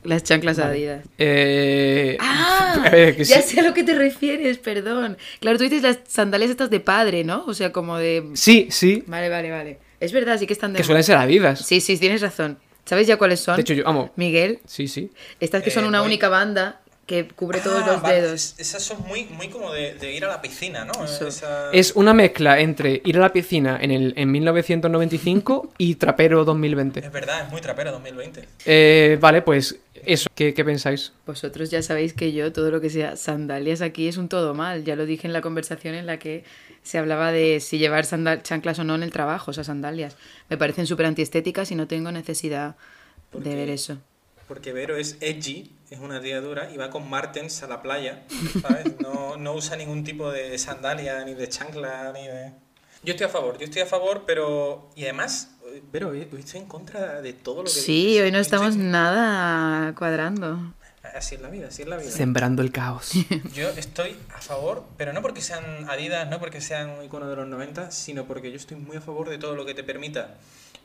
Las 0.04 0.22
chanclas 0.22 0.58
Adidas. 0.60 1.04
Eh, 1.18 2.16
Ah, 2.20 2.84
que 2.90 3.24
ya 3.24 3.42
sí. 3.42 3.54
sé 3.54 3.60
a 3.60 3.64
lo 3.64 3.74
que 3.74 3.82
te 3.82 3.94
refieres, 3.94 4.58
perdón. 4.58 5.18
Claro, 5.40 5.58
tú 5.58 5.64
dices 5.64 5.82
las 5.82 5.98
sandalias 6.06 6.50
estas 6.50 6.70
de 6.70 6.78
padre, 6.80 7.24
¿no? 7.24 7.44
O 7.46 7.54
sea, 7.54 7.72
como 7.72 7.96
de... 7.98 8.30
Sí, 8.34 8.68
sí, 8.70 9.02
Vale, 9.06 9.28
vale, 9.28 9.50
vale. 9.50 9.78
Es 9.98 10.12
verdad, 10.12 10.38
sí 10.38 10.46
que 10.46 10.52
están 10.52 10.72
de... 10.72 10.76
que 10.78 10.84
suelen 10.84 11.02
ser 11.02 11.16
Adidas. 11.16 11.60
Sí, 11.66 11.80
sí, 11.80 11.96
tienes 11.98 12.20
razón. 12.20 12.58
¿Sabes 12.84 13.08
ya 13.08 13.16
cuáles 13.16 13.40
son? 13.40 13.56
De 13.56 13.62
hecho, 13.62 13.74
yo, 13.74 13.82
vamos, 13.82 14.10
Miguel, 14.14 14.60
sí, 14.64 14.86
sí. 14.86 15.10
estas 15.40 15.62
que 15.64 15.72
son 15.72 15.84
Eh, 15.84 15.88
una 15.88 15.98
voy. 16.00 16.06
única 16.06 16.28
banda 16.28 16.80
que 17.06 17.28
cubre 17.28 17.60
todos 17.60 17.82
Ah, 17.84 17.92
los 17.92 18.02
vale, 18.02 18.20
dedos. 18.20 18.32
es- 18.34 18.54
Esas 18.58 18.82
son 18.82 19.00
muy, 19.06 19.24
muy 19.26 19.48
como 19.48 19.72
de, 19.72 19.94
de 19.94 20.12
ir 20.12 20.24
a 20.24 20.28
la 20.28 20.42
piscina, 20.42 20.84
¿no? 20.84 20.92
Esa- 21.04 21.70
Es 21.72 21.92
una 21.94 22.12
mezcla 22.12 22.58
entre 22.60 23.00
ir 23.04 23.16
a 23.16 23.20
la 23.20 23.32
piscina 23.32 23.78
en, 23.80 23.92
el, 23.92 24.12
en 24.16 24.30
1995 24.32 25.72
y 25.78 25.94
Trapero 25.96 26.44
2020. 26.44 27.00
Es 27.00 27.12
verdad, 27.12 27.44
es 27.44 27.50
muy 27.50 27.60
trapero 27.60 27.92
2020. 27.92 28.44
Eh, 28.64 29.18
vale, 29.20 29.42
pues 29.42 29.76
eso, 30.04 30.28
¿qué, 30.34 30.52
qué 30.54 30.64
pensáis? 30.64 31.12
Vosotros 31.26 31.70
ya 31.70 31.80
sabéis 31.82 32.12
que 32.12 32.32
yo, 32.32 32.52
todo 32.52 32.70
lo 32.70 32.80
que 32.80 32.90
sea 32.90 33.16
sandalias 33.16 33.82
aquí 33.82 34.08
es 34.08 34.16
un 34.16 34.28
todo 34.28 34.54
mal. 34.54 34.84
Ya 34.84 34.96
lo 34.96 35.06
dije 35.06 35.26
en 35.26 35.32
la 35.32 35.40
conversación 35.42 35.94
en 35.94 36.06
la 36.06 36.18
que 36.18 36.44
se 36.82 36.98
hablaba 36.98 37.32
de 37.32 37.60
si 37.60 37.78
llevar 37.78 38.04
sandal- 38.04 38.42
chanclas 38.42 38.78
o 38.78 38.84
no 38.84 38.94
en 38.96 39.02
el 39.02 39.10
trabajo, 39.12 39.50
o 39.50 39.54
sea, 39.54 39.64
sandalias. 39.64 40.16
Me 40.48 40.56
parecen 40.56 40.86
súper 40.86 41.06
antiestéticas 41.06 41.70
y 41.70 41.74
no 41.76 41.86
tengo 41.86 42.10
necesidad 42.12 42.76
¿Por 43.30 43.42
de 43.42 43.54
ver 43.54 43.70
eso. 43.70 43.98
Porque 44.46 44.72
Vero 44.72 44.96
es 44.96 45.16
edgy, 45.20 45.70
es 45.90 46.00
una 46.00 46.20
tía 46.20 46.40
dura 46.40 46.70
y 46.72 46.76
va 46.76 46.90
con 46.90 47.08
Martens 47.08 47.62
a 47.62 47.66
la 47.68 47.82
playa, 47.82 48.24
¿sabes? 48.60 48.98
No, 49.00 49.36
no 49.36 49.52
usa 49.54 49.76
ningún 49.76 50.02
tipo 50.04 50.30
de 50.30 50.58
sandalia, 50.58 51.24
ni 51.24 51.34
de 51.34 51.48
chancla, 51.48 52.12
ni 52.12 52.26
de... 52.26 52.52
Yo 53.04 53.12
estoy 53.12 53.26
a 53.26 53.30
favor, 53.30 53.56
yo 53.58 53.64
estoy 53.64 53.82
a 53.82 53.86
favor, 53.86 54.24
pero... 54.26 54.90
Y 54.96 55.04
además, 55.04 55.50
eh, 55.72 55.82
Vero, 55.92 56.08
hoy 56.08 56.28
hoy 56.32 56.40
estoy 56.40 56.60
en 56.60 56.66
contra 56.66 57.20
de 57.22 57.32
todo 57.34 57.58
lo 57.58 57.64
que 57.64 57.70
Sí, 57.70 58.06
dices. 58.06 58.22
hoy 58.24 58.32
no 58.32 58.38
Estoy- 58.38 58.56
estamos 58.58 58.76
nada 58.76 59.94
cuadrando. 59.94 60.74
Así 61.14 61.36
es 61.36 61.40
la 61.40 61.48
vida, 61.50 61.68
así 61.68 61.82
es 61.82 61.88
la 61.88 61.96
vida. 61.98 62.10
Sembrando 62.10 62.62
el 62.62 62.72
caos. 62.72 63.12
Yo 63.54 63.68
estoy 63.70 64.16
a 64.34 64.40
favor, 64.40 64.84
pero 64.96 65.12
no 65.12 65.22
porque 65.22 65.40
sean 65.40 65.88
Adidas, 65.88 66.28
no 66.28 66.40
porque 66.40 66.60
sean 66.60 66.90
un 66.90 67.04
icono 67.04 67.28
de 67.28 67.36
los 67.36 67.46
90, 67.46 67.92
sino 67.92 68.24
porque 68.26 68.50
yo 68.50 68.56
estoy 68.56 68.76
muy 68.76 68.96
a 68.96 69.00
favor 69.00 69.28
de 69.30 69.38
todo 69.38 69.54
lo 69.54 69.64
que 69.64 69.72
te 69.72 69.84
permita 69.84 70.34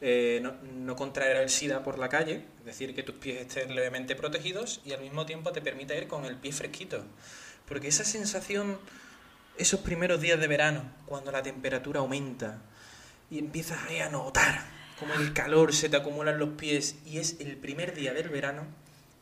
eh, 0.01 0.39
no, 0.41 0.53
no 0.63 0.95
contraer 0.95 1.37
el 1.37 1.49
SIDA 1.49 1.83
por 1.83 1.99
la 1.99 2.09
calle, 2.09 2.43
es 2.59 2.65
decir, 2.65 2.95
que 2.95 3.03
tus 3.03 3.15
pies 3.15 3.41
estén 3.41 3.75
levemente 3.75 4.15
protegidos 4.15 4.81
y 4.83 4.93
al 4.93 5.01
mismo 5.01 5.27
tiempo 5.27 5.51
te 5.51 5.61
permita 5.61 5.95
ir 5.95 6.07
con 6.07 6.25
el 6.25 6.37
pie 6.37 6.51
fresquito. 6.51 7.05
Porque 7.67 7.87
esa 7.87 8.03
sensación, 8.03 8.79
esos 9.57 9.81
primeros 9.81 10.19
días 10.19 10.39
de 10.39 10.47
verano, 10.47 10.83
cuando 11.05 11.31
la 11.31 11.43
temperatura 11.43 11.99
aumenta 11.99 12.61
y 13.29 13.37
empiezas 13.39 13.79
a 14.03 14.09
notar 14.09 14.65
como 14.99 15.15
el 15.15 15.33
calor 15.33 15.73
se 15.73 15.89
te 15.89 15.97
acumula 15.97 16.31
en 16.31 16.37
los 16.37 16.49
pies 16.49 16.95
y 17.07 17.17
es 17.17 17.37
el 17.39 17.57
primer 17.57 17.95
día 17.95 18.13
del 18.13 18.29
verano 18.29 18.67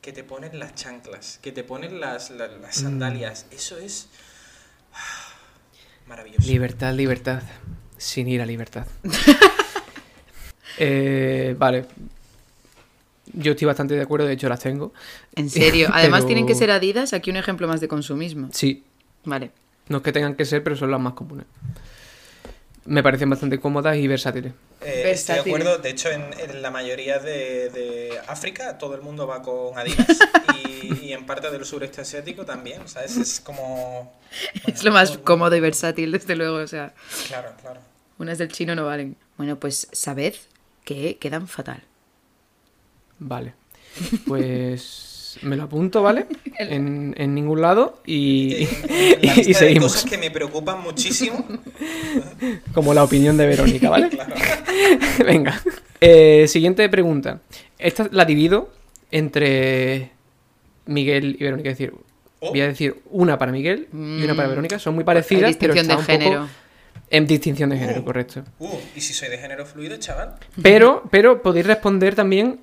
que 0.01 0.11
te 0.11 0.23
ponen 0.23 0.59
las 0.59 0.75
chanclas, 0.75 1.39
que 1.41 1.51
te 1.51 1.63
ponen 1.63 2.01
las, 2.01 2.31
las, 2.31 2.51
las 2.59 2.75
sandalias. 2.75 3.45
Eso 3.51 3.77
es 3.77 4.09
ah, 4.93 5.33
maravilloso. 6.05 6.47
Libertad, 6.47 6.93
libertad. 6.93 7.43
Sin 7.97 8.27
ir 8.27 8.41
a 8.41 8.45
libertad. 8.45 8.87
Eh, 10.79 11.55
vale. 11.57 11.85
Yo 13.33 13.51
estoy 13.51 13.67
bastante 13.67 13.93
de 13.93 14.01
acuerdo, 14.01 14.25
de 14.25 14.33
hecho 14.33 14.49
las 14.49 14.59
tengo. 14.59 14.91
En 15.35 15.49
serio. 15.49 15.89
Además 15.93 16.21
Pero- 16.21 16.27
tienen 16.27 16.47
que 16.47 16.55
ser 16.55 16.71
Adidas, 16.71 17.13
aquí 17.13 17.29
un 17.29 17.37
ejemplo 17.37 17.67
más 17.67 17.79
de 17.81 17.87
consumismo. 17.87 18.49
Sí, 18.53 18.83
Vale. 19.23 19.51
no 19.87 19.97
es 19.97 20.03
que 20.03 20.11
tengan 20.11 20.35
que 20.35 20.45
ser, 20.45 20.63
pero 20.63 20.75
son 20.75 20.89
las 20.89 20.99
más 20.99 21.13
comunes. 21.13 21.45
Me 22.85 23.03
parecen 23.03 23.29
bastante 23.29 23.59
cómodas 23.59 23.97
y 23.97 24.07
versátiles. 24.07 24.53
Eh, 24.81 25.11
estoy 25.11 25.35
de 25.35 25.41
acuerdo, 25.41 25.77
de 25.77 25.89
hecho 25.89 26.09
en, 26.09 26.23
en 26.39 26.61
la 26.63 26.71
mayoría 26.71 27.19
de, 27.19 27.69
de 27.69 28.17
África 28.27 28.77
todo 28.77 28.95
el 28.95 29.01
mundo 29.01 29.27
va 29.27 29.41
con 29.43 29.77
Adidas 29.77 30.07
y, 30.81 31.05
y 31.07 31.13
en 31.13 31.25
parte 31.25 31.51
del 31.51 31.65
sureste 31.65 32.01
asiático 32.01 32.45
también, 32.45 32.87
¿sabes? 32.87 33.17
Es 33.17 33.41
como... 33.41 34.17
Es 34.65 34.83
lo 34.83 34.91
más 34.91 35.17
cómodo 35.19 35.55
y 35.55 35.59
versátil, 35.59 36.11
desde 36.13 36.35
luego. 36.35 36.57
O 36.57 36.67
sea, 36.67 36.93
Claro, 37.27 37.51
claro. 37.61 37.79
unas 38.17 38.37
del 38.39 38.47
chino 38.47 38.73
no 38.73 38.85
valen. 38.85 39.17
Bueno, 39.37 39.59
pues 39.59 39.87
sabed 39.91 40.33
que 40.89 41.17
quedan 41.17 41.47
fatal. 41.47 41.81
Vale. 43.19 43.53
Pues 44.25 45.37
me 45.43 45.55
lo 45.55 45.63
apunto, 45.63 46.01
¿vale? 46.01 46.25
En, 46.59 47.13
en 47.17 47.33
ningún 47.35 47.61
lado 47.61 48.01
y, 48.05 48.55
en 48.63 49.21
la 49.21 49.33
y 49.33 49.35
lista 49.35 49.43
de 49.45 49.53
seguimos. 49.53 49.93
cosas 49.93 50.09
que 50.09 50.17
me 50.17 50.29
preocupan 50.31 50.81
muchísimo. 50.81 51.45
Como 52.73 52.93
la 52.93 53.03
opinión 53.03 53.37
de 53.37 53.47
Verónica, 53.47 53.89
¿vale? 53.89 54.09
Claro. 54.19 54.35
Venga. 55.25 55.61
Eh, 56.01 56.45
siguiente 56.47 56.87
pregunta. 56.89 57.41
Esta 57.77 58.07
la 58.11 58.25
divido 58.25 58.71
entre 59.11 60.11
Miguel 60.87 61.37
y 61.39 61.43
Verónica. 61.43 61.69
Es 61.69 61.77
decir, 61.77 61.93
Oh. 62.41 62.51
voy 62.51 62.61
a 62.61 62.67
decir 62.67 63.01
una 63.11 63.37
para 63.37 63.51
Miguel 63.51 63.89
y 63.91 64.23
una 64.23 64.33
para 64.33 64.47
Mm. 64.47 64.51
Verónica. 64.51 64.79
Son 64.79 64.95
muy 64.95 65.03
parecidas, 65.03 65.57
pero 65.59 65.73
está 65.73 65.83
de 65.83 65.99
un 65.99 66.05
poco 66.05 66.11
género. 66.11 66.47
En 67.09 67.25
distinción 67.27 67.69
de 67.71 67.77
género, 67.77 68.01
Uh. 68.01 68.05
correcto. 68.05 68.43
Uh, 68.59 68.77
¿y 68.95 69.01
si 69.01 69.13
soy 69.13 69.29
de 69.29 69.37
género 69.37 69.65
fluido, 69.65 69.97
chaval? 69.97 70.35
Pero, 70.61 71.03
pero 71.11 71.41
podéis 71.41 71.65
responder 71.65 72.15
también 72.15 72.59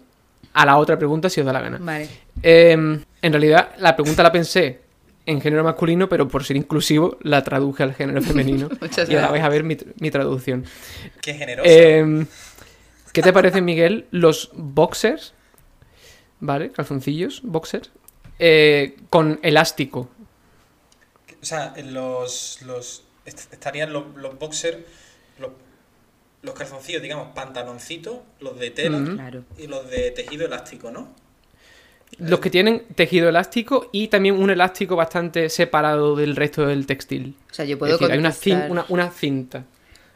a 0.53 0.65
la 0.65 0.77
otra 0.79 0.99
pregunta 0.99 1.29
si 1.29 1.41
os 1.41 1.47
da 1.47 1.53
la 1.53 1.61
gana. 1.61 1.79
Vale. 1.81 2.09
Eh, 2.43 2.73
en 2.73 3.33
realidad, 3.33 3.71
la 3.79 3.95
pregunta 3.97 4.23
la 4.23 4.33
pensé 4.33 4.81
en 5.27 5.41
género 5.41 5.65
masculino, 5.65 6.09
pero 6.09 6.29
por 6.29 6.45
ser 6.45 6.57
inclusivo, 6.57 7.19
la 7.23 7.43
traduje 7.43 7.83
al 7.83 7.95
género 7.95 8.23
femenino. 8.23 8.69
Muchas 8.81 9.09
y 9.11 9.17
ahora 9.17 9.31
vais 9.33 9.43
a 9.43 9.49
ver 9.49 9.65
mi, 9.65 9.77
mi 9.99 10.11
traducción. 10.11 10.65
Qué 11.21 11.35
generoso. 11.35 11.69
Eh, 11.69 12.27
¿Qué 13.13 13.23
te 13.23 13.33
parece, 13.33 13.61
Miguel, 13.61 14.07
los 14.13 14.51
boxers? 14.55 15.35
¿Vale? 16.39 16.71
Calzoncillos, 16.71 17.41
boxers. 17.43 17.91
eh, 18.39 18.97
con 19.11 19.41
elástico. 19.43 20.11
O 21.43 21.45
sea, 21.45 21.73
en 21.77 21.95
los, 21.95 22.61
los 22.63 23.03
estarían 23.27 23.93
los, 23.93 24.15
los 24.17 24.39
boxers, 24.39 24.79
los, 25.39 25.51
los 26.43 26.55
calzoncillos, 26.55 27.03
digamos, 27.03 27.29
pantaloncitos, 27.35 28.19
los 28.41 28.59
de 28.59 28.71
tela 28.71 29.43
y 29.59 29.67
los 29.67 29.91
de 29.91 30.11
tejido 30.13 30.47
elástico, 30.47 30.91
¿no? 30.91 31.09
Los 32.19 32.39
que 32.41 32.51
tienen 32.51 32.85
tejido 32.95 33.29
elástico 33.29 33.91
y 33.93 34.09
también 34.09 34.41
un 34.41 34.49
elástico 34.51 34.95
bastante 34.97 35.49
separado 35.51 36.15
del 36.15 36.37
resto 36.37 36.65
del 36.67 36.87
textil. 36.87 37.35
O 37.51 37.55
sea, 37.55 37.65
yo 37.65 37.75
Es 37.75 37.79
puedo 37.79 37.99
decir, 37.99 38.11
hay 38.13 38.19
una, 38.19 38.67
una, 38.71 38.87
una 38.89 39.11
cinta 39.11 39.65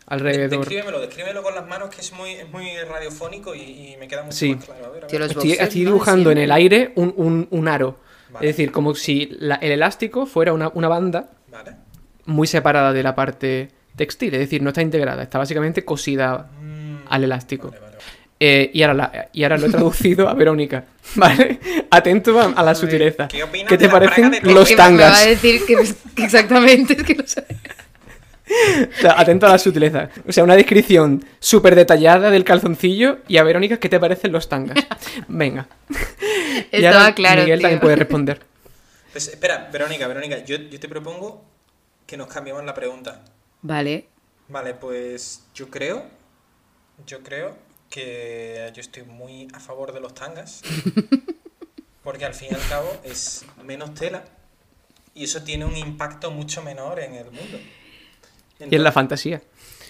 alrededor. 0.06 0.60
Descríbemelo, 0.60 1.00
descríbemelo 1.00 1.42
con 1.42 1.54
las 1.54 1.66
manos 1.66 1.90
que 1.94 2.00
es 2.00 2.12
muy, 2.12 2.30
es 2.32 2.48
muy 2.48 2.76
radiofónico 2.88 3.54
y, 3.54 3.60
y 3.92 3.96
me 3.98 4.06
queda 4.08 4.22
mucho 4.22 4.36
Sí. 4.36 4.54
más 4.54 4.64
claro. 4.64 4.86
A 4.86 4.88
ver, 4.90 5.04
a 5.04 5.06
ver. 5.08 5.22
Estoy, 5.22 5.80
dibujando 5.84 6.30
en 6.30 6.38
el 6.38 6.52
aire 6.52 6.92
un, 6.94 7.12
un- 7.16 7.48
un 7.50 7.68
aro. 7.68 7.98
Vale. 8.30 8.48
Es 8.48 8.56
decir, 8.56 8.70
como 8.72 8.94
si 8.94 9.26
la- 9.40 9.56
el 9.56 9.72
elástico 9.72 10.24
fuera 10.26 10.52
una, 10.52 10.68
una 10.74 10.86
banda 10.88 11.30
Vale. 11.48 11.74
Muy 12.30 12.46
separada 12.46 12.92
de 12.92 13.02
la 13.02 13.14
parte 13.14 13.68
textil. 13.96 14.32
Es 14.34 14.40
decir, 14.40 14.62
no 14.62 14.70
está 14.70 14.82
integrada, 14.82 15.22
está 15.22 15.38
básicamente 15.38 15.84
cosida 15.84 16.48
Mm, 16.60 16.96
al 17.08 17.24
elástico. 17.24 17.68
Vale, 17.68 17.80
vale, 17.80 17.96
vale. 17.96 18.00
Eh, 18.42 18.70
y, 18.72 18.82
ahora 18.82 18.94
la- 18.94 19.28
y 19.34 19.42
ahora 19.42 19.58
lo 19.58 19.66
he 19.66 19.70
traducido 19.70 20.28
a 20.28 20.32
Verónica. 20.34 20.84
¿Vale? 21.16 21.58
Atento 21.90 22.40
a, 22.40 22.44
a 22.46 22.62
la 22.62 22.74
sutileza. 22.74 23.28
¿qué 23.28 23.42
opinas 23.42 23.68
¿Qué 23.68 23.76
de 23.76 23.84
te 23.86 23.90
parecen 23.92 24.30
los 24.30 24.40
Que 24.40 24.46
me- 24.46 24.52
Me 24.54 24.56
va 24.56 24.62
a 24.62 24.76
tangas? 24.76 25.26
decir 25.26 25.60
que, 25.66 25.76
que 26.14 26.24
exactamente, 26.24 26.94
es 26.94 27.02
que 27.02 27.14
no 27.14 27.26
sé. 27.26 27.44
O 28.96 29.00
sea, 29.00 29.20
atento 29.20 29.46
a 29.46 29.50
la 29.50 29.58
sutileza. 29.58 30.08
O 30.26 30.32
sea, 30.32 30.42
una 30.42 30.56
descripción 30.56 31.24
súper 31.38 31.74
detallada 31.76 32.30
del 32.30 32.42
calzoncillo 32.44 33.18
y 33.28 33.36
a 33.36 33.44
Verónica, 33.44 33.76
¿qué 33.78 33.88
te 33.88 34.00
parecen 34.00 34.32
los 34.32 34.48
tangas? 34.48 34.78
Venga. 35.28 35.68
Estaba 36.72 37.14
claro, 37.14 37.42
Miguel 37.42 37.58
tío. 37.58 37.62
también 37.64 37.80
puede 37.80 37.96
responder. 37.96 38.40
Pues 39.12 39.28
espera, 39.28 39.68
Verónica, 39.72 40.06
Verónica, 40.08 40.44
yo, 40.44 40.56
yo 40.56 40.80
te 40.80 40.88
propongo 40.88 41.44
que 42.10 42.16
nos 42.16 42.26
cambiemos 42.26 42.64
la 42.64 42.74
pregunta. 42.74 43.22
Vale. 43.62 44.08
Vale, 44.48 44.74
pues 44.74 45.44
yo 45.54 45.70
creo, 45.70 46.04
yo 47.06 47.22
creo 47.22 47.56
que 47.88 48.68
yo 48.74 48.80
estoy 48.80 49.04
muy 49.04 49.46
a 49.54 49.60
favor 49.60 49.92
de 49.92 50.00
los 50.00 50.12
tangas, 50.12 50.60
porque 52.02 52.24
al 52.24 52.34
fin 52.34 52.48
y 52.50 52.54
al 52.56 52.68
cabo 52.68 52.90
es 53.04 53.44
menos 53.62 53.94
tela 53.94 54.24
y 55.14 55.22
eso 55.22 55.44
tiene 55.44 55.64
un 55.66 55.76
impacto 55.76 56.32
mucho 56.32 56.62
menor 56.62 56.98
en 56.98 57.14
el 57.14 57.26
mundo. 57.30 57.58
Y 58.58 58.74
en 58.74 58.82
la 58.82 58.90
fantasía. 58.90 59.40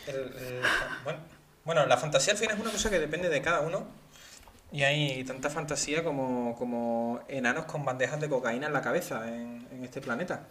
El- 0.06 0.16
el- 0.16 0.62
bueno, 1.04 1.20
bueno, 1.64 1.87
la 1.87 1.96
fantasía 1.96 2.35
al 2.35 2.38
final 2.38 2.56
es 2.56 2.61
una 2.61 2.70
cosa 2.70 2.90
que 2.90 2.98
depende 2.98 3.30
de 3.30 3.40
cada 3.40 3.61
uno. 3.62 3.87
Y 4.72 4.83
hay 4.83 5.24
tanta 5.24 5.48
fantasía 5.48 6.04
como, 6.04 6.54
como 6.56 7.20
enanos 7.28 7.64
con 7.64 7.85
bandejas 7.87 8.20
de 8.20 8.28
cocaína 8.28 8.66
en 8.68 8.72
la 8.74 8.83
cabeza 8.83 9.26
en, 9.26 9.66
en 9.72 9.85
este 9.85 10.00
planeta. 10.02 10.46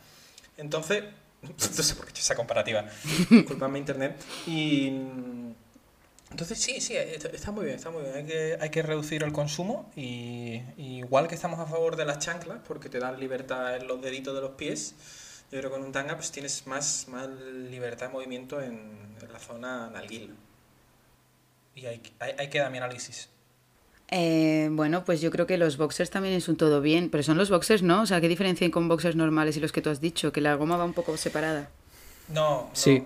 Entonces, 0.57 1.05
no 1.77 1.83
sé 1.83 1.95
por 1.95 2.05
qué 2.05 2.09
he 2.09 2.11
hecho 2.11 2.21
esa 2.21 2.35
comparativa. 2.35 2.85
Disculpadme 3.29 3.79
internet. 3.79 4.21
Y 4.45 4.87
entonces 6.31 6.59
sí, 6.59 6.79
sí, 6.79 6.95
está, 6.95 7.51
muy 7.51 7.65
bien, 7.65 7.77
está 7.77 7.89
muy 7.89 8.03
bien. 8.03 8.15
Hay 8.15 8.25
que, 8.25 8.57
hay 8.59 8.69
que 8.69 8.81
reducir 8.83 9.23
el 9.23 9.31
consumo 9.31 9.91
y, 9.95 10.61
igual 10.77 11.27
que 11.27 11.35
estamos 11.35 11.59
a 11.59 11.65
favor 11.65 11.95
de 11.95 12.05
las 12.05 12.19
chanclas 12.19 12.59
porque 12.67 12.89
te 12.89 12.99
dan 12.99 13.19
libertad 13.19 13.75
en 13.75 13.87
los 13.87 14.01
deditos 14.01 14.35
de 14.35 14.41
los 14.41 14.51
pies, 14.51 14.95
yo 15.51 15.59
creo 15.59 15.71
que 15.71 15.77
con 15.77 15.83
un 15.83 15.91
tanga 15.91 16.15
pues 16.15 16.31
tienes 16.31 16.67
más, 16.67 17.07
más 17.07 17.27
libertad 17.29 18.07
de 18.07 18.13
movimiento 18.13 18.61
en, 18.61 19.09
la 19.31 19.39
zona 19.39 19.89
nalguil. 19.89 20.35
Y 21.75 21.85
ahí, 21.85 22.01
ahí, 22.19 22.33
ahí 22.37 22.49
queda 22.49 22.69
mi 22.69 22.77
análisis. 22.77 23.29
Eh, 24.11 24.69
bueno, 24.71 25.05
pues 25.05 25.21
yo 25.21 25.29
creo 25.29 25.45
que 25.45 25.57
los 25.57 25.77
boxers 25.77 26.09
también 26.09 26.33
es 26.33 26.47
un 26.47 26.55
todo 26.55 26.81
bien, 26.81 27.09
pero 27.09 27.21
son 27.23 27.37
los 27.37 27.49
boxers, 27.49 27.83
¿no? 27.83 28.01
O 28.01 28.05
sea, 28.05 28.19
¿qué 28.21 28.27
diferencia 28.27 28.65
hay 28.65 28.71
con 28.71 28.87
boxers 28.87 29.15
normales 29.15 29.55
y 29.57 29.59
los 29.59 29.71
que 29.71 29.81
tú 29.81 29.89
has 29.89 30.01
dicho? 30.01 30.31
Que 30.31 30.41
la 30.41 30.55
goma 30.55 30.77
va 30.77 30.85
un 30.85 30.93
poco 30.93 31.15
separada. 31.17 31.69
No, 32.27 32.61
no. 32.63 32.69
Sí. 32.73 33.03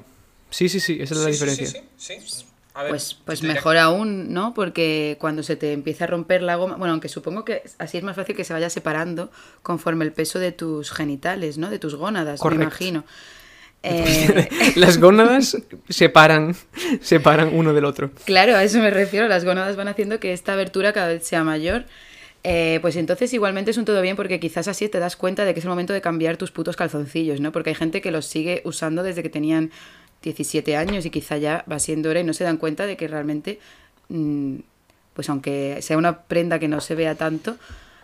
Sí, 0.49 0.69
sí, 0.69 0.79
sí, 0.79 0.97
esa 1.01 1.15
es 1.15 1.19
la 1.19 1.25
Sí, 1.25 1.31
diferencia. 1.31 1.67
Sí, 1.67 1.81
sí, 1.97 2.19
sí. 2.25 2.45
A 2.75 2.83
ver, 2.83 2.89
Pues, 2.91 3.15
pues 3.25 3.43
mejor 3.43 3.77
aún, 3.77 4.33
¿no? 4.33 4.53
Porque 4.53 5.17
cuando 5.19 5.43
se 5.43 5.55
te 5.55 5.73
empieza 5.73 6.05
a 6.05 6.07
romper 6.07 6.41
la 6.41 6.55
goma, 6.55 6.75
bueno, 6.75 6.93
aunque 6.93 7.09
supongo 7.09 7.43
que 7.45 7.61
así 7.77 7.97
es 7.97 8.03
más 8.03 8.15
fácil 8.15 8.35
que 8.35 8.43
se 8.43 8.53
vaya 8.53 8.69
separando 8.69 9.29
conforme 9.61 10.05
el 10.05 10.11
peso 10.11 10.39
de 10.39 10.51
tus 10.51 10.91
genitales, 10.91 11.57
¿no? 11.57 11.69
De 11.69 11.79
tus 11.79 11.95
gónadas, 11.95 12.39
me 12.43 12.55
imagino. 12.55 13.03
Eh, 13.83 14.49
Las 14.75 14.97
gónadas 14.97 15.57
separan, 15.89 16.55
separan 17.01 17.49
uno 17.53 17.73
del 17.73 17.85
otro. 17.85 18.11
Claro, 18.25 18.55
a 18.55 18.63
eso 18.63 18.79
me 18.79 18.89
refiero. 18.89 19.27
Las 19.27 19.45
gónadas 19.45 19.75
van 19.75 19.89
haciendo 19.89 20.19
que 20.19 20.33
esta 20.33 20.53
abertura 20.53 20.93
cada 20.93 21.09
vez 21.09 21.27
sea 21.27 21.43
mayor. 21.43 21.85
Eh, 22.45 22.79
pues 22.81 22.97
entonces 22.97 23.33
igualmente 23.33 23.71
es 23.71 23.77
un 23.77 23.85
todo 23.85 24.01
bien 24.01 24.17
porque 24.17 24.39
quizás 24.39 24.67
así 24.67 24.89
te 24.89 24.99
das 24.99 25.15
cuenta 25.15 25.45
de 25.45 25.53
que 25.53 25.59
es 25.59 25.65
el 25.65 25.69
momento 25.69 25.93
de 25.93 26.01
cambiar 26.01 26.35
tus 26.35 26.51
putos 26.51 26.75
calzoncillos, 26.75 27.39
¿no? 27.39 27.51
Porque 27.51 27.69
hay 27.69 27.75
gente 27.75 28.01
que 28.01 28.11
los 28.11 28.25
sigue 28.25 28.61
usando 28.65 29.01
desde 29.03 29.23
que 29.23 29.29
tenían 29.29 29.71
17 30.23 30.75
años 30.75 31.05
y 31.05 31.09
quizá 31.09 31.37
ya 31.37 31.63
va 31.71 31.79
siendo 31.79 32.09
hora 32.09 32.19
y 32.19 32.23
no 32.23 32.33
se 32.33 32.43
dan 32.43 32.57
cuenta 32.57 32.85
de 32.85 32.97
que 32.97 33.07
realmente, 33.07 33.59
mm, 34.09 34.55
pues 35.13 35.29
aunque 35.29 35.81
sea 35.81 35.97
una 35.97 36.23
prenda 36.23 36.59
que 36.59 36.67
no 36.67 36.81
se 36.81 36.95
vea 36.95 37.15
tanto, 37.15 37.55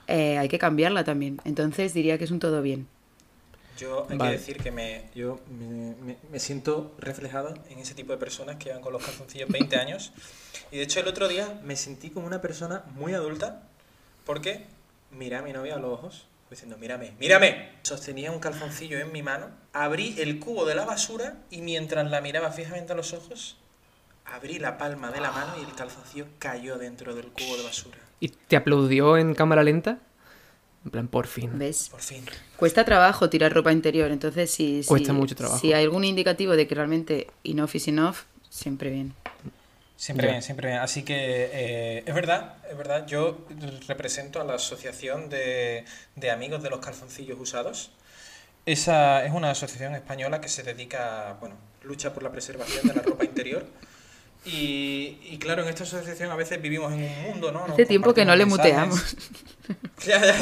eh, 0.07 0.37
hay 0.37 0.47
que 0.47 0.57
cambiarla 0.57 1.03
también. 1.03 1.39
Entonces 1.43 1.93
diría 1.93 2.17
que 2.17 2.23
es 2.23 2.31
un 2.31 2.39
todo 2.39 2.61
bien. 2.61 2.87
Yo 3.79 4.07
hay 4.09 4.17
Vale. 4.17 4.31
que 4.31 4.37
decir 4.37 4.57
que 4.57 4.71
me, 4.71 5.03
yo 5.15 5.39
me, 5.49 5.95
me- 5.95 6.17
me 6.31 6.39
siento 6.39 6.93
reflejado 6.99 7.53
en 7.69 7.79
ese 7.79 7.93
tipo 7.95 8.11
de 8.11 8.17
personas 8.17 8.57
que 8.57 8.71
van 8.71 8.81
con 8.81 8.91
los 8.93 9.03
calzoncillos 9.03 9.49
20 9.49 9.75
años. 9.79 10.11
Y 10.71 10.77
de 10.77 10.83
hecho 10.83 10.99
el 10.99 11.07
otro 11.07 11.27
día 11.27 11.59
me 11.63 11.75
sentí 11.75 12.09
como 12.09 12.27
una 12.27 12.41
persona 12.41 12.83
muy 12.95 13.13
adulta 13.13 13.63
porque 14.25 14.65
miré 15.11 15.37
a 15.37 15.41
mi 15.41 15.53
novia 15.53 15.75
a 15.75 15.79
los 15.79 15.91
ojos 15.93 16.27
diciendo, 16.49 16.77
mírame, 16.77 17.13
mírame. 17.19 17.69
Sostenía 17.83 18.31
un 18.31 18.39
calzoncillo 18.39 18.99
en 18.99 19.11
mi 19.11 19.21
mano, 19.21 19.47
abrí 19.71 20.15
el 20.19 20.39
cubo 20.39 20.65
de 20.65 20.73
la 20.75 20.83
basura 20.85 21.35
y 21.51 21.61
mientras 21.61 22.09
la 22.09 22.21
miraba 22.21 22.51
fijamente 22.51 22.93
a 22.93 22.95
los 22.95 23.13
ojos, 23.13 23.57
abrí 24.25 24.57
la 24.59 24.77
palma 24.79 25.11
de 25.11 25.21
la 25.21 25.31
mano 25.31 25.53
y 25.59 25.63
el 25.63 25.73
calzoncillo 25.75 26.25
cayó 26.39 26.77
dentro 26.79 27.13
del 27.15 27.27
cubo 27.27 27.55
de 27.57 27.63
basura. 27.63 27.97
¿Y 28.19 28.29
te 28.29 28.55
aplaudió 28.57 29.15
en 29.17 29.35
cámara 29.35 29.61
lenta? 29.63 29.99
En 30.89 30.91
plan, 30.91 31.07
por 31.07 31.27
fin. 31.27 31.51
¿Ves? 31.59 31.89
Por 31.91 32.01
fin. 32.01 32.25
Cuesta 32.57 32.83
trabajo 32.83 33.29
tirar 33.29 33.53
ropa 33.53 33.71
interior, 33.71 34.09
entonces 34.09 34.49
si, 34.49 34.81
si- 34.81 34.87
Cuesta 34.89 35.13
mucho 35.13 35.35
trabajo. 35.35 35.59
si 35.59 35.71
hay 35.71 35.83
algún 35.83 36.03
indicativo 36.03 36.55
de 36.55 36.67
que 36.67 36.73
realmente 36.73 37.27
enough 37.43 37.69
is 37.75 37.87
enough, 37.87 38.15
siempre 38.49 38.89
bien. 38.89 39.13
Siempre 39.95 40.25
Ya. 40.25 40.31
bien, 40.31 40.41
siempre 40.41 40.67
bien. 40.69 40.79
Así 40.79 41.03
que 41.03 41.13
eh, 41.53 42.03
es 42.07 42.15
verdad, 42.15 42.55
es 42.71 42.75
verdad. 42.75 43.05
Yo 43.05 43.45
represento 43.87 44.41
a 44.41 44.43
la 44.45 44.55
Asociación 44.55 45.29
de, 45.29 45.85
de 46.15 46.31
Amigos 46.31 46.63
de 46.63 46.71
los 46.71 46.79
Calzoncillos 46.79 47.39
Usados. 47.39 47.91
Esa 48.65 49.23
es 49.25 49.31
una 49.31 49.51
asociación 49.51 49.93
española 49.95 50.41
que 50.41 50.49
se 50.49 50.63
dedica, 50.63 51.37
bueno, 51.39 51.55
lucha 51.83 52.13
por 52.13 52.23
la 52.23 52.31
preservación 52.31 52.87
de 52.87 52.93
la 52.95 53.01
ropa 53.03 53.25
interior. 53.25 53.65
Y, 54.45 55.17
y 55.31 55.37
claro, 55.39 55.63
en 55.63 55.69
esta 55.69 55.83
asociación 55.83 56.31
a 56.31 56.35
veces 56.35 56.61
vivimos 56.61 56.91
en 56.93 57.03
un 57.03 57.21
mundo, 57.23 57.51
¿no? 57.51 57.61
Nos 57.61 57.71
Hace 57.71 57.85
tiempo 57.85 58.13
que 58.13 58.25
no 58.25 58.35
le 58.35 58.45
muteamos. 58.45 59.15
Ya, 60.05 60.19
ya. 60.25 60.35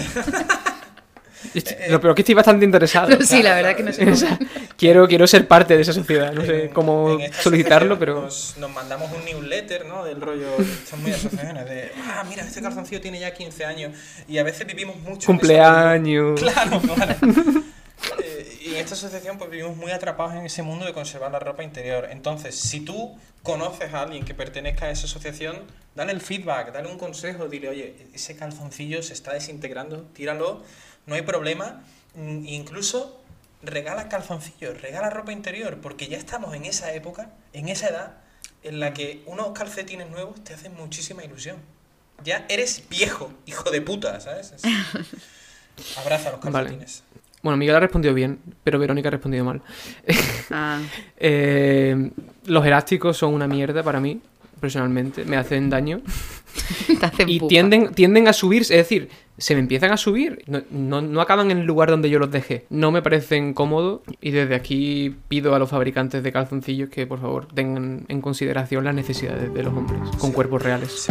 Lo 1.89 1.99
peor 1.99 2.15
que 2.15 2.21
estoy 2.21 2.33
bastante 2.36 2.63
interesado. 2.65 3.10
Sí, 3.23 3.43
la 3.43 3.55
verdad 3.55 3.75
que 3.75 3.83
no 3.83 3.91
sé. 3.91 4.05
Quiero, 4.77 5.07
quiero 5.07 5.27
ser 5.27 5.47
parte 5.47 5.75
de 5.75 5.81
esa 5.81 5.91
sociedad. 5.93 6.31
No 6.31 6.45
sé 6.45 6.65
En- 6.65 6.69
cómo 6.69 7.17
solicitarlo, 7.41 7.99
pero. 7.99 8.21
Nos, 8.21 8.55
nos 8.57 8.71
mandamos 8.71 9.12
un 9.12 9.25
newsletter, 9.25 9.86
¿no? 9.86 10.03
Del 10.05 10.21
rollo. 10.21 10.47
Son 10.89 11.01
muy 11.01 11.12
asociaciones 11.12 11.65
de. 11.65 11.91
Ah, 12.07 12.23
mira, 12.29 12.43
este 12.43 12.62
calzoncillo 12.62 13.01
tiene 13.01 13.19
ya 13.19 13.33
15 13.33 13.65
años. 13.65 13.91
Y 14.27 14.38
a 14.38 14.43
veces 14.43 14.65
vivimos 14.65 14.95
mucho. 15.01 15.25
Cumpleaños. 15.27 16.39
Claro, 16.53 16.79
claro. 16.81 17.15
En 18.77 18.83
esta 18.83 18.93
asociación 18.93 19.39
pues 19.39 19.49
vivimos 19.49 19.75
muy 19.75 19.91
atrapados 19.91 20.35
en 20.35 20.45
ese 20.45 20.61
mundo 20.61 20.85
de 20.85 20.93
conservar 20.93 21.31
la 21.31 21.39
ropa 21.39 21.63
interior. 21.63 22.07
Entonces, 22.11 22.55
si 22.59 22.81
tú 22.81 23.17
conoces 23.41 23.91
a 23.91 24.01
alguien 24.03 24.23
que 24.23 24.35
pertenezca 24.35 24.85
a 24.85 24.91
esa 24.91 25.05
asociación, 25.05 25.63
dale 25.95 26.11
el 26.11 26.21
feedback, 26.21 26.71
dale 26.71 26.87
un 26.87 26.99
consejo, 26.99 27.47
dile, 27.47 27.69
oye, 27.69 28.07
ese 28.13 28.35
calzoncillo 28.35 29.01
se 29.01 29.13
está 29.13 29.33
desintegrando, 29.33 30.03
tíralo, 30.13 30.63
no 31.07 31.15
hay 31.15 31.23
problema. 31.23 31.81
Mm, 32.13 32.45
Incluso 32.45 33.19
regala 33.63 34.09
calzoncillos, 34.09 34.79
regala 34.79 35.09
ropa 35.09 35.31
interior, 35.31 35.79
porque 35.81 36.07
ya 36.07 36.17
estamos 36.19 36.53
en 36.53 36.65
esa 36.65 36.93
época, 36.93 37.31
en 37.53 37.69
esa 37.69 37.89
edad, 37.89 38.17
en 38.61 38.79
la 38.79 38.93
que 38.93 39.23
unos 39.25 39.57
calcetines 39.57 40.07
nuevos 40.11 40.43
te 40.43 40.53
hacen 40.53 40.75
muchísima 40.75 41.23
ilusión. 41.23 41.57
Ya 42.23 42.45
eres 42.47 42.83
viejo, 42.89 43.33
hijo 43.47 43.71
de 43.71 43.81
puta, 43.81 44.19
¿sabes? 44.19 44.51
Es- 44.51 44.61
Abraza 45.97 46.29
los 46.31 46.41
Vale. 46.41 46.77
Bueno, 47.43 47.58
Miguel 47.58 47.76
ha 47.76 47.80
respondido 47.80 48.13
bien, 48.13 48.39
pero 48.63 48.80
Verónica 48.80 49.10
ha 49.10 49.12
respondido 49.12 49.45
mal. 49.45 49.62
Ah, 50.52 50.80
Eh, 51.17 52.10
los 52.45 52.65
elásticos 52.65 53.17
son 53.17 53.34
una 53.34 53.47
mierda 53.47 53.84
para 53.84 54.00
mí, 54.00 54.21
personalmente. 54.62 55.26
Me 55.26 55.36
hacen 55.38 55.69
daño. 55.69 56.02
te 57.00 57.06
hacen 57.06 57.30
Y 57.30 57.39
pupa. 57.39 57.50
tienden, 57.50 57.93
tienden 57.93 58.28
a 58.28 58.34
subirse, 58.34 58.73
es 58.80 58.86
decir, 58.89 59.10
se 59.38 59.54
me 59.54 59.60
empiezan 59.60 59.91
a 59.91 59.97
subir. 59.97 60.41
No, 60.47 60.62
no, 60.71 61.02
no 61.02 61.21
acaban 61.21 61.52
en 61.52 61.60
el 61.60 61.65
lugar 61.65 61.89
donde 61.91 62.10
yo 62.10 62.17
los 62.17 62.32
dejé. 62.32 62.65
No 62.69 62.91
me 62.91 63.02
parecen 63.02 63.54
cómodos. 63.54 64.02
Y 64.21 64.32
desde 64.32 64.56
aquí 64.56 65.15
pido 65.28 65.54
a 65.54 65.60
los 65.60 65.69
fabricantes 65.69 66.23
de 66.23 66.31
calzoncillos 66.31 66.90
que 66.90 67.06
por 67.06 67.19
favor 67.21 67.48
tengan 67.54 68.06
en 68.08 68.21
consideración 68.21 68.83
las 68.85 68.96
necesidades 68.96 69.54
de 69.54 69.63
los 69.63 69.73
hombres 69.73 70.00
con 70.17 70.31
cuerpos 70.31 70.63
reales. 70.63 71.08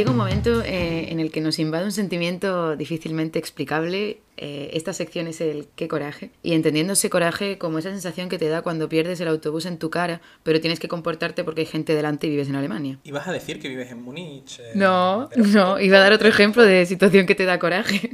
Llega 0.00 0.12
un 0.12 0.16
momento 0.16 0.62
eh, 0.62 1.12
en 1.12 1.20
el 1.20 1.30
que 1.30 1.42
nos 1.42 1.58
invade 1.58 1.84
un 1.84 1.92
sentimiento 1.92 2.74
difícilmente 2.74 3.38
explicable. 3.38 4.22
Eh, 4.38 4.70
esta 4.72 4.94
sección 4.94 5.26
es 5.26 5.42
el 5.42 5.66
qué 5.76 5.88
coraje. 5.88 6.30
Y 6.42 6.54
entendiendo 6.54 6.94
ese 6.94 7.10
coraje 7.10 7.58
como 7.58 7.76
esa 7.78 7.90
sensación 7.90 8.30
que 8.30 8.38
te 8.38 8.48
da 8.48 8.62
cuando 8.62 8.88
pierdes 8.88 9.20
el 9.20 9.28
autobús 9.28 9.66
en 9.66 9.76
tu 9.76 9.90
cara, 9.90 10.22
pero 10.42 10.58
tienes 10.58 10.80
que 10.80 10.88
comportarte 10.88 11.44
porque 11.44 11.60
hay 11.60 11.66
gente 11.66 11.94
delante 11.94 12.28
y 12.28 12.30
vives 12.30 12.48
en 12.48 12.56
Alemania. 12.56 12.98
¿Y 13.04 13.10
vas 13.10 13.28
a 13.28 13.32
decir 13.32 13.60
que 13.60 13.68
vives 13.68 13.90
en 13.90 14.00
Múnich? 14.00 14.58
eh, 14.58 14.72
No, 14.74 15.28
no, 15.36 15.78
iba 15.78 15.98
a 15.98 16.00
dar 16.00 16.14
otro 16.14 16.28
ejemplo 16.28 16.62
de 16.64 16.86
situación 16.86 17.26
que 17.26 17.34
te 17.34 17.44
da 17.44 17.58
coraje. 17.58 18.10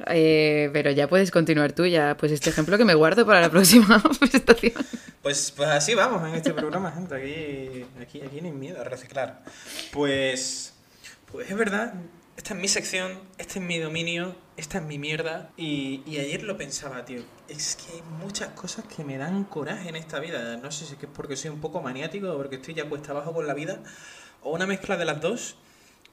Ah. 0.00 0.04
Eh, 0.14 0.70
pero 0.72 0.90
ya 0.90 1.08
puedes 1.08 1.30
continuar 1.30 1.72
tú, 1.72 1.86
ya, 1.86 2.16
pues 2.16 2.32
este 2.32 2.50
ejemplo 2.50 2.78
que 2.78 2.84
me 2.84 2.94
guardo 2.94 3.26
para 3.26 3.40
la 3.40 3.50
próxima 3.50 4.02
presentación. 4.18 4.74
Pues, 5.22 5.52
pues 5.56 5.68
así 5.68 5.94
vamos 5.94 6.28
en 6.28 6.34
este 6.34 6.52
programa, 6.52 6.92
gente. 6.92 7.14
Aquí, 7.14 7.86
aquí, 8.00 8.20
aquí 8.22 8.40
no 8.40 8.48
hay 8.48 8.52
miedo 8.52 8.80
a 8.80 8.84
reciclar. 8.84 9.42
Pues, 9.92 10.74
pues 11.30 11.50
es 11.50 11.56
verdad, 11.56 11.94
esta 12.36 12.54
es 12.54 12.60
mi 12.60 12.68
sección, 12.68 13.20
este 13.38 13.58
es 13.58 13.64
mi 13.64 13.78
dominio, 13.78 14.34
esta 14.56 14.78
es 14.78 14.84
mi 14.84 14.98
mierda. 14.98 15.50
Y, 15.56 16.02
y 16.06 16.18
ayer 16.18 16.42
lo 16.42 16.56
pensaba, 16.56 17.04
tío. 17.04 17.22
Es 17.48 17.76
que 17.76 17.96
hay 17.96 18.02
muchas 18.02 18.48
cosas 18.50 18.84
que 18.84 19.04
me 19.04 19.18
dan 19.18 19.44
coraje 19.44 19.88
en 19.88 19.96
esta 19.96 20.18
vida. 20.18 20.56
No 20.56 20.70
sé 20.72 20.86
si 20.86 20.94
es 20.94 20.98
que 20.98 21.06
es 21.06 21.12
porque 21.12 21.36
soy 21.36 21.50
un 21.50 21.60
poco 21.60 21.82
maniático 21.82 22.32
o 22.32 22.36
porque 22.36 22.56
estoy 22.56 22.74
ya 22.74 22.88
cuesta 22.88 23.12
abajo 23.12 23.32
con 23.32 23.46
la 23.46 23.54
vida. 23.54 23.80
O 24.42 24.54
una 24.54 24.66
mezcla 24.66 24.96
de 24.96 25.04
las 25.04 25.20
dos. 25.20 25.56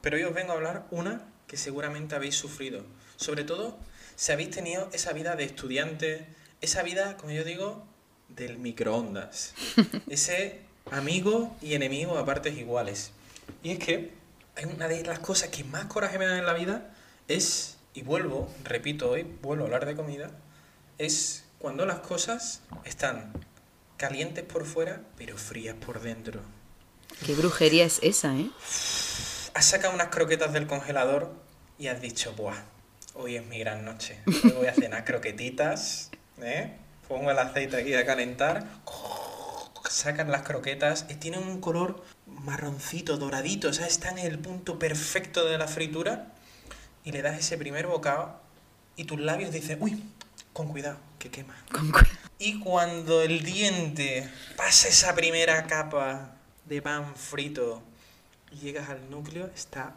Pero 0.01 0.17
hoy 0.17 0.23
os 0.23 0.33
vengo 0.33 0.51
a 0.51 0.55
hablar 0.55 0.87
una 0.91 1.23
que 1.47 1.57
seguramente 1.57 2.15
habéis 2.15 2.35
sufrido. 2.35 2.83
Sobre 3.19 3.43
todo 3.43 3.77
si 4.15 4.31
habéis 4.31 4.51
tenido 4.51 4.89
esa 4.93 5.11
vida 5.11 5.35
de 5.35 5.43
estudiante, 5.43 6.25
esa 6.61 6.83
vida, 6.83 7.17
como 7.17 7.33
yo 7.33 7.43
digo, 7.43 7.85
del 8.29 8.57
microondas. 8.57 9.53
Ese 10.09 10.61
amigo 10.89 11.53
y 11.61 11.73
enemigo 11.73 12.17
a 12.17 12.25
partes 12.25 12.57
iguales. 12.57 13.11
Y 13.61 13.71
es 13.71 13.79
que 13.79 14.13
hay 14.55 14.65
una 14.65 14.87
de 14.87 15.03
las 15.03 15.19
cosas 15.19 15.49
que 15.49 15.65
más 15.65 15.85
coraje 15.85 16.17
me 16.17 16.27
dan 16.27 16.37
en 16.37 16.45
la 16.45 16.53
vida 16.53 16.93
es, 17.27 17.75
y 17.93 18.03
vuelvo, 18.03 18.49
repito 18.63 19.09
hoy, 19.09 19.23
vuelvo 19.41 19.63
a 19.63 19.65
hablar 19.65 19.85
de 19.85 19.97
comida, 19.97 20.31
es 20.97 21.43
cuando 21.59 21.85
las 21.85 21.99
cosas 21.99 22.61
están 22.85 23.33
calientes 23.97 24.45
por 24.45 24.65
fuera, 24.65 25.01
pero 25.17 25.37
frías 25.37 25.75
por 25.75 26.01
dentro. 26.01 26.39
Qué 27.25 27.35
brujería 27.35 27.83
es 27.83 27.99
esa, 28.01 28.33
¿eh? 28.37 28.49
Has 29.53 29.65
sacado 29.65 29.93
unas 29.93 30.07
croquetas 30.07 30.53
del 30.53 30.67
congelador 30.67 31.33
y 31.77 31.87
has 31.87 32.01
dicho, 32.01 32.33
buah, 32.33 32.55
hoy 33.19 33.35
es 33.35 33.45
mi 33.45 33.59
gran 33.59 33.83
noche. 33.85 34.19
Hoy 34.27 34.51
voy 34.51 34.67
a 34.67 34.73
cenar 34.73 35.03
croquetitas, 35.05 36.09
¿eh? 36.41 36.71
Pongo 37.07 37.31
el 37.31 37.39
aceite 37.39 37.77
aquí 37.77 37.93
a 37.93 38.05
calentar, 38.05 38.65
sacan 39.89 40.31
las 40.31 40.43
croquetas 40.43 41.05
y 41.09 41.15
tienen 41.15 41.41
un 41.43 41.59
color 41.59 42.03
marroncito, 42.27 43.17
doradito, 43.17 43.69
o 43.69 43.73
sea, 43.73 43.87
están 43.87 44.19
en 44.19 44.27
el 44.27 44.39
punto 44.39 44.77
perfecto 44.79 45.45
de 45.45 45.57
la 45.57 45.67
fritura 45.67 46.27
y 47.03 47.11
le 47.11 47.21
das 47.21 47.39
ese 47.39 47.57
primer 47.57 47.87
bocado 47.87 48.39
y 48.95 49.05
tus 49.05 49.19
labios 49.19 49.51
dicen, 49.51 49.79
uy, 49.81 50.03
con 50.53 50.67
cuidado, 50.67 50.99
que 51.17 51.29
quema. 51.31 51.55
Con 51.71 51.91
cu- 51.91 51.99
Y 52.37 52.59
cuando 52.59 53.21
el 53.23 53.43
diente 53.43 54.29
pasa 54.55 54.87
esa 54.87 55.15
primera 55.15 55.65
capa 55.65 56.35
de 56.65 56.81
pan 56.81 57.15
frito 57.15 57.81
y 58.51 58.57
llegas 58.57 58.89
al 58.89 59.09
núcleo, 59.09 59.49
está 59.55 59.95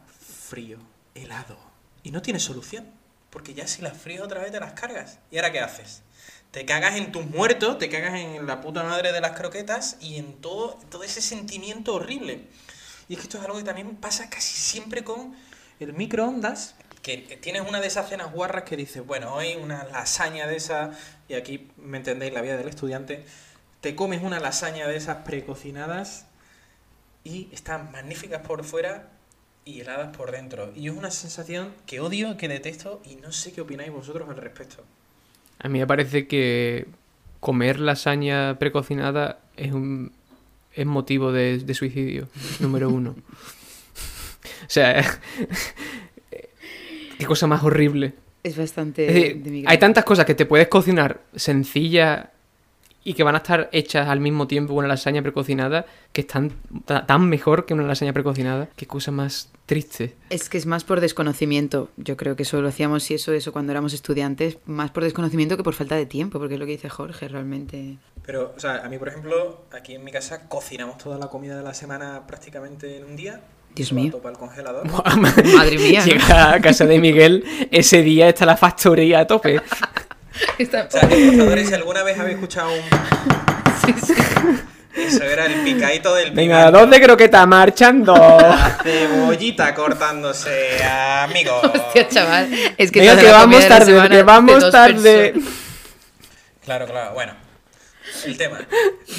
frío, 0.48 0.78
helado. 1.14 1.58
Y 2.02 2.10
no 2.10 2.22
tiene 2.22 2.40
solución, 2.40 2.86
porque 3.32 3.54
ya 3.54 3.66
si 3.66 3.80
las 3.80 3.96
frías 3.96 4.22
otra 4.22 4.42
vez 4.42 4.52
te 4.52 4.60
las 4.60 4.74
cargas. 4.74 5.18
¿Y 5.30 5.38
ahora 5.38 5.50
qué 5.50 5.60
haces? 5.60 6.02
Te 6.50 6.66
cagas 6.66 6.96
en 6.96 7.12
tus 7.12 7.24
muertos, 7.24 7.78
te 7.78 7.88
cagas 7.88 8.14
en 8.14 8.46
la 8.46 8.60
puta 8.60 8.82
madre 8.82 9.10
de 9.10 9.22
las 9.22 9.32
croquetas 9.32 9.96
y 10.00 10.18
en 10.18 10.34
todo, 10.34 10.78
todo 10.90 11.02
ese 11.02 11.22
sentimiento 11.22 11.94
horrible. 11.94 12.44
Y 13.08 13.14
es 13.14 13.20
que 13.20 13.24
esto 13.24 13.38
es 13.38 13.44
algo 13.44 13.56
que 13.56 13.64
también 13.64 13.96
pasa 13.96 14.28
casi 14.28 14.54
siempre 14.54 15.02
con 15.02 15.34
el 15.80 15.94
microondas, 15.94 16.74
que 17.00 17.16
tienes 17.40 17.62
una 17.66 17.80
de 17.80 17.86
esas 17.86 18.10
cenas 18.10 18.30
guarras 18.30 18.64
que 18.64 18.76
dices, 18.76 19.04
bueno, 19.04 19.34
hoy 19.34 19.56
una 19.56 19.84
lasaña 19.84 20.46
de 20.46 20.56
esas, 20.56 20.96
y 21.26 21.34
aquí 21.34 21.70
me 21.78 21.96
entendéis 21.96 22.34
la 22.34 22.42
vida 22.42 22.58
del 22.58 22.68
estudiante, 22.68 23.24
te 23.80 23.96
comes 23.96 24.22
una 24.22 24.38
lasaña 24.38 24.86
de 24.86 24.96
esas 24.96 25.24
precocinadas 25.24 26.26
y 27.24 27.48
están 27.52 27.90
magníficas 27.90 28.42
por 28.46 28.62
fuera 28.62 29.08
y 29.64 29.80
heladas 29.80 30.16
por 30.16 30.30
dentro. 30.30 30.72
Y 30.74 30.88
es 30.88 30.94
una 30.94 31.10
sensación 31.10 31.72
que 31.86 32.00
odio, 32.00 32.36
que 32.36 32.48
detesto 32.48 33.00
y 33.04 33.16
no 33.16 33.32
sé 33.32 33.52
qué 33.52 33.60
opináis 33.60 33.92
vosotros 33.92 34.28
al 34.28 34.36
respecto. 34.36 34.84
A 35.58 35.68
mí 35.68 35.78
me 35.78 35.86
parece 35.86 36.26
que 36.26 36.86
comer 37.40 37.80
lasaña 37.80 38.58
precocinada 38.58 39.40
es 39.56 39.72
un 39.72 40.12
es 40.74 40.86
motivo 40.86 41.32
de, 41.32 41.58
de 41.58 41.74
suicidio, 41.74 42.28
número 42.60 42.88
uno. 42.88 43.10
o 43.10 44.68
sea, 44.68 45.02
qué 47.18 47.26
cosa 47.26 47.46
más 47.46 47.62
horrible. 47.62 48.14
Es 48.42 48.56
bastante 48.56 49.06
Es 49.06 49.14
decir, 49.14 49.42
de 49.42 49.50
mi 49.50 49.64
hay 49.66 49.78
tantas 49.78 50.04
cosas 50.04 50.26
que 50.26 50.34
te 50.34 50.46
puedes 50.46 50.68
cocinar 50.68 51.20
sencillas 51.36 52.26
y 53.04 53.14
que 53.14 53.22
van 53.24 53.34
a 53.34 53.38
estar 53.38 53.68
hechas 53.72 54.08
al 54.08 54.20
mismo 54.20 54.46
tiempo 54.46 54.72
que 54.74 54.78
una 54.78 54.88
lasaña 54.88 55.22
precocinada 55.22 55.86
que 56.12 56.20
están 56.22 56.52
ta- 56.84 57.04
tan 57.06 57.28
mejor 57.28 57.66
que 57.66 57.74
una 57.74 57.82
lasaña 57.84 58.12
precocinada. 58.12 58.68
Qué 58.76 58.86
cosa 58.86 59.10
más 59.10 59.50
triste. 59.66 60.14
Es 60.30 60.48
que 60.48 60.58
es 60.58 60.66
más 60.66 60.84
por 60.84 61.00
desconocimiento. 61.00 61.88
Yo 61.96 62.16
creo 62.16 62.36
que 62.36 62.42
eso 62.44 62.60
lo 62.62 62.68
hacíamos 62.68 63.10
y 63.10 63.14
eso, 63.14 63.32
eso 63.32 63.52
cuando 63.52 63.72
éramos 63.72 63.92
estudiantes, 63.92 64.58
más 64.66 64.90
por 64.90 65.02
desconocimiento 65.04 65.56
que 65.56 65.62
por 65.62 65.74
falta 65.74 65.96
de 65.96 66.06
tiempo, 66.06 66.38
porque 66.38 66.54
es 66.54 66.60
lo 66.60 66.66
que 66.66 66.72
dice 66.72 66.88
Jorge, 66.88 67.28
realmente. 67.28 67.96
Pero, 68.24 68.52
o 68.56 68.60
sea, 68.60 68.84
a 68.84 68.88
mí, 68.88 68.98
por 68.98 69.08
ejemplo, 69.08 69.62
aquí 69.72 69.94
en 69.96 70.04
mi 70.04 70.12
casa 70.12 70.48
cocinamos 70.48 70.98
toda 70.98 71.18
la 71.18 71.26
comida 71.28 71.56
de 71.56 71.62
la 71.64 71.74
semana 71.74 72.22
prácticamente 72.26 72.98
en 72.98 73.04
un 73.04 73.16
día. 73.16 73.40
Dios 73.74 73.90
mío. 73.94 74.18
para 74.18 74.32
el 74.34 74.38
congelador. 74.38 74.86
Madre 75.16 75.78
mía, 75.78 76.00
¿no? 76.06 76.12
Llega 76.12 76.52
a 76.52 76.60
casa 76.60 76.84
de 76.84 76.98
Miguel, 77.00 77.42
ese 77.70 78.02
día 78.02 78.28
está 78.28 78.44
la 78.44 78.56
factoría 78.58 79.20
a 79.20 79.26
tope. 79.26 79.60
Está- 80.58 80.88
O 80.88 80.90
sea, 80.90 81.08
escuchadores, 81.08 81.68
si 81.68 81.74
alguna 81.74 82.02
vez 82.02 82.18
habéis 82.18 82.34
escuchado 82.36 82.70
un... 82.72 82.80
Sí, 83.84 83.94
sí. 84.06 84.14
Eso 84.94 85.24
era 85.24 85.46
el 85.46 85.62
picadito 85.64 86.14
del 86.14 86.30
Venga, 86.32 86.66
pimiento. 86.66 86.78
dos 86.80 86.90
de 86.90 87.00
croqueta 87.00 87.46
marchando. 87.46 88.14
La 88.14 88.78
cebollita 88.82 89.74
cortándose, 89.74 90.84
amigo. 90.84 91.60
Hostia, 91.62 92.08
chaval. 92.08 92.48
Es 92.78 92.92
que 92.92 93.00
Venga, 93.00 93.16
que 93.16 93.30
vamos 93.30 93.66
tarde, 93.66 94.08
que 94.10 94.22
vamos 94.22 94.70
tarde. 94.70 95.30
personas. 95.32 95.54
Claro, 96.64 96.86
claro, 96.86 97.14
bueno. 97.14 97.34
El 98.26 98.36
tema. 98.36 98.60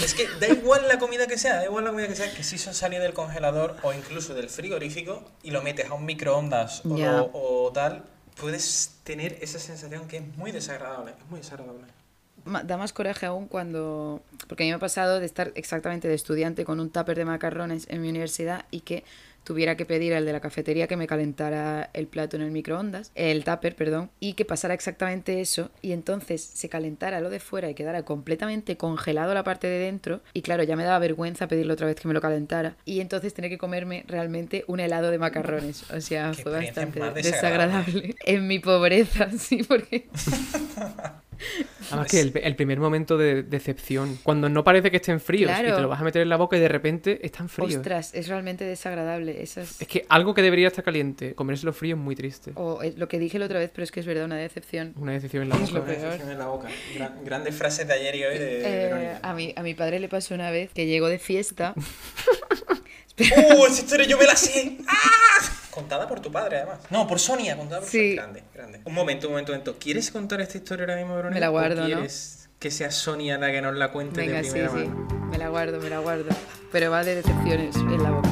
Es 0.01 0.13
que 0.13 0.27
da 0.39 0.47
igual 0.47 0.87
la 0.87 0.99
comida 0.99 1.25
que 1.27 1.37
sea, 1.37 1.55
da 1.55 1.65
igual 1.65 1.83
la 1.83 1.89
comida 1.89 2.07
que 2.07 2.15
sea, 2.15 2.31
que 2.31 2.43
si 2.43 2.55
eso 2.55 2.73
salió 2.73 3.01
del 3.01 3.13
congelador 3.13 3.75
o 3.81 3.91
incluso 3.91 4.33
del 4.35 4.49
frigorífico 4.49 5.25
y 5.41 5.51
lo 5.51 5.61
metes 5.61 5.89
a 5.89 5.93
un 5.95 6.05
microondas 6.05 6.83
o, 6.85 6.95
Ya. 6.95 7.21
o 7.33 7.71
tal, 7.73 8.03
puedes 8.39 8.91
tener 9.03 9.37
esa 9.41 9.59
sensación 9.59 10.07
que 10.07 10.17
es 10.17 10.37
muy 10.37 10.51
desagradable. 10.51 11.11
Es 11.11 11.29
muy 11.29 11.39
desagradable. 11.39 11.85
Da 12.65 12.77
más 12.77 12.91
coraje 12.91 13.25
aún 13.25 13.47
cuando. 13.47 14.21
Porque 14.47 14.63
a 14.63 14.65
mí 14.65 14.71
me 14.71 14.75
ha 14.75 14.79
pasado 14.79 15.19
de 15.19 15.25
estar 15.25 15.51
exactamente 15.55 16.09
de 16.09 16.15
estudiante 16.15 16.65
con 16.65 16.79
un 16.79 16.89
tupper 16.89 17.17
de 17.17 17.25
macarrones 17.25 17.87
en 17.89 18.01
mi 18.01 18.09
universidad 18.09 18.65
y 18.69 18.81
que 18.81 19.05
tuviera 19.43 19.75
que 19.77 19.85
pedir 19.85 20.13
al 20.13 20.25
de 20.25 20.33
la 20.33 20.39
cafetería 20.39 20.87
que 20.87 20.97
me 20.97 21.07
calentara 21.07 21.89
el 21.93 22.07
plato 22.07 22.35
en 22.35 22.41
el 22.43 22.51
microondas, 22.51 23.11
el 23.15 23.43
tupper, 23.43 23.75
perdón, 23.75 24.09
y 24.19 24.33
que 24.33 24.45
pasara 24.45 24.73
exactamente 24.73 25.41
eso 25.41 25.69
y 25.81 25.91
entonces 25.91 26.41
se 26.41 26.69
calentara 26.69 27.19
lo 27.21 27.29
de 27.29 27.39
fuera 27.39 27.69
y 27.69 27.73
quedara 27.75 28.03
completamente 28.03 28.77
congelado 28.77 29.33
la 29.33 29.43
parte 29.43 29.67
de 29.67 29.79
dentro 29.79 30.21
y 30.33 30.41
claro, 30.41 30.63
ya 30.63 30.75
me 30.75 30.83
daba 30.83 30.99
vergüenza 30.99 31.47
pedirle 31.47 31.73
otra 31.73 31.87
vez 31.87 31.95
que 31.97 32.07
me 32.07 32.13
lo 32.13 32.21
calentara 32.21 32.75
y 32.85 32.99
entonces 33.01 33.33
tener 33.33 33.49
que 33.51 33.57
comerme 33.57 34.05
realmente 34.07 34.63
un 34.67 34.79
helado 34.79 35.11
de 35.11 35.17
macarrones, 35.17 35.89
o 35.91 35.99
sea, 36.01 36.31
Qué 36.35 36.43
fue 36.43 36.51
bastante 36.51 36.99
desagradable. 36.99 37.21
desagradable. 37.23 38.15
en 38.25 38.47
mi 38.47 38.59
pobreza, 38.59 39.29
sí, 39.37 39.63
porque 39.63 40.07
Además 41.91 42.07
que 42.11 42.19
el, 42.19 42.31
el 42.43 42.55
primer 42.55 42.79
momento 42.79 43.17
de 43.17 43.43
decepción, 43.43 44.17
cuando 44.23 44.49
no 44.49 44.63
parece 44.63 44.89
que 44.91 44.97
estén 44.97 45.19
fríos 45.19 45.51
y 45.59 45.63
te 45.63 45.81
lo 45.81 45.87
vas 45.89 46.01
a 46.01 46.03
meter 46.03 46.21
en 46.21 46.29
la 46.29 46.37
boca 46.37 46.57
y 46.57 46.59
de 46.59 46.67
repente 46.67 47.19
están 47.25 47.49
fríos. 47.49 47.75
Ostras, 47.75 48.13
es 48.13 48.27
realmente 48.27 48.63
desagradable. 48.65 49.41
Esas... 49.41 49.81
Es 49.81 49.87
que 49.87 50.05
algo 50.09 50.33
que 50.33 50.41
debería 50.41 50.67
estar 50.67 50.83
caliente, 50.83 51.33
comérselo 51.35 51.73
frío 51.73 51.95
es 51.95 52.01
muy 52.01 52.15
triste. 52.15 52.51
O 52.55 52.81
eh, 52.83 52.93
lo 52.97 53.07
que 53.07 53.19
dije 53.19 53.37
la 53.39 53.45
otra 53.45 53.59
vez, 53.59 53.69
pero 53.73 53.83
es 53.83 53.91
que 53.91 53.99
es 53.99 54.05
verdad, 54.05 54.25
una 54.25 54.37
decepción. 54.37 54.93
Una 54.97 55.11
decepción 55.13 55.43
en 55.43 55.49
la 55.49 55.55
Es 55.55 55.71
lo 55.71 55.81
boca. 55.81 55.93
peor. 55.93 56.19
Una 56.23 56.31
en 56.33 56.39
la 56.39 56.47
boca. 56.47 56.67
Gran- 56.95 57.23
grandes 57.23 57.55
frases 57.55 57.87
de 57.87 57.93
ayer 57.93 58.15
y 58.15 58.23
hoy 58.23 58.37
de 58.37 58.61
Eh, 58.63 59.17
a, 59.21 59.33
mi, 59.33 59.53
a 59.55 59.61
mi 59.63 59.73
padre 59.73 59.99
le 59.99 60.09
pasó 60.09 60.33
una 60.35 60.51
vez 60.51 60.71
que 60.73 60.85
llegó 60.85 61.07
de 61.07 61.19
fiesta. 61.19 61.73
¡Uh! 63.19 63.65
Esa 63.67 63.81
historia 63.81 64.07
yo 64.07 64.17
me 64.17 64.25
la 64.25 64.35
sé. 64.35 64.77
¡Ah! 64.87 65.51
Contada 65.69 66.07
por 66.07 66.19
tu 66.19 66.31
padre, 66.31 66.57
además. 66.57 66.79
No, 66.89 67.07
por 67.07 67.19
Sonia, 67.19 67.55
contada 67.57 67.81
por 67.81 67.89
Sí. 67.89 67.97
Sonia. 68.15 68.15
Grande, 68.21 68.43
grande. 68.53 68.81
Un 68.85 68.93
momento, 68.93 69.27
un 69.27 69.33
momento, 69.33 69.51
un 69.51 69.57
momento. 69.59 69.79
¿Quieres 69.79 70.11
contar 70.11 70.41
esta 70.41 70.57
historia 70.57 70.83
ahora 70.85 70.97
mismo, 70.97 71.15
Verónica? 71.15 71.33
Me 71.35 71.39
la 71.39 71.49
guardo, 71.49 71.81
¿O 71.83 71.87
¿no? 71.87 71.95
quieres 71.95 72.49
que 72.59 72.71
sea 72.71 72.91
Sonia 72.91 73.37
la 73.37 73.51
que 73.51 73.61
nos 73.61 73.75
la 73.75 73.91
cuente 73.91 74.21
Venga, 74.21 74.37
de 74.37 74.43
sí, 74.45 74.51
primera 74.51 74.71
sí. 74.71 74.77
mano? 74.87 75.27
Me 75.29 75.37
la 75.37 75.49
guardo, 75.49 75.79
me 75.79 75.89
la 75.89 75.99
guardo. 75.99 76.29
Pero 76.71 76.91
va 76.91 77.03
de 77.03 77.15
decepciones 77.15 77.75
en 77.75 78.01
la 78.03 78.11
boca. 78.11 78.29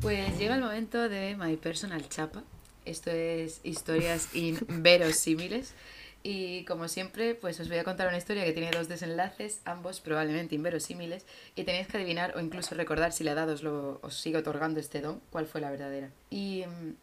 Pues 0.00 0.38
llega 0.38 0.56
el 0.56 0.60
momento 0.62 1.08
de 1.08 1.36
My 1.38 1.56
Personal 1.56 2.08
Chapa. 2.08 2.42
Esto 2.84 3.10
es 3.10 3.60
historias 3.64 4.34
inverosímiles 4.34 5.74
Y 6.24 6.64
como 6.64 6.86
siempre, 6.86 7.34
pues 7.34 7.58
os 7.58 7.68
voy 7.68 7.78
a 7.78 7.84
contar 7.84 8.06
una 8.06 8.16
historia 8.16 8.44
que 8.44 8.52
tiene 8.52 8.70
dos 8.70 8.88
desenlaces, 8.88 9.60
ambos 9.64 10.00
probablemente 10.00 10.54
inverosímiles, 10.54 11.26
y 11.56 11.64
tenéis 11.64 11.88
que 11.88 11.96
adivinar 11.96 12.36
o 12.36 12.40
incluso 12.40 12.74
recordar 12.76 13.12
si 13.12 13.24
la 13.24 13.32
edad 13.32 13.48
os, 13.48 13.62
lo, 13.62 13.98
os 14.02 14.14
sigue 14.14 14.38
otorgando 14.38 14.78
este 14.78 15.00
don, 15.00 15.20
cuál 15.30 15.46
fue 15.46 15.60
la 15.60 15.70
verdadera. 15.70 16.10
Y 16.30 16.64
mm, 16.66 16.94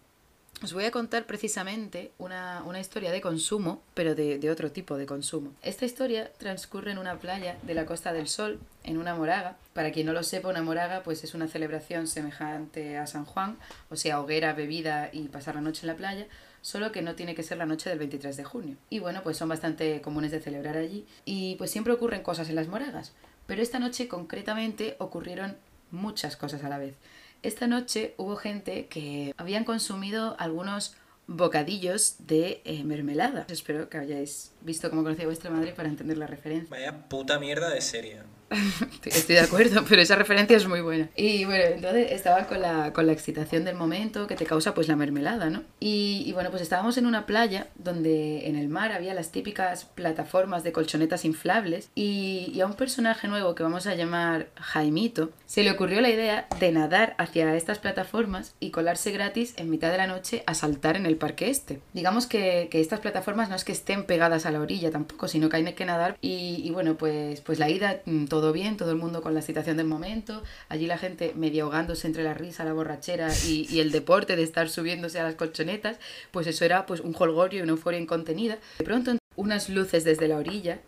os 0.61 0.73
voy 0.73 0.85
a 0.85 0.91
contar 0.91 1.25
precisamente 1.25 2.11
una, 2.17 2.63
una 2.65 2.79
historia 2.79 3.11
de 3.11 3.21
consumo, 3.21 3.81
pero 3.93 4.15
de, 4.15 4.39
de 4.39 4.51
otro 4.51 4.71
tipo 4.71 4.97
de 4.97 5.05
consumo. 5.05 5.53
Esta 5.61 5.85
historia 5.85 6.31
transcurre 6.37 6.91
en 6.91 6.97
una 6.97 7.17
playa 7.19 7.57
de 7.63 7.73
la 7.73 7.85
Costa 7.85 8.11
del 8.11 8.27
Sol, 8.27 8.59
en 8.83 8.97
una 8.97 9.15
moraga. 9.15 9.57
Para 9.73 9.91
quien 9.91 10.05
no 10.07 10.13
lo 10.13 10.23
sepa, 10.23 10.49
una 10.49 10.61
moraga 10.61 11.03
pues 11.03 11.23
es 11.23 11.33
una 11.33 11.47
celebración 11.47 12.07
semejante 12.07 12.97
a 12.97 13.07
San 13.07 13.25
Juan, 13.25 13.57
o 13.89 13.95
sea, 13.95 14.19
hoguera, 14.19 14.53
bebida 14.53 15.09
y 15.13 15.29
pasar 15.29 15.55
la 15.55 15.61
noche 15.61 15.81
en 15.83 15.87
la 15.87 15.95
playa, 15.95 16.27
solo 16.61 16.91
que 16.91 17.01
no 17.01 17.15
tiene 17.15 17.35
que 17.35 17.43
ser 17.43 17.57
la 17.57 17.65
noche 17.65 17.89
del 17.89 17.99
23 17.99 18.35
de 18.35 18.43
junio. 18.43 18.75
Y 18.89 18.99
bueno, 18.99 19.21
pues 19.23 19.37
son 19.37 19.49
bastante 19.49 20.01
comunes 20.01 20.31
de 20.31 20.41
celebrar 20.41 20.77
allí 20.77 21.05
y 21.25 21.55
pues 21.55 21.71
siempre 21.71 21.93
ocurren 21.93 22.23
cosas 22.23 22.49
en 22.49 22.55
las 22.55 22.67
moragas. 22.67 23.13
Pero 23.47 23.61
esta 23.61 23.79
noche 23.79 24.07
concretamente 24.07 24.95
ocurrieron 24.99 25.55
muchas 25.91 26.35
cosas 26.35 26.63
a 26.63 26.69
la 26.69 26.77
vez. 26.77 26.95
Esta 27.41 27.67
noche 27.67 28.13
hubo 28.17 28.35
gente 28.35 28.87
que 28.87 29.33
habían 29.37 29.63
consumido 29.63 30.35
algunos 30.39 30.95
bocadillos 31.27 32.15
de 32.19 32.61
eh, 32.65 32.83
mermelada. 32.83 33.45
Espero 33.49 33.87
que 33.87 33.97
hayáis 33.97 34.51
visto 34.61 34.89
cómo 34.89 35.03
conocía 35.03 35.25
vuestra 35.25 35.49
madre 35.49 35.71
para 35.73 35.87
entender 35.87 36.17
la 36.17 36.27
referencia. 36.27 36.69
Vaya 36.69 37.07
puta 37.07 37.39
mierda 37.39 37.69
de 37.69 37.81
serie. 37.81 38.23
Estoy 39.05 39.35
de 39.35 39.41
acuerdo, 39.41 39.83
pero 39.89 40.01
esa 40.01 40.15
referencia 40.15 40.57
es 40.57 40.67
muy 40.67 40.81
buena. 40.81 41.09
Y 41.15 41.45
bueno, 41.45 41.65
entonces 41.75 42.11
estaba 42.11 42.47
con 42.47 42.61
la, 42.61 42.93
con 42.93 43.05
la 43.05 43.13
excitación 43.13 43.63
del 43.63 43.75
momento 43.75 44.27
que 44.27 44.35
te 44.35 44.45
causa 44.45 44.73
pues 44.73 44.87
la 44.87 44.95
mermelada, 44.95 45.49
¿no? 45.49 45.63
Y, 45.79 46.31
bueno, 46.33 46.49
pues 46.49 46.61
estábamos 46.61 46.97
en 46.97 47.05
una 47.05 47.25
playa 47.25 47.67
donde 47.75 48.47
en 48.47 48.55
el 48.55 48.69
mar 48.69 48.91
había 48.91 49.13
las 49.13 49.31
típicas 49.31 49.85
plataformas 49.85 50.63
de 50.63 50.71
colchonetas 50.71 51.25
inflables 51.25 51.89
y, 51.95 52.59
a 52.59 52.65
un 52.65 52.73
personaje 52.73 53.27
nuevo 53.29 53.55
que 53.55 53.63
vamos 53.63 53.87
a 53.87 53.95
llamar 53.95 54.49
Jaimito 54.55 55.31
se 55.45 55.63
le 55.63 55.71
ocurrió 55.71 56.01
la 56.01 56.09
idea 56.09 56.47
de 56.59 56.71
nadar 56.73 57.15
hacia 57.17 57.55
estas 57.55 57.79
plataformas 57.79 58.53
y 58.59 58.71
colarse 58.71 59.11
gratis 59.11 59.53
en 59.55 59.69
mitad 59.69 59.91
de 59.91 59.97
la 59.97 60.07
noche 60.07 60.43
a 60.45 60.53
saltar 60.53 60.97
en 60.97 61.05
el 61.05 61.15
parque 61.15 61.49
este. 61.49 61.79
Digamos 61.93 62.27
que, 62.27 62.67
que 62.69 62.81
estas 62.81 62.99
plataformas 62.99 63.49
no 63.49 63.55
es 63.55 63.63
que 63.63 63.71
estén 63.71 64.03
pegadas 64.03 64.45
a 64.45 64.51
la 64.51 64.59
orilla 64.59 64.91
tampoco, 64.91 65.27
sino 65.27 65.47
que 65.47 65.55
hay 65.57 65.63
que 65.73 65.85
nadar 65.85 66.17
y, 66.21 66.61
y 66.63 66.71
bueno, 66.71 66.95
pues, 66.95 67.41
pues 67.41 67.59
la 67.59 67.69
ida 67.69 68.01
mm, 68.05 68.25
todo 68.39 68.53
bien, 68.53 68.77
todo 68.77 68.91
el 68.91 68.97
mundo 68.97 69.21
con 69.21 69.33
la 69.33 69.41
excitación 69.41 69.75
del 69.75 69.85
momento, 69.85 70.43
allí 70.69 70.87
la 70.87 70.97
gente 70.97 71.33
medio 71.35 71.65
ahogándose 71.65 72.07
entre 72.07 72.23
la 72.23 72.33
risa, 72.33 72.63
la 72.63 72.71
borrachera 72.71 73.29
y, 73.45 73.67
y 73.69 73.81
el 73.81 73.91
deporte 73.91 74.37
de 74.37 74.43
estar 74.43 74.69
subiéndose 74.69 75.19
a 75.19 75.23
las 75.23 75.35
colchonetas, 75.35 75.97
pues 76.31 76.47
eso 76.47 76.63
era 76.63 76.85
pues 76.85 77.01
un 77.01 77.13
holgorio 77.17 77.59
y 77.59 77.63
una 77.63 77.71
euforia 77.71 77.99
incontenida. 77.99 78.57
De 78.77 78.85
pronto 78.85 79.17
unas 79.35 79.69
luces 79.69 80.05
desde 80.05 80.29
la 80.29 80.37
orilla 80.37 80.79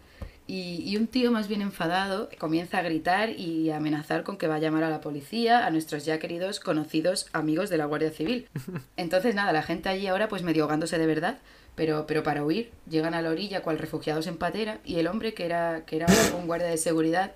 y, 0.48 0.84
y 0.86 0.96
un 0.98 1.08
tío 1.08 1.32
más 1.32 1.48
bien 1.48 1.62
enfadado 1.62 2.30
comienza 2.38 2.78
a 2.80 2.82
gritar 2.84 3.30
y 3.30 3.70
a 3.70 3.78
amenazar 3.78 4.24
con 4.24 4.38
que 4.38 4.48
va 4.48 4.56
a 4.56 4.60
llamar 4.60 4.84
a 4.84 4.90
la 4.90 5.02
policía, 5.02 5.66
a 5.66 5.72
nuestros 5.72 6.06
ya 6.06 6.20
queridos 6.20 6.60
conocidos 6.60 7.28
amigos 7.34 7.70
de 7.70 7.78
la 7.78 7.86
Guardia 7.86 8.12
Civil. 8.12 8.48
Entonces 8.98 9.36
nada, 9.36 9.52
la 9.52 9.64
gente 9.64 9.90
allí 9.90 10.08
ahora 10.08 10.28
pues 10.28 10.44
medio 10.44 10.64
ahogándose 10.64 10.98
de 10.98 11.06
verdad, 11.06 11.40
pero, 11.76 12.06
pero 12.08 12.24
para 12.24 12.44
huir 12.44 12.72
llegan 12.90 13.14
a 13.14 13.22
la 13.22 13.30
orilla 13.30 13.62
cual 13.62 13.78
refugiados 13.80 14.28
en 14.28 14.38
patera 14.38 14.80
y 14.86 14.98
el 15.00 15.08
hombre 15.08 15.34
que 15.34 15.46
era, 15.46 15.84
que 15.86 15.96
era 15.98 16.08
un 16.38 16.48
guardia 16.48 16.68
de 16.68 16.78
seguridad 16.78 17.34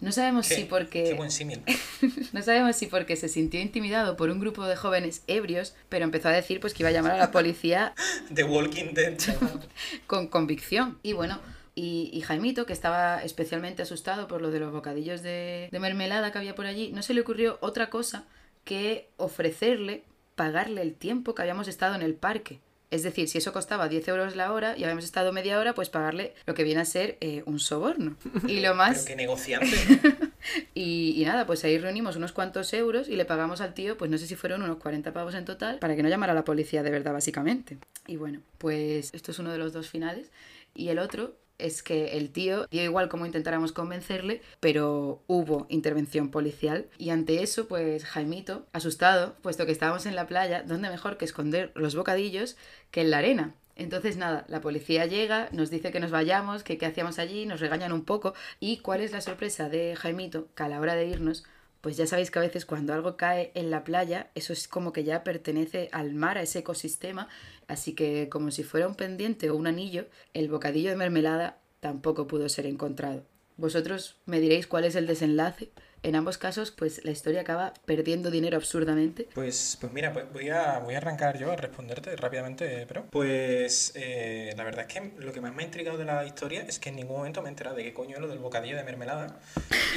no 0.00 0.12
sabemos 0.12 0.46
Qué- 0.48 0.54
si 0.54 0.64
porque 0.64 1.02
Qué 1.04 1.14
buen 1.14 1.30
símil. 1.32 1.60
no 2.32 2.40
sabemos 2.42 2.76
si 2.76 2.86
porque 2.86 3.16
se 3.16 3.28
sintió 3.28 3.60
intimidado 3.60 4.16
por 4.16 4.30
un 4.30 4.38
grupo 4.38 4.64
de 4.64 4.76
jóvenes 4.76 5.22
ebrios, 5.26 5.74
pero 5.88 6.04
empezó 6.04 6.28
a 6.28 6.32
decir 6.32 6.60
pues 6.60 6.72
que 6.72 6.82
iba 6.84 6.90
a 6.90 6.92
llamar 6.92 7.12
a 7.12 7.18
la 7.18 7.30
policía 7.32 7.94
The 8.32 8.44
Walking 8.44 8.94
Dead, 8.94 9.16
con 10.06 10.28
convicción. 10.28 10.98
Y 11.02 11.14
bueno, 11.14 11.40
y, 11.74 12.10
y 12.12 12.20
Jaimito, 12.20 12.64
que 12.64 12.72
estaba 12.72 13.24
especialmente 13.24 13.82
asustado 13.82 14.28
por 14.28 14.40
lo 14.40 14.52
de 14.52 14.60
los 14.60 14.72
bocadillos 14.72 15.22
de, 15.22 15.68
de 15.72 15.80
mermelada 15.80 16.30
que 16.30 16.38
había 16.38 16.54
por 16.54 16.66
allí, 16.66 16.92
no 16.92 17.02
se 17.02 17.12
le 17.14 17.20
ocurrió 17.22 17.58
otra 17.60 17.90
cosa 17.90 18.24
que 18.64 19.08
ofrecerle 19.16 20.04
pagarle 20.36 20.82
el 20.82 20.94
tiempo 20.94 21.34
que 21.34 21.42
habíamos 21.42 21.66
estado 21.66 21.96
en 21.96 22.02
el 22.02 22.14
parque. 22.14 22.60
Es 22.90 23.02
decir, 23.02 23.28
si 23.28 23.38
eso 23.38 23.52
costaba 23.52 23.88
10 23.88 24.08
euros 24.08 24.36
la 24.36 24.52
hora 24.52 24.76
y 24.76 24.84
habíamos 24.84 25.04
estado 25.04 25.32
media 25.32 25.58
hora, 25.58 25.74
pues 25.74 25.90
pagarle 25.90 26.34
lo 26.46 26.54
que 26.54 26.64
viene 26.64 26.80
a 26.80 26.84
ser 26.86 27.18
eh, 27.20 27.42
un 27.44 27.60
soborno. 27.60 28.16
Y 28.46 28.56
lo 28.56 28.62
Pero 28.62 28.74
más... 28.74 29.04
qué 29.04 29.16
negociante. 29.16 29.68
Y, 30.74 31.20
y 31.20 31.24
nada, 31.26 31.46
pues 31.46 31.62
ahí 31.64 31.76
reunimos 31.78 32.16
unos 32.16 32.32
cuantos 32.32 32.72
euros 32.72 33.08
y 33.08 33.16
le 33.16 33.24
pagamos 33.24 33.60
al 33.60 33.74
tío, 33.74 33.98
pues 33.98 34.10
no 34.10 34.16
sé 34.16 34.26
si 34.26 34.34
fueron 34.34 34.62
unos 34.62 34.78
40 34.78 35.12
pavos 35.12 35.34
en 35.34 35.44
total, 35.44 35.78
para 35.78 35.94
que 35.94 36.02
no 36.02 36.08
llamara 36.08 36.32
a 36.32 36.34
la 36.34 36.44
policía 36.44 36.82
de 36.82 36.90
verdad, 36.90 37.12
básicamente. 37.12 37.76
Y 38.06 38.16
bueno, 38.16 38.40
pues 38.56 39.12
esto 39.12 39.32
es 39.32 39.38
uno 39.40 39.52
de 39.52 39.58
los 39.58 39.72
dos 39.72 39.90
finales. 39.90 40.30
Y 40.74 40.88
el 40.88 41.00
otro 41.00 41.36
es 41.58 41.82
que 41.82 42.16
el 42.16 42.30
tío 42.30 42.66
dio 42.70 42.82
igual 42.82 43.08
como 43.08 43.26
intentáramos 43.26 43.72
convencerle, 43.72 44.40
pero 44.60 45.22
hubo 45.26 45.66
intervención 45.68 46.30
policial. 46.30 46.86
Y 46.98 47.10
ante 47.10 47.42
eso, 47.42 47.68
pues 47.68 48.04
Jaimito, 48.04 48.66
asustado, 48.72 49.36
puesto 49.42 49.66
que 49.66 49.72
estábamos 49.72 50.06
en 50.06 50.16
la 50.16 50.26
playa, 50.26 50.62
¿dónde 50.62 50.90
mejor 50.90 51.16
que 51.16 51.24
esconder 51.24 51.72
los 51.74 51.94
bocadillos 51.96 52.56
que 52.90 53.02
en 53.02 53.10
la 53.10 53.18
arena? 53.18 53.54
Entonces, 53.78 54.16
nada, 54.16 54.44
la 54.48 54.60
policía 54.60 55.06
llega, 55.06 55.48
nos 55.52 55.70
dice 55.70 55.92
que 55.92 56.00
nos 56.00 56.10
vayamos, 56.10 56.64
que 56.64 56.78
qué 56.78 56.86
hacíamos 56.86 57.20
allí, 57.20 57.46
nos 57.46 57.60
regañan 57.60 57.92
un 57.92 58.04
poco. 58.04 58.34
¿Y 58.58 58.78
cuál 58.78 59.00
es 59.00 59.12
la 59.12 59.20
sorpresa 59.20 59.68
de 59.68 59.94
Jaimito? 59.94 60.48
Que 60.56 60.64
a 60.64 60.68
la 60.68 60.80
hora 60.80 60.96
de 60.96 61.06
irnos, 61.06 61.44
pues 61.80 61.96
ya 61.96 62.06
sabéis 62.08 62.32
que 62.32 62.40
a 62.40 62.42
veces 62.42 62.66
cuando 62.66 62.92
algo 62.92 63.16
cae 63.16 63.52
en 63.54 63.70
la 63.70 63.84
playa, 63.84 64.30
eso 64.34 64.52
es 64.52 64.66
como 64.66 64.92
que 64.92 65.04
ya 65.04 65.22
pertenece 65.22 65.88
al 65.92 66.12
mar, 66.12 66.38
a 66.38 66.42
ese 66.42 66.58
ecosistema. 66.58 67.28
Así 67.68 67.94
que, 67.94 68.28
como 68.30 68.50
si 68.50 68.64
fuera 68.64 68.88
un 68.88 68.94
pendiente 68.94 69.50
o 69.50 69.56
un 69.56 69.66
anillo, 69.66 70.06
el 70.32 70.48
bocadillo 70.48 70.90
de 70.90 70.96
mermelada 70.96 71.58
tampoco 71.80 72.26
pudo 72.26 72.48
ser 72.48 72.66
encontrado. 72.66 73.22
Vosotros 73.58 74.16
me 74.24 74.40
diréis 74.40 74.66
cuál 74.66 74.84
es 74.84 74.94
el 74.94 75.06
desenlace. 75.06 75.70
En 76.04 76.14
ambos 76.14 76.38
casos, 76.38 76.70
pues 76.70 77.04
la 77.04 77.10
historia 77.10 77.40
acaba 77.40 77.74
perdiendo 77.84 78.30
dinero 78.30 78.56
absurdamente. 78.56 79.26
Pues, 79.34 79.76
pues 79.80 79.92
mira, 79.92 80.12
pues 80.12 80.32
voy 80.32 80.48
a, 80.48 80.78
voy 80.78 80.94
a 80.94 80.98
arrancar 80.98 81.38
yo 81.38 81.50
a 81.50 81.56
responderte 81.56 82.14
rápidamente, 82.14 82.86
pero 82.86 83.04
pues 83.10 83.92
eh, 83.96 84.54
la 84.56 84.62
verdad 84.62 84.86
es 84.88 84.94
que 84.94 85.12
lo 85.18 85.32
que 85.32 85.40
más 85.40 85.52
me 85.52 85.64
ha 85.64 85.66
intrigado 85.66 85.98
de 85.98 86.04
la 86.04 86.24
historia 86.24 86.62
es 86.62 86.78
que 86.78 86.90
en 86.90 86.96
ningún 86.96 87.16
momento 87.16 87.42
me 87.42 87.48
he 87.48 87.50
enterado 87.50 87.74
de 87.74 87.82
qué 87.82 87.92
coño 87.92 88.14
es 88.14 88.20
lo 88.20 88.28
del 88.28 88.38
bocadillo 88.38 88.76
de 88.76 88.84
mermelada 88.84 89.40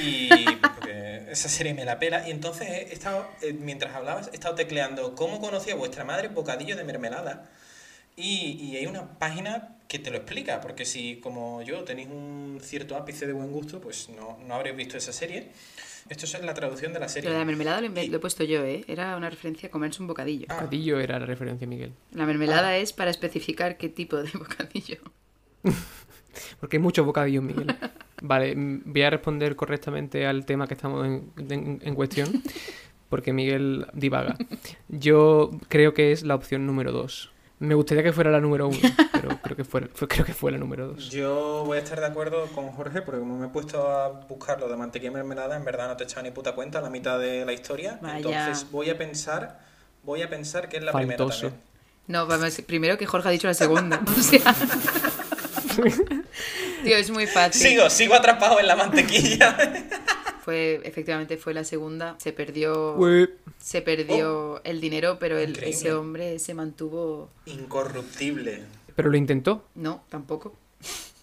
y 0.01 0.29
porque 0.55 1.27
esa 1.29 1.49
serie 1.49 1.75
me 1.75 1.85
la 1.85 1.99
pela 1.99 2.27
y 2.27 2.31
entonces 2.31 2.67
he 2.67 2.93
estado, 2.93 3.27
eh, 3.43 3.53
mientras 3.53 3.93
hablabas, 3.93 4.29
he 4.33 4.35
estado 4.35 4.55
tecleando 4.55 5.13
cómo 5.13 5.39
conocía 5.39 5.75
vuestra 5.75 6.03
madre 6.03 6.29
bocadillo 6.29 6.75
de 6.75 6.83
mermelada 6.83 7.47
y, 8.15 8.57
y 8.61 8.77
hay 8.77 8.85
una 8.87 9.17
página 9.19 9.77
que 9.87 9.99
te 9.99 10.09
lo 10.09 10.17
explica, 10.17 10.61
porque 10.61 10.85
si 10.85 11.17
como 11.17 11.61
yo 11.63 11.83
tenéis 11.83 12.07
un 12.09 12.59
cierto 12.61 12.95
ápice 12.95 13.27
de 13.27 13.33
buen 13.33 13.51
gusto, 13.51 13.81
pues 13.81 14.09
no, 14.09 14.37
no 14.47 14.53
habréis 14.55 14.75
visto 14.77 14.97
esa 14.97 15.11
serie. 15.11 15.49
Esto 16.09 16.25
es 16.25 16.43
la 16.43 16.53
traducción 16.53 16.93
de 16.93 16.99
la 16.99 17.07
serie. 17.07 17.29
Lo 17.29 17.33
de 17.33 17.39
la 17.39 17.45
mermelada 17.45 17.79
lo, 17.81 17.87
he 17.87 18.19
puesto 18.19 18.43
yo, 18.43 18.63
¿eh? 18.65 18.83
Era 18.87 19.15
una 19.15 19.29
referencia 19.29 19.67
a 19.69 19.71
comerse 19.71 20.01
un 20.01 20.07
bocadillo. 20.07 20.45
Ah. 20.49 20.55
Bocadillo 20.55 20.99
era 20.99 21.19
la 21.19 21.25
referencia, 21.25 21.67
Miguel. 21.67 21.93
La 22.13 22.25
mermelada 22.25 22.75
es 22.77 22.91
para 22.91 23.11
especificar 23.11 23.77
qué 23.77 23.87
tipo 23.89 24.17
de 24.17 24.29
bocadillo. 24.33 24.97
Porque 26.59 26.77
hay 26.77 26.83
muchos 26.83 27.05
bocadillos, 27.05 27.43
Miguel. 27.43 27.75
Vale, 28.21 28.53
voy 28.55 29.01
a 29.01 29.09
responder 29.09 29.55
correctamente 29.55 30.25
al 30.25 30.45
tema 30.45 30.67
que 30.67 30.73
estamos 30.75 31.05
en, 31.05 31.31
en- 31.49 31.81
en 31.83 31.95
cuestión. 31.95 32.41
Porque 33.09 33.33
Miguel 33.33 33.87
divaga. 33.93 34.37
Yo 34.87 35.51
creo 35.67 35.93
que 35.93 36.11
es 36.13 36.23
la 36.23 36.35
opción 36.35 36.65
número 36.65 36.91
2. 36.93 37.31
Me 37.61 37.75
gustaría 37.75 38.01
que 38.01 38.11
fuera 38.11 38.31
la 38.31 38.39
número 38.39 38.67
1, 38.69 38.79
pero 39.11 39.39
creo 39.39 39.55
que 39.55 39.63
fue, 39.63 39.87
creo 39.87 40.25
que 40.25 40.33
fue 40.33 40.51
la 40.51 40.57
número 40.57 40.87
2. 40.87 41.11
Yo 41.11 41.63
voy 41.63 41.77
a 41.77 41.81
estar 41.81 41.99
de 41.99 42.07
acuerdo 42.07 42.47
con 42.55 42.71
Jorge, 42.71 43.03
porque 43.03 43.19
como 43.19 43.37
me 43.37 43.45
he 43.45 43.49
puesto 43.49 43.87
a 43.87 44.09
buscar 44.09 44.59
lo 44.59 44.67
de 44.67 44.75
mantequilla 44.75 45.11
y 45.11 45.13
mermelada, 45.13 45.57
en 45.57 45.63
verdad 45.63 45.87
no 45.87 45.95
te 45.95 46.03
he 46.03 46.07
echado 46.07 46.23
ni 46.23 46.31
puta 46.31 46.53
cuenta 46.53 46.81
la 46.81 46.89
mitad 46.89 47.19
de 47.19 47.45
la 47.45 47.53
historia. 47.53 47.99
Vaya. 48.01 48.17
Entonces 48.17 48.65
voy 48.71 48.89
a 48.89 48.97
pensar, 48.97 49.59
voy 50.01 50.23
a 50.23 50.29
pensar 50.29 50.69
que 50.69 50.77
es 50.77 50.83
la 50.83 50.91
Faltoso. 50.91 51.39
primera 51.39 51.51
también. 51.51 51.61
No, 52.07 52.25
vamos, 52.25 52.59
primero 52.65 52.97
que 52.97 53.05
Jorge 53.05 53.27
ha 53.27 53.31
dicho 53.31 53.47
la 53.47 53.53
segunda. 53.53 54.01
O 54.17 54.21
sea. 54.21 54.55
Tío, 56.83 56.97
es 56.97 57.11
muy 57.11 57.27
fácil. 57.27 57.61
Sigo, 57.61 57.91
sigo 57.91 58.15
atrapado 58.15 58.59
en 58.59 58.65
la 58.65 58.75
mantequilla. 58.75 59.55
Fue, 60.43 60.81
efectivamente 60.83 61.37
fue 61.37 61.53
la 61.53 61.63
segunda. 61.63 62.15
Se 62.19 62.33
perdió. 62.33 62.95
Se 63.59 63.81
perdió 63.81 64.61
el 64.63 64.81
dinero, 64.81 65.17
pero 65.19 65.37
el- 65.37 65.61
ese 65.63 65.93
hombre 65.93 66.39
se 66.39 66.53
mantuvo. 66.53 67.29
Incorruptible. 67.45 68.63
¿Pero 68.95 69.09
lo 69.09 69.17
intentó? 69.17 69.65
No, 69.75 70.03
tampoco. 70.09 70.55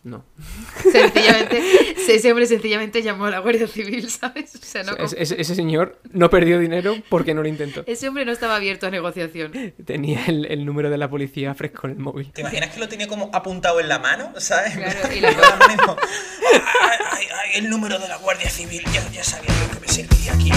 No. 0.04 0.24
Sencillamente, 0.92 1.60
ese 2.08 2.30
hombre 2.30 2.46
sencillamente 2.46 3.02
llamó 3.02 3.26
a 3.26 3.30
la 3.30 3.40
Guardia 3.40 3.66
Civil, 3.66 4.08
¿sabes? 4.08 4.54
O 4.54 4.58
sea, 4.64 4.82
no. 4.84 4.96
Ese, 4.96 5.20
ese- 5.22 5.40
ese 5.40 5.54
señor 5.54 6.00
no 6.12 6.30
perdió 6.30 6.58
dinero 6.58 6.96
porque 7.08 7.34
no 7.34 7.42
lo 7.42 7.48
intentó. 7.48 7.82
Ese 7.86 8.08
hombre 8.08 8.24
no 8.24 8.32
estaba 8.32 8.56
abierto 8.56 8.86
a 8.86 8.90
negociación. 8.90 9.52
Tenía 9.84 10.24
el, 10.26 10.46
el 10.46 10.64
número 10.64 10.88
de 10.90 10.98
la 10.98 11.10
policía 11.10 11.54
fresco 11.54 11.86
en 11.88 11.94
el 11.94 11.98
móvil. 11.98 12.32
¿Te 12.32 12.40
imaginas 12.42 12.70
que 12.72 12.80
lo 12.80 12.88
tenía 12.88 13.08
como 13.08 13.30
apuntado 13.34 13.80
en 13.80 13.88
la 13.88 13.98
mano? 13.98 14.32
¿Sabes? 14.38 14.76
Claro, 14.76 15.12
y 15.16 15.20
la- 15.20 15.28
"Ay, 15.30 16.96
ay, 17.12 17.26
ay, 17.34 17.50
el 17.56 17.68
número 17.68 17.98
de 17.98 18.08
la 18.08 18.16
Guardia 18.16 18.48
Civil, 18.48 18.82
ya, 18.92 19.06
ya 19.10 19.24
sabía 19.24 19.50
yo 19.50 19.74
que 19.74 19.80
me 19.80 19.88
serviría 19.88 20.32
aquí. 20.32 20.50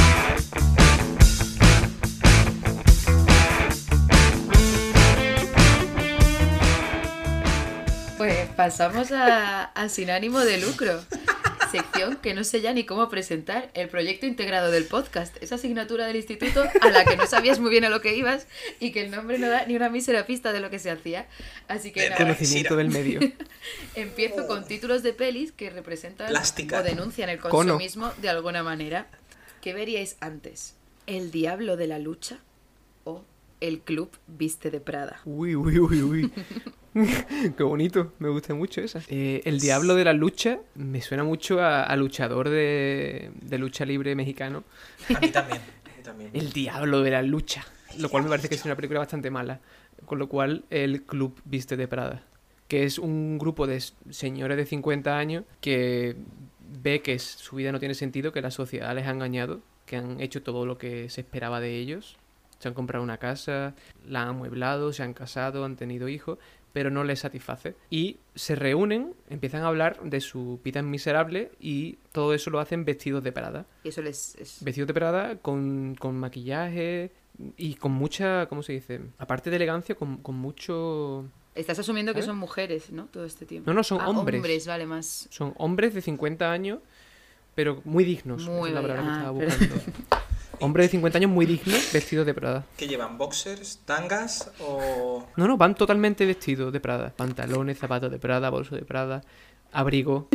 Pasamos 8.61 9.11
a, 9.11 9.63
a 9.63 9.89
sin 9.89 10.11
ánimo 10.11 10.39
de 10.41 10.59
lucro. 10.59 11.03
Sección 11.71 12.17
que 12.17 12.35
no 12.35 12.43
sé 12.43 12.61
ya 12.61 12.73
ni 12.73 12.85
cómo 12.85 13.09
presentar. 13.09 13.71
El 13.73 13.89
proyecto 13.89 14.27
integrado 14.27 14.69
del 14.69 14.85
podcast. 14.85 15.35
Esa 15.41 15.55
asignatura 15.55 16.05
del 16.05 16.17
instituto 16.17 16.63
a 16.81 16.89
la 16.91 17.03
que 17.03 17.17
no 17.17 17.25
sabías 17.25 17.57
muy 17.57 17.71
bien 17.71 17.85
a 17.85 17.89
lo 17.89 18.01
que 18.01 18.15
ibas 18.15 18.45
y 18.79 18.91
que 18.91 19.01
el 19.01 19.09
nombre 19.09 19.39
no 19.39 19.49
da 19.49 19.65
ni 19.65 19.75
una 19.75 19.89
mísera 19.89 20.27
pista 20.27 20.53
de 20.53 20.59
lo 20.59 20.69
que 20.69 20.77
se 20.77 20.91
hacía. 20.91 21.25
Así 21.67 21.91
que 21.91 22.07
nada, 22.07 22.17
Conocimiento 22.17 22.75
del 22.75 22.89
medio. 22.89 23.19
empiezo 23.95 24.45
con 24.45 24.67
títulos 24.67 25.01
de 25.01 25.13
pelis 25.13 25.51
que 25.51 25.71
representan 25.71 26.27
Plástica. 26.27 26.81
o 26.81 26.83
denuncian 26.83 27.29
el 27.29 27.39
Cono. 27.39 27.51
consumismo 27.55 28.13
de 28.21 28.29
alguna 28.29 28.61
manera. 28.61 29.07
¿Qué 29.61 29.73
veríais 29.73 30.17
antes? 30.19 30.75
¿El 31.07 31.31
diablo 31.31 31.77
de 31.77 31.87
la 31.87 31.97
lucha 31.97 32.37
el 33.61 33.79
club 33.81 34.09
viste 34.27 34.69
de 34.71 34.79
Prada? 34.81 35.21
Uy, 35.25 35.55
uy, 35.55 35.79
uy, 35.79 36.01
uy. 36.03 36.31
Qué 37.57 37.63
bonito, 37.63 38.11
me 38.19 38.27
gusta 38.29 38.53
mucho 38.53 38.81
esa. 38.81 39.01
Eh, 39.07 39.41
el 39.45 39.59
diablo 39.61 39.95
de 39.95 40.03
la 40.03 40.13
lucha 40.13 40.59
me 40.75 41.01
suena 41.01 41.23
mucho 41.23 41.61
a, 41.61 41.83
a 41.83 41.95
luchador 41.95 42.49
de, 42.49 43.31
de 43.41 43.57
lucha 43.57 43.85
libre 43.85 44.13
mexicano. 44.15 44.63
A 45.15 45.19
mí 45.19 45.29
también. 45.29 45.59
A 45.61 45.97
mí 45.97 46.03
también. 46.03 46.31
El 46.33 46.51
diablo 46.51 47.01
de 47.01 47.11
la 47.11 47.21
lucha. 47.21 47.65
Lo 47.97 48.09
cual 48.09 48.23
me 48.23 48.29
parece 48.29 48.49
que 48.49 48.55
es 48.55 48.65
una 48.65 48.75
película 48.75 48.99
bastante 48.99 49.29
mala. 49.31 49.61
Con 50.05 50.19
lo 50.19 50.27
cual, 50.27 50.65
el 50.69 51.03
club 51.03 51.39
viste 51.45 51.77
de 51.77 51.87
Prada. 51.87 52.23
Que 52.67 52.83
es 52.83 52.97
un 52.99 53.37
grupo 53.37 53.67
de 53.67 53.77
s- 53.77 53.93
señores 54.09 54.57
de 54.57 54.65
50 54.65 55.17
años 55.17 55.43
que 55.61 56.15
ve 56.81 57.01
que 57.01 57.19
su 57.19 57.55
vida 57.57 57.71
no 57.71 57.79
tiene 57.79 57.93
sentido, 57.95 58.31
que 58.31 58.41
la 58.41 58.51
sociedad 58.51 58.93
les 58.95 59.05
ha 59.07 59.11
engañado, 59.11 59.61
que 59.85 59.97
han 59.97 60.19
hecho 60.21 60.41
todo 60.41 60.65
lo 60.65 60.77
que 60.77 61.09
se 61.09 61.21
esperaba 61.21 61.59
de 61.59 61.77
ellos. 61.77 62.17
Se 62.61 62.67
han 62.67 62.73
comprado 62.75 63.03
una 63.03 63.17
casa, 63.17 63.73
la 64.07 64.21
han 64.21 64.27
amueblado, 64.29 64.93
se 64.93 65.01
han 65.01 65.13
casado, 65.15 65.65
han 65.65 65.75
tenido 65.75 66.07
hijos, 66.07 66.37
pero 66.73 66.91
no 66.91 67.03
les 67.03 67.19
satisface. 67.19 67.75
Y 67.89 68.17
se 68.35 68.53
reúnen, 68.55 69.15
empiezan 69.31 69.63
a 69.63 69.67
hablar 69.67 69.99
de 70.03 70.21
su 70.21 70.59
vida 70.63 70.83
miserable 70.83 71.51
y 71.59 71.97
todo 72.11 72.35
eso 72.35 72.51
lo 72.51 72.59
hacen 72.59 72.85
vestidos 72.85 73.23
de 73.23 73.31
Prada. 73.31 73.65
Y 73.83 73.89
eso 73.89 74.01
les... 74.03 74.35
es- 74.35 74.63
Vestidos 74.63 74.87
de 74.87 74.93
Prada 74.93 75.37
con, 75.37 75.95
con 75.99 76.17
maquillaje 76.19 77.11
y 77.57 77.73
con 77.75 77.93
mucha, 77.93 78.45
¿cómo 78.45 78.61
se 78.61 78.73
dice? 78.73 79.01
Aparte 79.17 79.49
de 79.49 79.55
elegancia, 79.55 79.95
con, 79.95 80.17
con 80.17 80.35
mucho... 80.35 81.25
Estás 81.55 81.79
asumiendo 81.79 82.13
que 82.13 82.19
¿Sabes? 82.19 82.27
son 82.27 82.37
mujeres, 82.37 82.91
¿no? 82.91 83.05
Todo 83.07 83.25
este 83.25 83.45
tiempo. 83.47 83.69
No, 83.69 83.73
no, 83.73 83.83
son 83.83 83.99
Ah, 83.99 84.07
hombres. 84.09 84.37
hombres, 84.37 84.67
vale, 84.67 84.85
más... 84.85 85.27
Son 85.31 85.53
hombres 85.57 85.93
de 85.95 86.01
50 86.01 86.49
años, 86.51 86.79
pero 87.55 87.81
muy 87.85 88.05
dignos. 88.05 88.45
Muy 88.45 88.69
es 88.69 88.75
la 88.75 88.81
palabra 88.83 89.01
que 89.03 89.09
ah, 89.09 89.17
estaba 89.17 89.39
pero- 89.39 90.30
hombres 90.61 90.87
de 90.87 90.91
50 90.91 91.17
años 91.17 91.31
muy 91.31 91.45
dignos, 91.45 91.91
vestidos 91.93 92.25
de 92.25 92.33
Prada. 92.33 92.65
¿Qué 92.77 92.87
llevan? 92.87 93.17
¿Boxers? 93.17 93.81
¿Tangas? 93.85 94.51
¿O.? 94.59 95.25
No, 95.35 95.47
no, 95.47 95.57
van 95.57 95.75
totalmente 95.75 96.25
vestidos 96.25 96.71
de 96.71 96.79
Prada. 96.79 97.13
Pantalones, 97.15 97.77
zapatos 97.77 98.11
de 98.11 98.19
Prada, 98.19 98.49
bolso 98.49 98.75
de 98.75 98.83
Prada, 98.83 99.21
abrigo. 99.71 100.29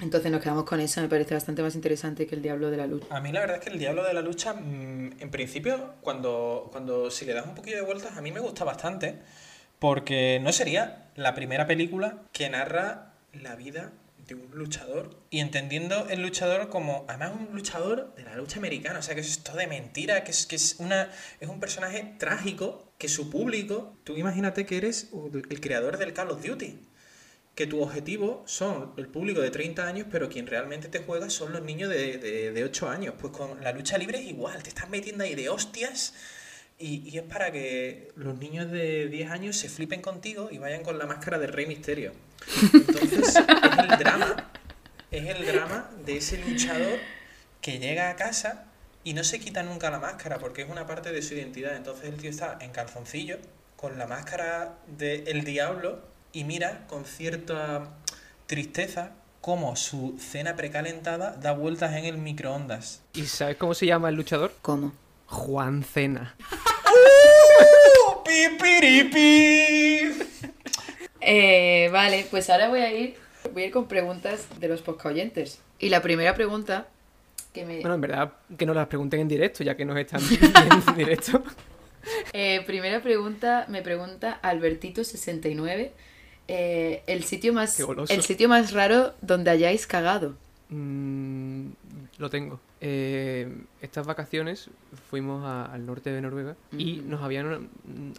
Entonces 0.00 0.32
nos 0.32 0.42
quedamos 0.42 0.64
con 0.64 0.80
eso, 0.80 1.00
me 1.00 1.08
parece 1.08 1.34
bastante 1.34 1.62
más 1.62 1.76
interesante 1.76 2.26
que 2.26 2.34
el 2.34 2.42
diablo 2.42 2.70
de 2.70 2.76
la 2.76 2.86
luz. 2.88 3.04
A 3.10 3.20
mí 3.20 3.30
la 3.30 3.40
verdad 3.40 3.58
es 3.58 3.64
que 3.64 3.70
el 3.70 3.78
Diablo 3.78 4.02
de 4.02 4.12
la 4.12 4.20
Lucha, 4.20 4.54
mm, 4.54 5.20
en 5.20 5.30
principio, 5.30 5.94
cuando, 6.00 6.68
cuando 6.72 7.08
si 7.10 7.24
le 7.24 7.32
das 7.34 7.46
un 7.46 7.54
poquillo 7.54 7.76
de 7.76 7.82
vueltas, 7.82 8.16
a 8.16 8.20
mí 8.20 8.32
me 8.32 8.40
gusta 8.40 8.64
bastante, 8.64 9.20
porque 9.78 10.40
no 10.42 10.52
sería 10.52 11.10
la 11.14 11.34
primera 11.34 11.68
película 11.68 12.18
que 12.32 12.50
narra 12.50 13.12
la 13.32 13.54
vida 13.54 13.92
de 14.26 14.34
un 14.34 14.50
luchador 14.52 15.10
y 15.30 15.40
entendiendo 15.40 16.08
el 16.08 16.22
luchador 16.22 16.68
como, 16.68 17.04
además 17.08 17.32
un 17.38 17.54
luchador 17.54 18.14
de 18.14 18.24
la 18.24 18.36
lucha 18.36 18.58
americana, 18.58 18.98
o 18.98 19.02
sea 19.02 19.14
que 19.14 19.20
eso 19.20 19.30
es 19.30 19.42
todo 19.42 19.56
de 19.56 19.66
mentira, 19.66 20.24
que 20.24 20.30
es, 20.30 20.46
que 20.46 20.56
es, 20.56 20.76
una, 20.78 21.10
es 21.40 21.48
un 21.48 21.60
personaje 21.60 22.14
trágico, 22.18 22.92
que 22.98 23.08
su 23.08 23.30
público, 23.30 23.96
tú 24.04 24.16
imagínate 24.16 24.64
que 24.64 24.76
eres 24.76 25.10
el 25.32 25.60
creador 25.60 25.98
del 25.98 26.12
Call 26.12 26.30
of 26.30 26.44
Duty 26.44 26.78
que 27.54 27.66
tu 27.66 27.82
objetivo 27.82 28.42
son 28.46 28.94
el 28.96 29.08
público 29.08 29.40
de 29.40 29.50
30 29.50 29.86
años, 29.86 30.06
pero 30.10 30.28
quien 30.28 30.46
realmente 30.46 30.88
te 30.88 31.00
juega 31.00 31.28
son 31.28 31.52
los 31.52 31.62
niños 31.62 31.90
de, 31.90 32.16
de, 32.16 32.50
de 32.50 32.64
8 32.64 32.88
años. 32.88 33.14
Pues 33.20 33.32
con 33.32 33.62
la 33.62 33.72
lucha 33.72 33.98
libre 33.98 34.18
es 34.18 34.26
igual, 34.26 34.62
te 34.62 34.70
estás 34.70 34.88
metiendo 34.88 35.24
ahí 35.24 35.34
de 35.34 35.50
hostias 35.50 36.14
y, 36.78 37.08
y 37.08 37.18
es 37.18 37.24
para 37.24 37.52
que 37.52 38.10
los 38.16 38.38
niños 38.38 38.70
de 38.70 39.08
10 39.08 39.30
años 39.30 39.56
se 39.56 39.68
flipen 39.68 40.00
contigo 40.00 40.48
y 40.50 40.58
vayan 40.58 40.82
con 40.82 40.98
la 40.98 41.06
máscara 41.06 41.38
del 41.38 41.52
Rey 41.52 41.66
Misterio. 41.66 42.12
Entonces 42.72 43.12
es 43.12 43.36
el 43.36 43.98
drama, 43.98 44.50
es 45.10 45.26
el 45.26 45.46
drama 45.46 45.90
de 46.04 46.16
ese 46.16 46.38
luchador 46.38 46.98
que 47.60 47.78
llega 47.78 48.10
a 48.10 48.16
casa 48.16 48.64
y 49.04 49.14
no 49.14 49.24
se 49.24 49.40
quita 49.40 49.62
nunca 49.62 49.90
la 49.90 49.98
máscara 49.98 50.38
porque 50.38 50.62
es 50.62 50.70
una 50.70 50.86
parte 50.86 51.12
de 51.12 51.22
su 51.22 51.34
identidad. 51.34 51.76
Entonces 51.76 52.06
el 52.06 52.16
tío 52.16 52.30
está 52.30 52.58
en 52.60 52.70
calzoncillo, 52.70 53.38
con 53.76 53.98
la 53.98 54.06
máscara 54.06 54.74
del 54.86 55.44
diablo 55.44 56.00
y 56.32 56.44
mira 56.44 56.86
con 56.86 57.04
cierta 57.04 57.88
tristeza 58.46 59.10
cómo 59.40 59.74
su 59.74 60.16
cena 60.20 60.54
precalentada 60.54 61.32
da 61.32 61.52
vueltas 61.52 61.96
en 61.96 62.04
el 62.04 62.16
microondas. 62.16 63.02
¿Y 63.14 63.26
sabes 63.26 63.56
cómo 63.56 63.74
se 63.74 63.86
llama 63.86 64.08
el 64.08 64.14
luchador? 64.14 64.54
¿Cómo? 64.62 64.92
Juan 65.26 65.82
Cena. 65.82 66.36
¡Pipiripi! 68.24 70.12
Eh, 71.24 71.88
vale, 71.92 72.26
pues 72.30 72.50
ahora 72.50 72.68
voy 72.68 72.80
a 72.80 72.92
ir, 72.92 73.14
voy 73.52 73.62
a 73.62 73.66
ir 73.66 73.72
con 73.72 73.86
preguntas 73.86 74.46
de 74.58 74.68
los 74.68 74.82
oyentes. 75.04 75.60
Y 75.78 75.88
la 75.88 76.02
primera 76.02 76.34
pregunta 76.34 76.88
que 77.52 77.64
me... 77.64 77.80
Bueno, 77.80 77.94
en 77.94 78.00
verdad, 78.00 78.32
que 78.56 78.66
nos 78.66 78.74
las 78.74 78.88
pregunten 78.88 79.20
en 79.20 79.28
directo, 79.28 79.62
ya 79.62 79.76
que 79.76 79.84
nos 79.84 79.96
están 79.96 80.20
viendo 80.28 80.90
en 80.90 80.96
directo. 80.96 81.42
Eh, 82.32 82.62
primera 82.66 83.00
pregunta, 83.00 83.66
me 83.68 83.82
pregunta 83.82 84.40
Albertito69. 84.42 85.90
eh, 86.48 87.02
el, 87.06 87.24
sitio 87.24 87.52
más, 87.52 87.78
el 88.08 88.22
sitio 88.22 88.48
más 88.48 88.72
raro 88.72 89.14
donde 89.20 89.50
hayáis 89.50 89.86
cagado. 89.86 90.36
Mm, 90.68 91.68
lo 92.18 92.30
tengo. 92.30 92.60
Eh, 92.84 93.48
estas 93.80 94.04
vacaciones 94.08 94.68
fuimos 95.08 95.44
a- 95.44 95.66
al 95.66 95.86
norte 95.86 96.10
de 96.10 96.20
Noruega 96.20 96.56
y 96.76 96.94
Mm. 97.00 97.10
nos 97.10 97.22
habían 97.22 97.46
mm, 97.62 97.68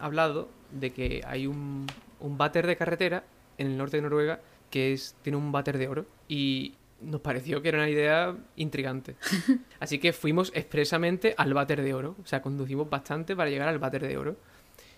hablado 0.00 0.48
de 0.72 0.90
que 0.90 1.20
hay 1.26 1.46
un, 1.46 1.86
un 2.18 2.38
váter 2.38 2.66
de 2.66 2.74
carretera 2.74 3.24
en 3.58 3.66
el 3.66 3.76
norte 3.76 3.98
de 3.98 4.02
Noruega 4.04 4.40
que 4.70 4.94
es, 4.94 5.16
tiene 5.20 5.36
un 5.36 5.52
váter 5.52 5.76
de 5.76 5.86
oro 5.88 6.06
y 6.28 6.72
nos 7.02 7.20
pareció 7.20 7.60
que 7.60 7.68
era 7.68 7.78
una 7.78 7.90
idea 7.90 8.34
intrigante. 8.56 9.16
Así 9.80 9.98
que 9.98 10.14
fuimos 10.14 10.50
expresamente 10.54 11.34
al 11.36 11.52
váter 11.52 11.82
de 11.82 11.92
oro. 11.92 12.16
O 12.24 12.26
sea, 12.26 12.40
conducimos 12.40 12.88
bastante 12.88 13.36
para 13.36 13.50
llegar 13.50 13.68
al 13.68 13.78
váter 13.78 14.06
de 14.08 14.16
oro. 14.16 14.36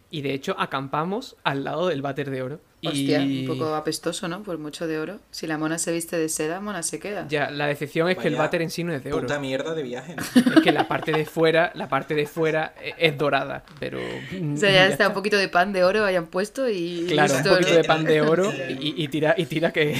Y 0.09 0.23
de 0.23 0.35
hecho 0.35 0.55
acampamos 0.59 1.37
al 1.43 1.65
lado 1.65 1.89
del 1.89 2.01
váter 2.01 2.31
de 2.31 2.43
oro. 2.43 2.61
Y 2.81 2.89
Hostia, 2.89 3.21
un 3.21 3.45
poco 3.49 3.75
apestoso, 3.75 4.29
¿no? 4.29 4.43
Por 4.45 4.59
mucho 4.59 4.87
de 4.87 4.99
oro. 5.01 5.19
Si 5.33 5.47
la 5.49 5.59
mona 5.59 5.79
se 5.79 5.91
viste 5.93 6.17
de 6.17 6.29
seda, 6.29 6.61
mona 6.61 6.83
se 6.85 7.01
queda. 7.01 7.27
ya, 7.27 7.51
la 7.51 7.67
decepción 7.67 8.09
es 8.11 8.17
que 8.19 8.29
el 8.29 8.35
Vaya 8.35 8.45
váter 8.45 8.63
en 8.63 8.71
sí 8.71 8.85
no 8.85 8.93
es 8.93 9.03
de 9.03 9.13
oro. 9.13 9.23
Puta 9.23 9.41
mierda 9.41 9.75
de 9.75 9.83
viaje. 9.83 10.15
¿no? 10.15 10.23
Es 10.57 10.61
que 10.63 10.71
la 10.73 10.87
parte 10.87 11.11
de 11.11 11.25
fuera, 11.25 11.73
la 11.75 11.89
parte 11.89 12.15
de 12.15 12.27
fuera 12.27 12.75
e- 12.81 12.95
es 12.99 13.19
dorada, 13.19 13.65
pero... 13.81 13.99
mm, 13.99 14.55
O 14.55 14.57
sea, 14.59 14.71
ya 14.71 14.87
está 14.87 15.09
un 15.09 15.15
poquito 15.15 15.37
de 15.39 15.49
pan 15.49 15.73
de 15.73 15.83
oro 15.83 16.05
hayan 16.05 16.27
puesto 16.27 16.69
y... 16.69 17.07
Claro, 17.09 17.33
un 17.33 17.39
listo, 17.41 17.51
poquito 17.55 17.71
¿no? 17.71 17.77
de 17.77 17.85
pan 17.85 18.05
de 18.05 18.21
oro 18.21 18.53
y, 18.69 19.03
y 19.03 19.09
tira, 19.09 19.35
y 19.37 19.47
tira 19.47 19.73
que, 19.73 19.97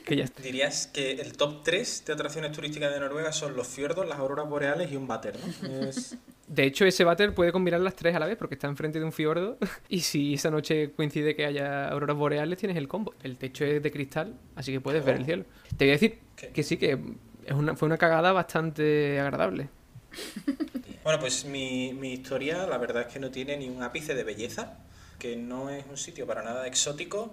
que 0.04 0.16
ya 0.16 0.24
está. 0.24 0.42
Dirías 0.42 0.86
que 0.86 1.12
el 1.12 1.32
top 1.36 1.62
3 1.64 2.04
de 2.06 2.12
atracciones 2.12 2.52
turísticas 2.52 2.92
de 2.92 3.00
Noruega 3.00 3.32
son 3.32 3.56
los 3.56 3.66
fiordos, 3.66 4.06
las 4.06 4.18
auroras 4.18 4.48
boreales 4.48 4.92
y 4.92 4.96
un 4.96 5.08
váter, 5.08 5.34
¿no? 5.62 5.88
Es- 5.88 6.14
De 6.48 6.64
hecho, 6.64 6.86
ese 6.86 7.04
váter 7.04 7.34
puede 7.34 7.52
combinar 7.52 7.80
las 7.80 7.94
tres 7.94 8.14
a 8.14 8.18
la 8.18 8.26
vez 8.26 8.36
porque 8.36 8.54
está 8.54 8.66
enfrente 8.68 8.98
de 8.98 9.04
un 9.04 9.12
fiordo 9.12 9.58
y 9.88 10.00
si 10.00 10.34
esa 10.34 10.50
noche 10.50 10.92
coincide 10.92 11.36
que 11.36 11.44
haya 11.44 11.88
auroras 11.88 12.16
boreales, 12.16 12.58
tienes 12.58 12.76
el 12.76 12.88
combo. 12.88 13.14
El 13.22 13.36
techo 13.36 13.64
es 13.64 13.82
de 13.82 13.90
cristal, 13.90 14.34
así 14.56 14.72
que 14.72 14.80
puedes 14.80 15.04
ver 15.04 15.16
el 15.16 15.24
cielo. 15.24 15.44
Te 15.76 15.84
voy 15.84 15.90
a 15.90 15.92
decir 15.92 16.18
¿Qué? 16.36 16.48
que 16.48 16.62
sí, 16.62 16.78
que 16.78 16.98
es 17.44 17.52
una, 17.52 17.76
fue 17.76 17.86
una 17.86 17.98
cagada 17.98 18.32
bastante 18.32 19.20
agradable. 19.20 19.68
Bueno, 21.04 21.20
pues 21.20 21.46
mi, 21.46 21.94
mi 21.94 22.12
historia 22.12 22.66
la 22.66 22.76
verdad 22.76 23.06
es 23.06 23.08
que 23.10 23.18
no 23.18 23.30
tiene 23.30 23.56
ni 23.56 23.70
un 23.70 23.82
ápice 23.82 24.14
de 24.14 24.24
belleza, 24.24 24.76
que 25.18 25.36
no 25.36 25.70
es 25.70 25.86
un 25.88 25.96
sitio 25.96 26.26
para 26.26 26.42
nada 26.42 26.66
exótico, 26.66 27.32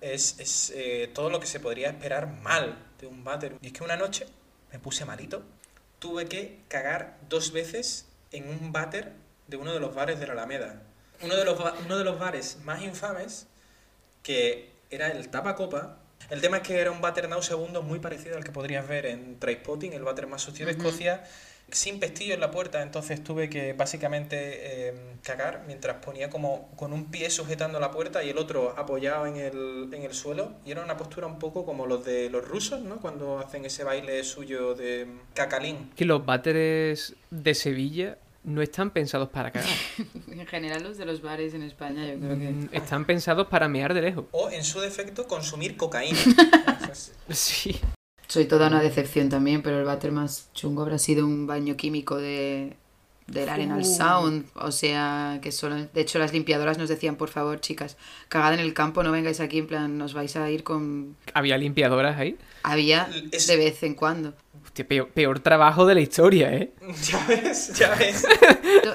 es, 0.00 0.38
es, 0.38 0.72
eh, 0.76 1.10
todo 1.12 1.30
lo 1.30 1.40
que 1.40 1.46
se 1.46 1.58
podría 1.58 1.88
esperar 1.88 2.40
mal 2.42 2.78
de 3.00 3.08
un 3.08 3.24
váter. 3.24 3.56
Y 3.62 3.68
es 3.68 3.72
que 3.72 3.82
una 3.82 3.96
noche 3.96 4.26
me 4.72 4.78
puse 4.78 5.04
malito, 5.04 5.42
tuve 5.98 6.26
que 6.26 6.60
cagar 6.68 7.18
dos 7.28 7.52
veces 7.52 8.06
en 8.38 8.48
un 8.48 8.72
váter 8.72 9.12
de 9.46 9.56
uno 9.56 9.72
de 9.72 9.80
los 9.80 9.94
bares 9.94 10.18
de 10.20 10.26
la 10.26 10.32
Alameda. 10.32 10.82
Uno 11.22 11.36
de 11.36 11.44
los, 11.44 11.58
uno 11.84 11.98
de 11.98 12.04
los 12.04 12.18
bares 12.18 12.58
más 12.64 12.82
infames 12.82 13.46
que 14.22 14.70
era 14.90 15.08
el 15.08 15.28
Tapacopa. 15.28 15.98
El 16.30 16.40
tema 16.40 16.58
es 16.58 16.62
que 16.64 16.78
era 16.80 16.90
un 16.90 17.00
váter 17.00 17.28
nauseabundo 17.28 17.82
muy 17.82 18.00
parecido 18.00 18.36
al 18.36 18.44
que 18.44 18.50
podrías 18.50 18.86
ver 18.86 19.06
en 19.06 19.38
Trainspotting, 19.38 19.92
el 19.92 20.02
váter 20.02 20.26
más 20.26 20.42
sucio 20.42 20.66
de 20.66 20.72
Ujú. 20.72 20.82
Escocia, 20.82 21.24
sin 21.70 21.98
pestillo 22.00 22.34
en 22.34 22.40
la 22.40 22.50
puerta, 22.50 22.82
entonces 22.82 23.22
tuve 23.22 23.48
que 23.50 23.72
básicamente 23.72 24.88
eh, 24.88 24.94
cagar 25.22 25.64
mientras 25.66 25.96
ponía 26.04 26.30
como 26.30 26.70
con 26.76 26.92
un 26.92 27.10
pie 27.10 27.30
sujetando 27.30 27.80
la 27.80 27.90
puerta 27.90 28.22
y 28.22 28.30
el 28.30 28.38
otro 28.38 28.74
apoyado 28.76 29.26
en 29.26 29.36
el, 29.36 29.88
en 29.92 30.02
el 30.02 30.14
suelo. 30.14 30.52
Y 30.64 30.70
era 30.72 30.82
una 30.82 30.96
postura 30.96 31.26
un 31.26 31.38
poco 31.38 31.64
como 31.64 31.86
los 31.86 32.04
de 32.04 32.30
los 32.30 32.46
rusos, 32.46 32.82
¿no? 32.82 33.00
Cuando 33.00 33.38
hacen 33.38 33.64
ese 33.64 33.84
baile 33.84 34.22
suyo 34.24 34.74
de 34.74 35.06
cacalín. 35.34 35.90
Que 35.96 36.04
los 36.04 36.24
váteres 36.24 37.14
de 37.30 37.54
Sevilla 37.54 38.18
no 38.46 38.62
están 38.62 38.90
pensados 38.90 39.28
para 39.28 39.50
cagar. 39.50 39.68
En 40.30 40.46
general 40.46 40.82
los 40.82 40.96
de 40.96 41.04
los 41.04 41.20
bares 41.22 41.52
en 41.54 41.62
España 41.62 42.06
yo 42.06 42.18
creo 42.18 42.38
que... 42.38 42.50
Mm, 42.50 42.68
Están 42.72 43.04
pensados 43.04 43.46
para 43.48 43.68
mear 43.68 43.92
de 43.94 44.02
lejos. 44.02 44.24
O, 44.32 44.48
en 44.50 44.64
su 44.64 44.80
defecto, 44.80 45.26
consumir 45.26 45.76
cocaína. 45.76 46.18
Sí. 47.30 47.76
Soy 48.28 48.46
toda 48.46 48.68
una 48.68 48.80
decepción 48.82 49.28
también, 49.28 49.62
pero 49.62 49.78
el 49.78 49.84
váter 49.84 50.10
más 50.12 50.50
chungo 50.52 50.82
habrá 50.82 50.98
sido 50.98 51.24
un 51.26 51.46
baño 51.46 51.76
químico 51.76 52.16
de 52.16 52.76
del 53.28 53.48
Arenal 53.48 53.84
Sound, 53.84 54.46
o 54.54 54.70
sea, 54.70 55.40
que 55.42 55.50
solo, 55.50 55.74
de 55.74 56.00
hecho 56.00 56.20
las 56.20 56.32
limpiadoras 56.32 56.78
nos 56.78 56.88
decían, 56.88 57.16
por 57.16 57.28
favor, 57.28 57.60
chicas, 57.60 57.96
cagad 58.28 58.54
en 58.54 58.60
el 58.60 58.72
campo, 58.72 59.02
no 59.02 59.10
vengáis 59.10 59.40
aquí, 59.40 59.58
en 59.58 59.66
plan, 59.66 59.98
nos 59.98 60.14
vais 60.14 60.36
a 60.36 60.48
ir 60.48 60.62
con... 60.62 61.16
Había 61.34 61.58
limpiadoras 61.58 62.16
ahí. 62.18 62.36
Había 62.62 63.08
Es- 63.32 63.48
de 63.48 63.56
vez 63.56 63.82
en 63.82 63.94
cuando. 63.94 64.32
Hostia, 64.66 64.86
peor, 64.86 65.08
peor 65.08 65.40
trabajo 65.40 65.86
de 65.86 65.94
la 65.94 66.00
historia, 66.00 66.52
¿eh? 66.52 66.72
Ya 67.10 67.24
ves, 67.26 67.72
ya 67.74 67.94
ves. 67.94 68.26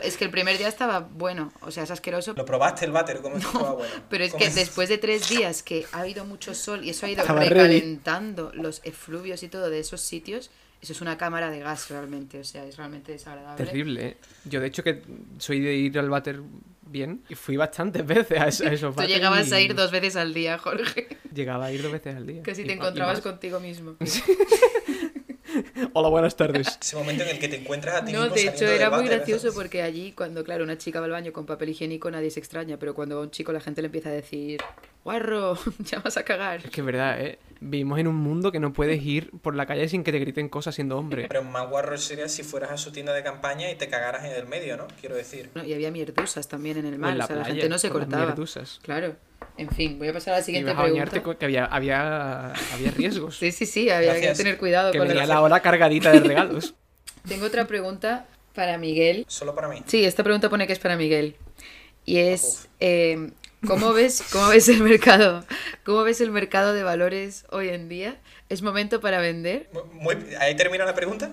Es 0.04 0.18
que 0.18 0.26
el 0.26 0.30
primer 0.30 0.58
día 0.58 0.68
estaba 0.68 1.00
bueno, 1.00 1.52
o 1.62 1.72
sea, 1.72 1.84
es 1.84 1.92
asqueroso, 1.92 2.34
Lo 2.36 2.46
probaste 2.46 2.86
el 2.86 2.92
váter, 2.92 3.22
¿cómo 3.22 3.38
estaba 3.38 3.74
bueno? 3.74 3.94
pero 4.10 4.24
es 4.24 4.32
¿Cómo 4.32 4.44
que 4.44 4.50
después 4.52 4.90
de 4.90 4.98
tres 4.98 5.28
días 5.30 5.64
que 5.64 5.86
ha 5.94 6.02
habido 6.02 6.26
mucho 6.26 6.54
sol 6.54 6.84
y 6.86 6.90
eso 6.92 7.06
ha 7.06 7.10
ido 7.10 7.22
Estaba 7.22 7.40
ready. 7.40 7.54
recalentando 7.54 8.52
los 8.54 8.82
efluvios 8.84 9.42
y 9.44 9.48
todo 9.48 9.70
de 9.70 9.80
esos 9.80 10.02
sitios, 10.02 10.52
eso 10.82 10.94
es 10.94 11.02
una 11.02 11.18
cámara 11.18 11.50
de 11.50 11.60
gas 11.60 11.90
realmente, 11.90 12.40
o 12.40 12.44
sea, 12.44 12.66
es 12.66 12.76
realmente 12.78 13.12
desagradable. 13.12 13.66
Terrible, 13.66 14.06
¿eh? 14.08 14.18
Yo, 14.46 14.60
de 14.60 14.68
hecho, 14.68 14.84
que 14.84 15.02
soy 15.40 15.60
de 15.62 15.74
ir 15.76 15.98
al 16.00 16.10
váter 16.10 16.42
bien 16.84 17.24
y 17.30 17.36
fui 17.36 17.56
bastantes 17.56 18.06
veces 18.06 18.40
a, 18.42 18.48
es- 18.48 18.62
a 18.62 18.74
esos 18.74 18.96
Tú 18.98 19.04
llegabas 19.04 19.50
y 19.50 19.54
a 19.54 19.62
ir 19.62 19.74
dos 19.76 19.92
veces 19.92 20.16
al 20.16 20.34
día, 20.34 20.58
Jorge, 20.58 21.08
Llegaba 21.34 21.68
a 21.68 21.72
ir 21.72 21.82
dos 21.84 21.92
veces 21.92 22.16
al 22.16 22.28
día. 22.28 22.44
que 22.44 22.54
si 22.56 22.64
te 22.64 22.70
y 22.70 22.74
encontrabas 22.74 23.22
contigo 23.22 23.60
mismo. 23.60 23.96
Hola, 25.94 26.10
buenas 26.10 26.36
tardes. 26.36 26.78
Ese 26.82 26.96
momento 26.96 27.24
en 27.24 27.30
el 27.30 27.40
que 27.40 27.48
te 27.48 27.58
encuentras 27.58 28.02
a 28.02 28.06
ti 28.06 28.12
No, 28.12 28.22
mismo 28.22 28.36
de 28.36 28.48
hecho 28.48 28.66
era 28.68 28.90
muy 28.90 29.06
gracioso 29.06 29.54
porque 29.54 29.82
allí 29.82 30.12
cuando, 30.12 30.44
claro, 30.44 30.64
una 30.64 30.78
chica 30.78 31.00
va 31.00 31.06
al 31.06 31.12
baño 31.12 31.34
con 31.34 31.46
papel 31.46 31.70
higiénico 31.70 32.10
nadie 32.12 32.32
se 32.32 32.40
extraña, 32.40 32.78
pero 32.78 32.94
cuando 32.94 33.18
va 33.18 33.22
un 33.24 33.32
chico 33.32 33.52
la 33.52 33.60
gente 33.60 33.82
le 33.82 33.88
empieza 33.88 34.10
a 34.10 34.14
decir, 34.14 34.62
guarro, 35.04 35.58
ya 35.80 36.00
vas 36.00 36.18
a 36.18 36.24
cagar. 36.24 36.62
Es 36.66 36.70
que 36.72 36.82
es 36.82 36.86
verdad, 36.86 37.20
¿eh? 37.22 37.40
Vivimos 37.64 38.00
en 38.00 38.08
un 38.08 38.16
mundo 38.16 38.52
que 38.52 38.60
no 38.60 38.74
puedes 38.74 39.02
ir 39.04 39.30
por 39.44 39.56
la 39.56 39.68
calle 39.68 39.88
sin 39.88 40.04
que 40.04 40.12
te 40.12 40.18
griten 40.18 40.50
cosas 40.50 40.74
siendo 40.74 40.98
hombre. 40.98 41.28
Pero 41.28 41.44
más 41.44 41.70
guarro 41.70 41.96
sería 41.98 42.28
si 42.28 42.42
fueras 42.42 42.72
a 42.72 42.78
su 42.78 42.92
tienda 42.92 43.14
de 43.14 43.22
campaña 43.22 43.70
y 43.70 43.76
te 43.76 43.88
cagaras 43.88 44.26
en 44.26 44.32
el 44.32 44.48
medio, 44.48 44.78
¿no? 44.78 44.88
Quiero 45.00 45.16
decir. 45.16 45.52
No, 45.54 45.64
y 45.64 45.72
había 45.74 45.92
mierdusas 45.92 46.48
también 46.48 46.78
en 46.78 46.88
el 46.88 46.98
mar, 46.98 47.12
en 47.12 47.20
la 47.20 47.26
o 47.26 47.28
sea, 47.28 47.36
la 47.36 47.46
gente 47.46 47.70
no 47.70 47.78
se 47.78 47.90
cortaba. 47.92 48.26
mierdusas. 48.26 48.80
Claro. 48.82 49.16
En 49.58 49.70
fin, 49.70 50.00
voy 50.00 50.08
a 50.08 50.14
pasar 50.14 50.34
a 50.34 50.38
la 50.38 50.44
siguiente 50.44 50.72
a 50.72 50.74
bañarte 50.74 51.12
pregunta. 51.12 51.24
con- 51.24 51.36
que 51.38 51.46
había, 51.46 51.66
había, 51.66 52.52
había 52.74 52.92
riesgos. 52.96 53.38
Sí, 53.40 53.52
sí, 53.52 53.68
sí, 53.68 53.90
había 53.92 54.14
Gracias. 54.14 54.38
que 54.40 54.44
tener 54.44 54.58
cuidado 54.58 54.92
que 54.92 54.98
con 54.98 55.08
venía 55.08 55.28
la 55.28 55.42
hora 55.42 55.60
cargadita 55.60 56.12
de 56.12 56.20
regalos. 56.22 56.74
Tengo 57.28 57.46
otra 57.46 57.66
pregunta 57.68 58.26
para 58.56 58.80
Miguel. 58.80 59.24
Solo 59.28 59.54
para 59.54 59.68
mí. 59.68 59.84
Sí, 59.86 60.04
esta 60.04 60.24
pregunta 60.24 60.50
pone 60.50 60.66
que 60.66 60.74
es 60.74 60.80
para 60.80 60.96
Miguel. 60.98 61.36
Y 62.06 62.18
es, 62.18 62.68
eh, 62.80 63.32
¿cómo, 63.68 63.94
ves, 63.94 64.24
¿cómo 64.32 64.48
ves 64.50 64.70
el 64.70 64.82
mercado? 64.84 65.46
¿Cómo 65.86 66.04
ves 66.04 66.22
el 66.22 66.32
mercado 66.32 66.74
de 66.74 66.84
valores 66.84 67.46
hoy 67.52 67.70
en 67.70 67.90
día? 67.90 68.18
¿Es 68.50 68.62
momento 68.62 69.00
para 69.02 69.20
vender? 69.20 69.70
Muy- 69.94 70.18
¿Ahí 70.40 70.56
termina 70.56 70.86
la 70.86 70.96
pregunta? 70.96 71.32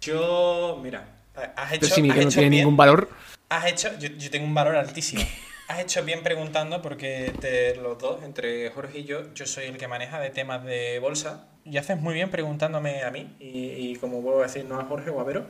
Yo, 0.00 0.78
mira, 0.82 1.08
has 1.56 1.72
hecho, 1.72 1.80
Pero 1.82 1.94
si 1.94 2.10
has 2.10 2.16
no 2.16 2.22
hecho 2.22 2.30
tiene 2.30 2.50
bien. 2.50 2.60
ningún 2.62 2.76
valor. 2.76 3.08
Has 3.48 3.66
hecho, 3.66 3.90
yo, 3.98 4.08
yo 4.08 4.30
tengo 4.30 4.46
un 4.46 4.54
valor 4.54 4.76
altísimo. 4.76 5.22
Has 5.68 5.80
hecho 5.80 6.02
bien 6.02 6.22
preguntando 6.22 6.80
porque 6.80 7.30
de 7.42 7.76
los 7.76 7.98
dos, 7.98 8.22
entre 8.22 8.70
Jorge 8.70 9.00
y 9.00 9.04
yo, 9.04 9.34
yo 9.34 9.44
soy 9.46 9.66
el 9.66 9.76
que 9.76 9.86
maneja 9.86 10.18
de 10.18 10.30
temas 10.30 10.64
de 10.64 10.98
bolsa. 10.98 11.46
Y 11.62 11.76
haces 11.76 12.00
muy 12.00 12.14
bien 12.14 12.30
preguntándome 12.30 13.02
a 13.02 13.10
mí 13.10 13.36
y, 13.38 13.90
y 13.90 13.96
como 13.96 14.22
vuelvo 14.22 14.40
a 14.40 14.44
decir, 14.44 14.64
no 14.64 14.80
a 14.80 14.84
Jorge 14.84 15.10
o 15.10 15.20
a 15.20 15.24
Vero. 15.24 15.46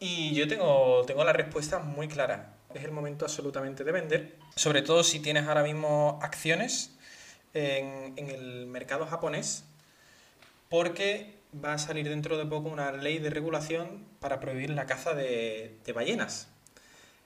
Y 0.00 0.34
yo 0.34 0.48
tengo, 0.48 1.04
tengo 1.06 1.22
la 1.22 1.32
respuesta 1.32 1.78
muy 1.78 2.08
clara. 2.08 2.54
Es 2.76 2.84
el 2.84 2.92
momento 2.92 3.24
absolutamente 3.24 3.84
de 3.84 3.92
vender. 3.92 4.36
Sobre 4.54 4.82
todo 4.82 5.02
si 5.02 5.20
tienes 5.20 5.46
ahora 5.46 5.62
mismo 5.62 6.18
acciones 6.22 6.90
en, 7.54 8.28
el 8.28 8.66
mercado 8.66 9.06
japonés. 9.06 9.64
Porque 10.68 11.34
va 11.64 11.74
a 11.74 11.78
salir 11.78 12.08
dentro 12.08 12.36
de 12.36 12.44
poco 12.44 12.68
una 12.68 12.92
ley 12.92 13.18
de 13.18 13.30
regulación 13.30 14.04
para 14.20 14.40
prohibir 14.40 14.70
la 14.70 14.86
caza 14.86 15.14
de 15.14 15.92
ballenas. 15.94 16.48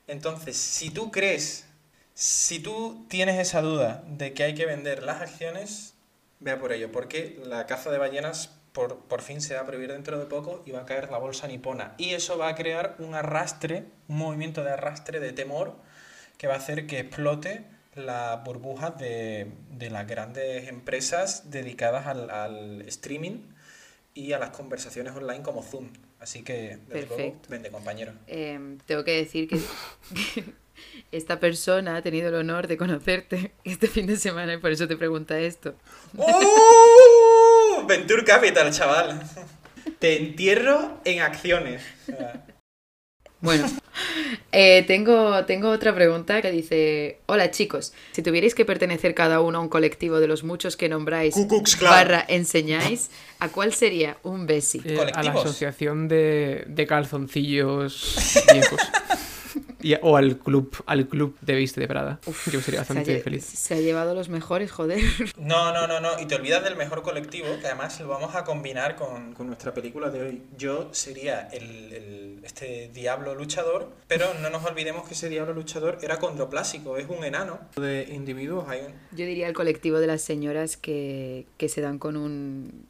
Entonces, 0.07 0.57
si 0.57 0.91
tú 0.91 1.11
crees, 1.11 1.67
si 2.15 2.59
tú 2.59 3.07
tienes 3.09 3.39
esa 3.39 3.63
duda 3.63 4.05
de 4.09 4.35
que 4.35 4.43
hay 4.43 4.55
que 4.55 4.67
vender 4.67 5.03
las 5.03 5.23
acciones, 5.23 5.95
vea 6.41 6.59
por 6.59 6.73
ello, 6.73 6.91
porque 6.91 7.41
la 7.45 7.67
caza 7.67 7.91
de 7.91 7.99
ballenas 7.99 8.51
por, 8.73 8.99
por 9.01 9.23
fin 9.23 9.41
se 9.41 9.55
va 9.55 9.61
a 9.61 9.67
prohibir 9.67 9.93
dentro 9.93 10.19
de 10.19 10.27
poco 10.27 10.63
y 10.67 10.71
va 10.71 10.83
a 10.83 10.87
caer 10.87 11.11
la 11.11 11.19
bolsa 11.19 11.47
nipona. 11.49 11.95
Y 11.99 12.11
eso 12.11 12.39
va 12.39 12.49
a 12.49 12.55
crear 12.55 12.97
un 12.99 13.15
arrastre, 13.15 13.85
un 14.09 14.19
movimiento 14.19 14.63
de 14.63 14.71
arrastre, 14.71 15.21
de 15.21 15.33
temor, 15.33 15.77
que 16.39 16.47
va 16.47 16.55
a 16.55 16.59
hacer 16.59 16.87
que 16.87 17.01
explote 17.01 17.65
las 17.95 18.43
burbujas 18.45 18.97
de, 18.99 19.51
de 19.71 19.91
las 19.91 20.07
grandes 20.07 20.69
empresas 20.69 21.51
dedicadas 21.51 22.07
al, 22.07 22.31
al 22.31 22.83
streaming 22.83 23.41
y 24.15 24.33
a 24.33 24.39
las 24.39 24.51
conversaciones 24.51 25.15
online 25.15 25.43
como 25.43 25.63
Zoom. 25.63 25.89
Así 26.21 26.43
que, 26.43 26.79
desde 26.89 27.07
luego, 27.07 27.41
vende, 27.49 27.71
compañero. 27.71 28.13
Eh, 28.27 28.77
tengo 28.87 29.05
que 29.05 29.13
decir 29.13 29.49
que, 29.49 29.59
que 30.35 30.45
esta 31.13 31.41
persona 31.41 31.97
ha 31.97 32.03
tenido 32.03 32.29
el 32.29 32.35
honor 32.35 32.67
de 32.67 32.77
conocerte 32.77 33.53
este 33.65 33.89
fin 33.89 34.07
de 34.07 34.17
semana 34.17 34.55
y 34.55 34.59
por 34.59 34.71
eso 34.71 34.87
te 34.87 34.97
pregunta 34.97 35.39
esto. 35.41 35.75
¡Uh! 36.15 37.50
Venture 37.91 38.23
Capital, 38.25 38.71
chaval. 38.71 39.21
Te 39.99 40.17
entierro 40.17 41.01
en 41.05 41.23
acciones. 41.23 41.83
Bueno, 43.41 43.67
eh, 44.53 44.85
tengo, 44.87 45.45
tengo 45.45 45.71
otra 45.71 45.93
pregunta 45.93 46.41
que 46.41 46.53
dice, 46.53 47.19
hola 47.27 47.51
chicos, 47.51 47.93
si 48.13 48.23
tuvierais 48.23 48.55
que 48.55 48.65
pertenecer 48.65 49.13
cada 49.15 49.41
uno 49.41 49.59
a 49.59 49.61
un 49.63 49.69
colectivo 49.69 50.21
de 50.21 50.29
los 50.29 50.45
muchos 50.45 50.77
que 50.77 50.89
nombráis 50.89 51.35
barra 51.81 52.25
enseñáis, 52.29 53.11
¿a 53.41 53.49
cuál 53.49 53.73
sería 53.73 54.19
un 54.23 54.47
besi? 54.47 54.81
Eh, 54.85 55.11
a 55.13 55.23
la 55.25 55.33
asociación 55.33 56.07
de, 56.07 56.65
de 56.69 56.87
calzoncillos 56.87 58.45
viejos. 58.53 58.81
Y- 59.83 59.95
o 60.03 60.17
al 60.17 60.39
club, 60.39 60.75
al 60.87 61.07
club 61.09 61.37
de 61.41 61.55
Viste 61.55 61.81
de 61.81 61.89
Prada. 61.89 62.21
Yo 62.51 62.61
sería 62.61 62.63
Se 62.63 62.77
ha, 62.77 62.79
bastante 62.97 63.21
feliz. 63.21 63.45
se 63.45 63.75
ha 63.75 63.81
llevado 63.81 64.15
los 64.15 64.29
mejores, 64.29 64.71
joder. 64.71 65.01
No, 65.39 65.73
no, 65.73 65.87
no, 65.87 66.01
no. 66.01 66.21
Y 66.21 66.27
te 66.27 66.35
olvidas 66.35 66.63
del 66.65 66.77
mejor 66.77 67.03
colectivo, 67.03 67.47
que 67.61 67.67
además 67.67 67.99
lo 68.01 68.09
vamos 68.09 68.35
a 68.35 68.45
combinar 68.45 68.97
con, 68.97 69.33
con 69.35 69.47
nuestra 69.47 69.73
película 69.75 70.11
de 70.11 70.23
hoy. 70.23 70.43
Yo 70.57 70.89
sería 70.93 71.49
el, 71.53 71.93
el- 71.93 72.41
este 72.43 72.91
diablo 72.93 73.35
luchador, 73.35 73.91
pero 74.09 74.27
no 74.43 74.51
nos 74.51 74.65
olvidemos 74.65 75.07
que 75.07 75.15
ese 75.15 75.29
diablo 75.29 75.53
luchador 75.55 75.99
era 76.03 76.19
condroplásico, 76.19 76.97
es 76.97 77.07
un 77.09 77.25
enano. 77.25 77.59
De 77.77 78.09
individuos 78.13 78.69
hay 78.69 78.81
un... 78.81 78.93
Yo 79.17 79.25
diría 79.27 79.47
el 79.49 79.55
colectivo 79.55 79.99
de 80.01 80.07
las 80.07 80.23
señoras 80.23 80.77
que, 80.77 81.47
que 81.59 81.69
se 81.69 81.81
dan 81.81 81.99
con 81.99 82.17
un, 82.17 82.87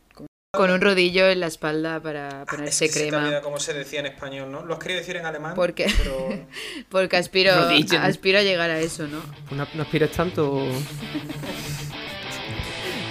con, 0.62 0.70
un 0.70 0.80
rodillo 0.80 1.28
en 1.28 1.40
la 1.40 1.46
espalda 1.46 2.00
para 2.00 2.42
Ah, 2.42 2.44
ponerse 2.48 2.84
es 2.86 2.92
que 2.92 2.98
se 3.00 3.08
crema. 3.08 3.24
olvida 3.24 3.40
cómo 3.42 3.58
se 3.58 3.72
decía 3.74 4.00
en 4.00 4.06
español, 4.06 4.50
¿no? 4.52 4.64
Lo 4.64 4.74
has 4.74 4.80
querido 4.80 5.00
decir 5.00 5.16
en 5.16 5.26
alemán, 5.26 5.54
¿Por 5.54 5.74
qué? 5.74 5.86
pero... 5.98 6.28
Porque 6.88 7.16
aspiro, 7.16 7.54
Rodillo. 7.54 7.98
aspiro 8.00 8.38
a 8.38 8.42
llegar 8.42 8.70
a 8.70 8.78
eso, 8.80 9.06
¿no? 9.06 9.20
No, 9.54 9.66
no 9.74 9.82
aspiras 9.82 10.10
tanto. 10.10 10.62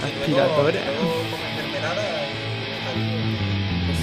Aspiradora. 0.04 0.80
Pues, 3.86 4.00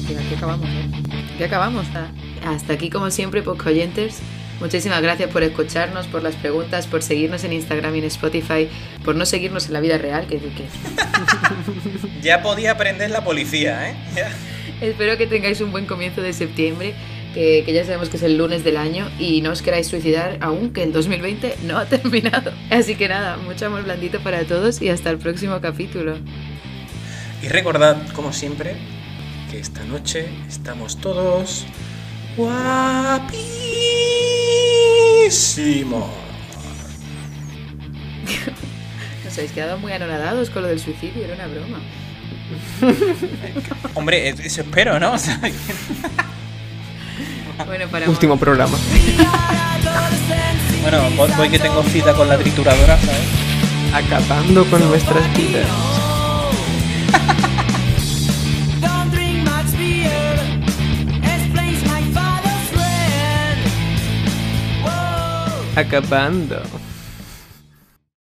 es 0.00 0.06
que 0.06 0.18
aquí 0.18 0.34
acabamos, 0.34 0.68
¿eh? 0.68 0.90
Aquí 1.34 1.44
acabamos. 1.44 1.86
Ah, 1.94 2.10
Hasta 2.44 2.72
aquí, 2.74 2.90
como 2.90 3.10
siempre, 3.10 3.42
oyentes. 3.46 4.20
Muchísimas 4.60 5.00
gracias 5.00 5.30
por 5.30 5.42
escucharnos, 5.42 6.06
por 6.06 6.22
las 6.22 6.36
preguntas, 6.36 6.86
por 6.86 7.02
seguirnos 7.02 7.44
en 7.44 7.54
Instagram 7.54 7.96
y 7.96 7.98
en 8.00 8.04
Spotify, 8.04 8.68
por 9.04 9.16
no 9.16 9.24
seguirnos 9.24 9.66
en 9.66 9.72
la 9.72 9.80
vida 9.80 9.96
real, 9.96 10.26
que, 10.26 10.38
que 10.38 10.64
Ya 12.22 12.42
podía 12.42 12.72
aprender 12.72 13.10
la 13.10 13.24
policía, 13.24 13.90
¿eh? 13.90 13.94
Espero 14.82 15.16
que 15.16 15.26
tengáis 15.26 15.60
un 15.62 15.72
buen 15.72 15.86
comienzo 15.86 16.20
de 16.20 16.34
septiembre, 16.34 16.94
que, 17.32 17.62
que 17.64 17.72
ya 17.72 17.84
sabemos 17.84 18.10
que 18.10 18.18
es 18.18 18.22
el 18.22 18.36
lunes 18.36 18.62
del 18.62 18.76
año 18.76 19.10
y 19.18 19.40
no 19.40 19.50
os 19.50 19.62
queráis 19.62 19.88
suicidar 19.88 20.36
aún, 20.40 20.72
que 20.72 20.82
el 20.82 20.92
2020 20.92 21.56
no 21.64 21.78
ha 21.78 21.86
terminado. 21.88 22.52
Así 22.70 22.96
que 22.96 23.08
nada, 23.08 23.38
mucho 23.38 23.66
amor 23.66 23.84
blandito 23.84 24.20
para 24.20 24.44
todos 24.44 24.82
y 24.82 24.90
hasta 24.90 25.08
el 25.08 25.18
próximo 25.18 25.60
capítulo. 25.60 26.18
Y 27.42 27.48
recordad, 27.48 27.96
como 28.14 28.34
siempre, 28.34 28.76
que 29.50 29.58
esta 29.58 29.82
noche 29.84 30.28
estamos 30.48 30.98
todos 30.98 31.64
guapísimos. 32.36 33.59
Nos 39.24 39.34
habéis 39.34 39.52
quedado 39.52 39.78
muy 39.78 39.92
anonadados 39.92 40.50
con 40.50 40.62
lo 40.62 40.68
del 40.68 40.80
suicidio, 40.80 41.24
era 41.24 41.34
una 41.34 41.46
broma. 41.46 41.80
Hombre, 43.94 44.28
eso 44.28 44.60
espero, 44.62 44.98
¿no? 44.98 45.14
Bueno, 47.66 47.86
para 47.88 48.08
Último 48.08 48.38
programa. 48.38 48.78
bueno, 50.80 51.10
voy, 51.14 51.30
voy 51.36 51.50
que 51.50 51.58
tengo 51.58 51.82
cita 51.82 52.14
con 52.14 52.26
la 52.26 52.38
trituradora, 52.38 52.98
¿sabes? 52.98 53.20
Acabando 53.92 54.64
con 54.64 54.88
nuestras 54.88 55.36
vidas. 55.36 55.66
Acabando. 65.80 66.62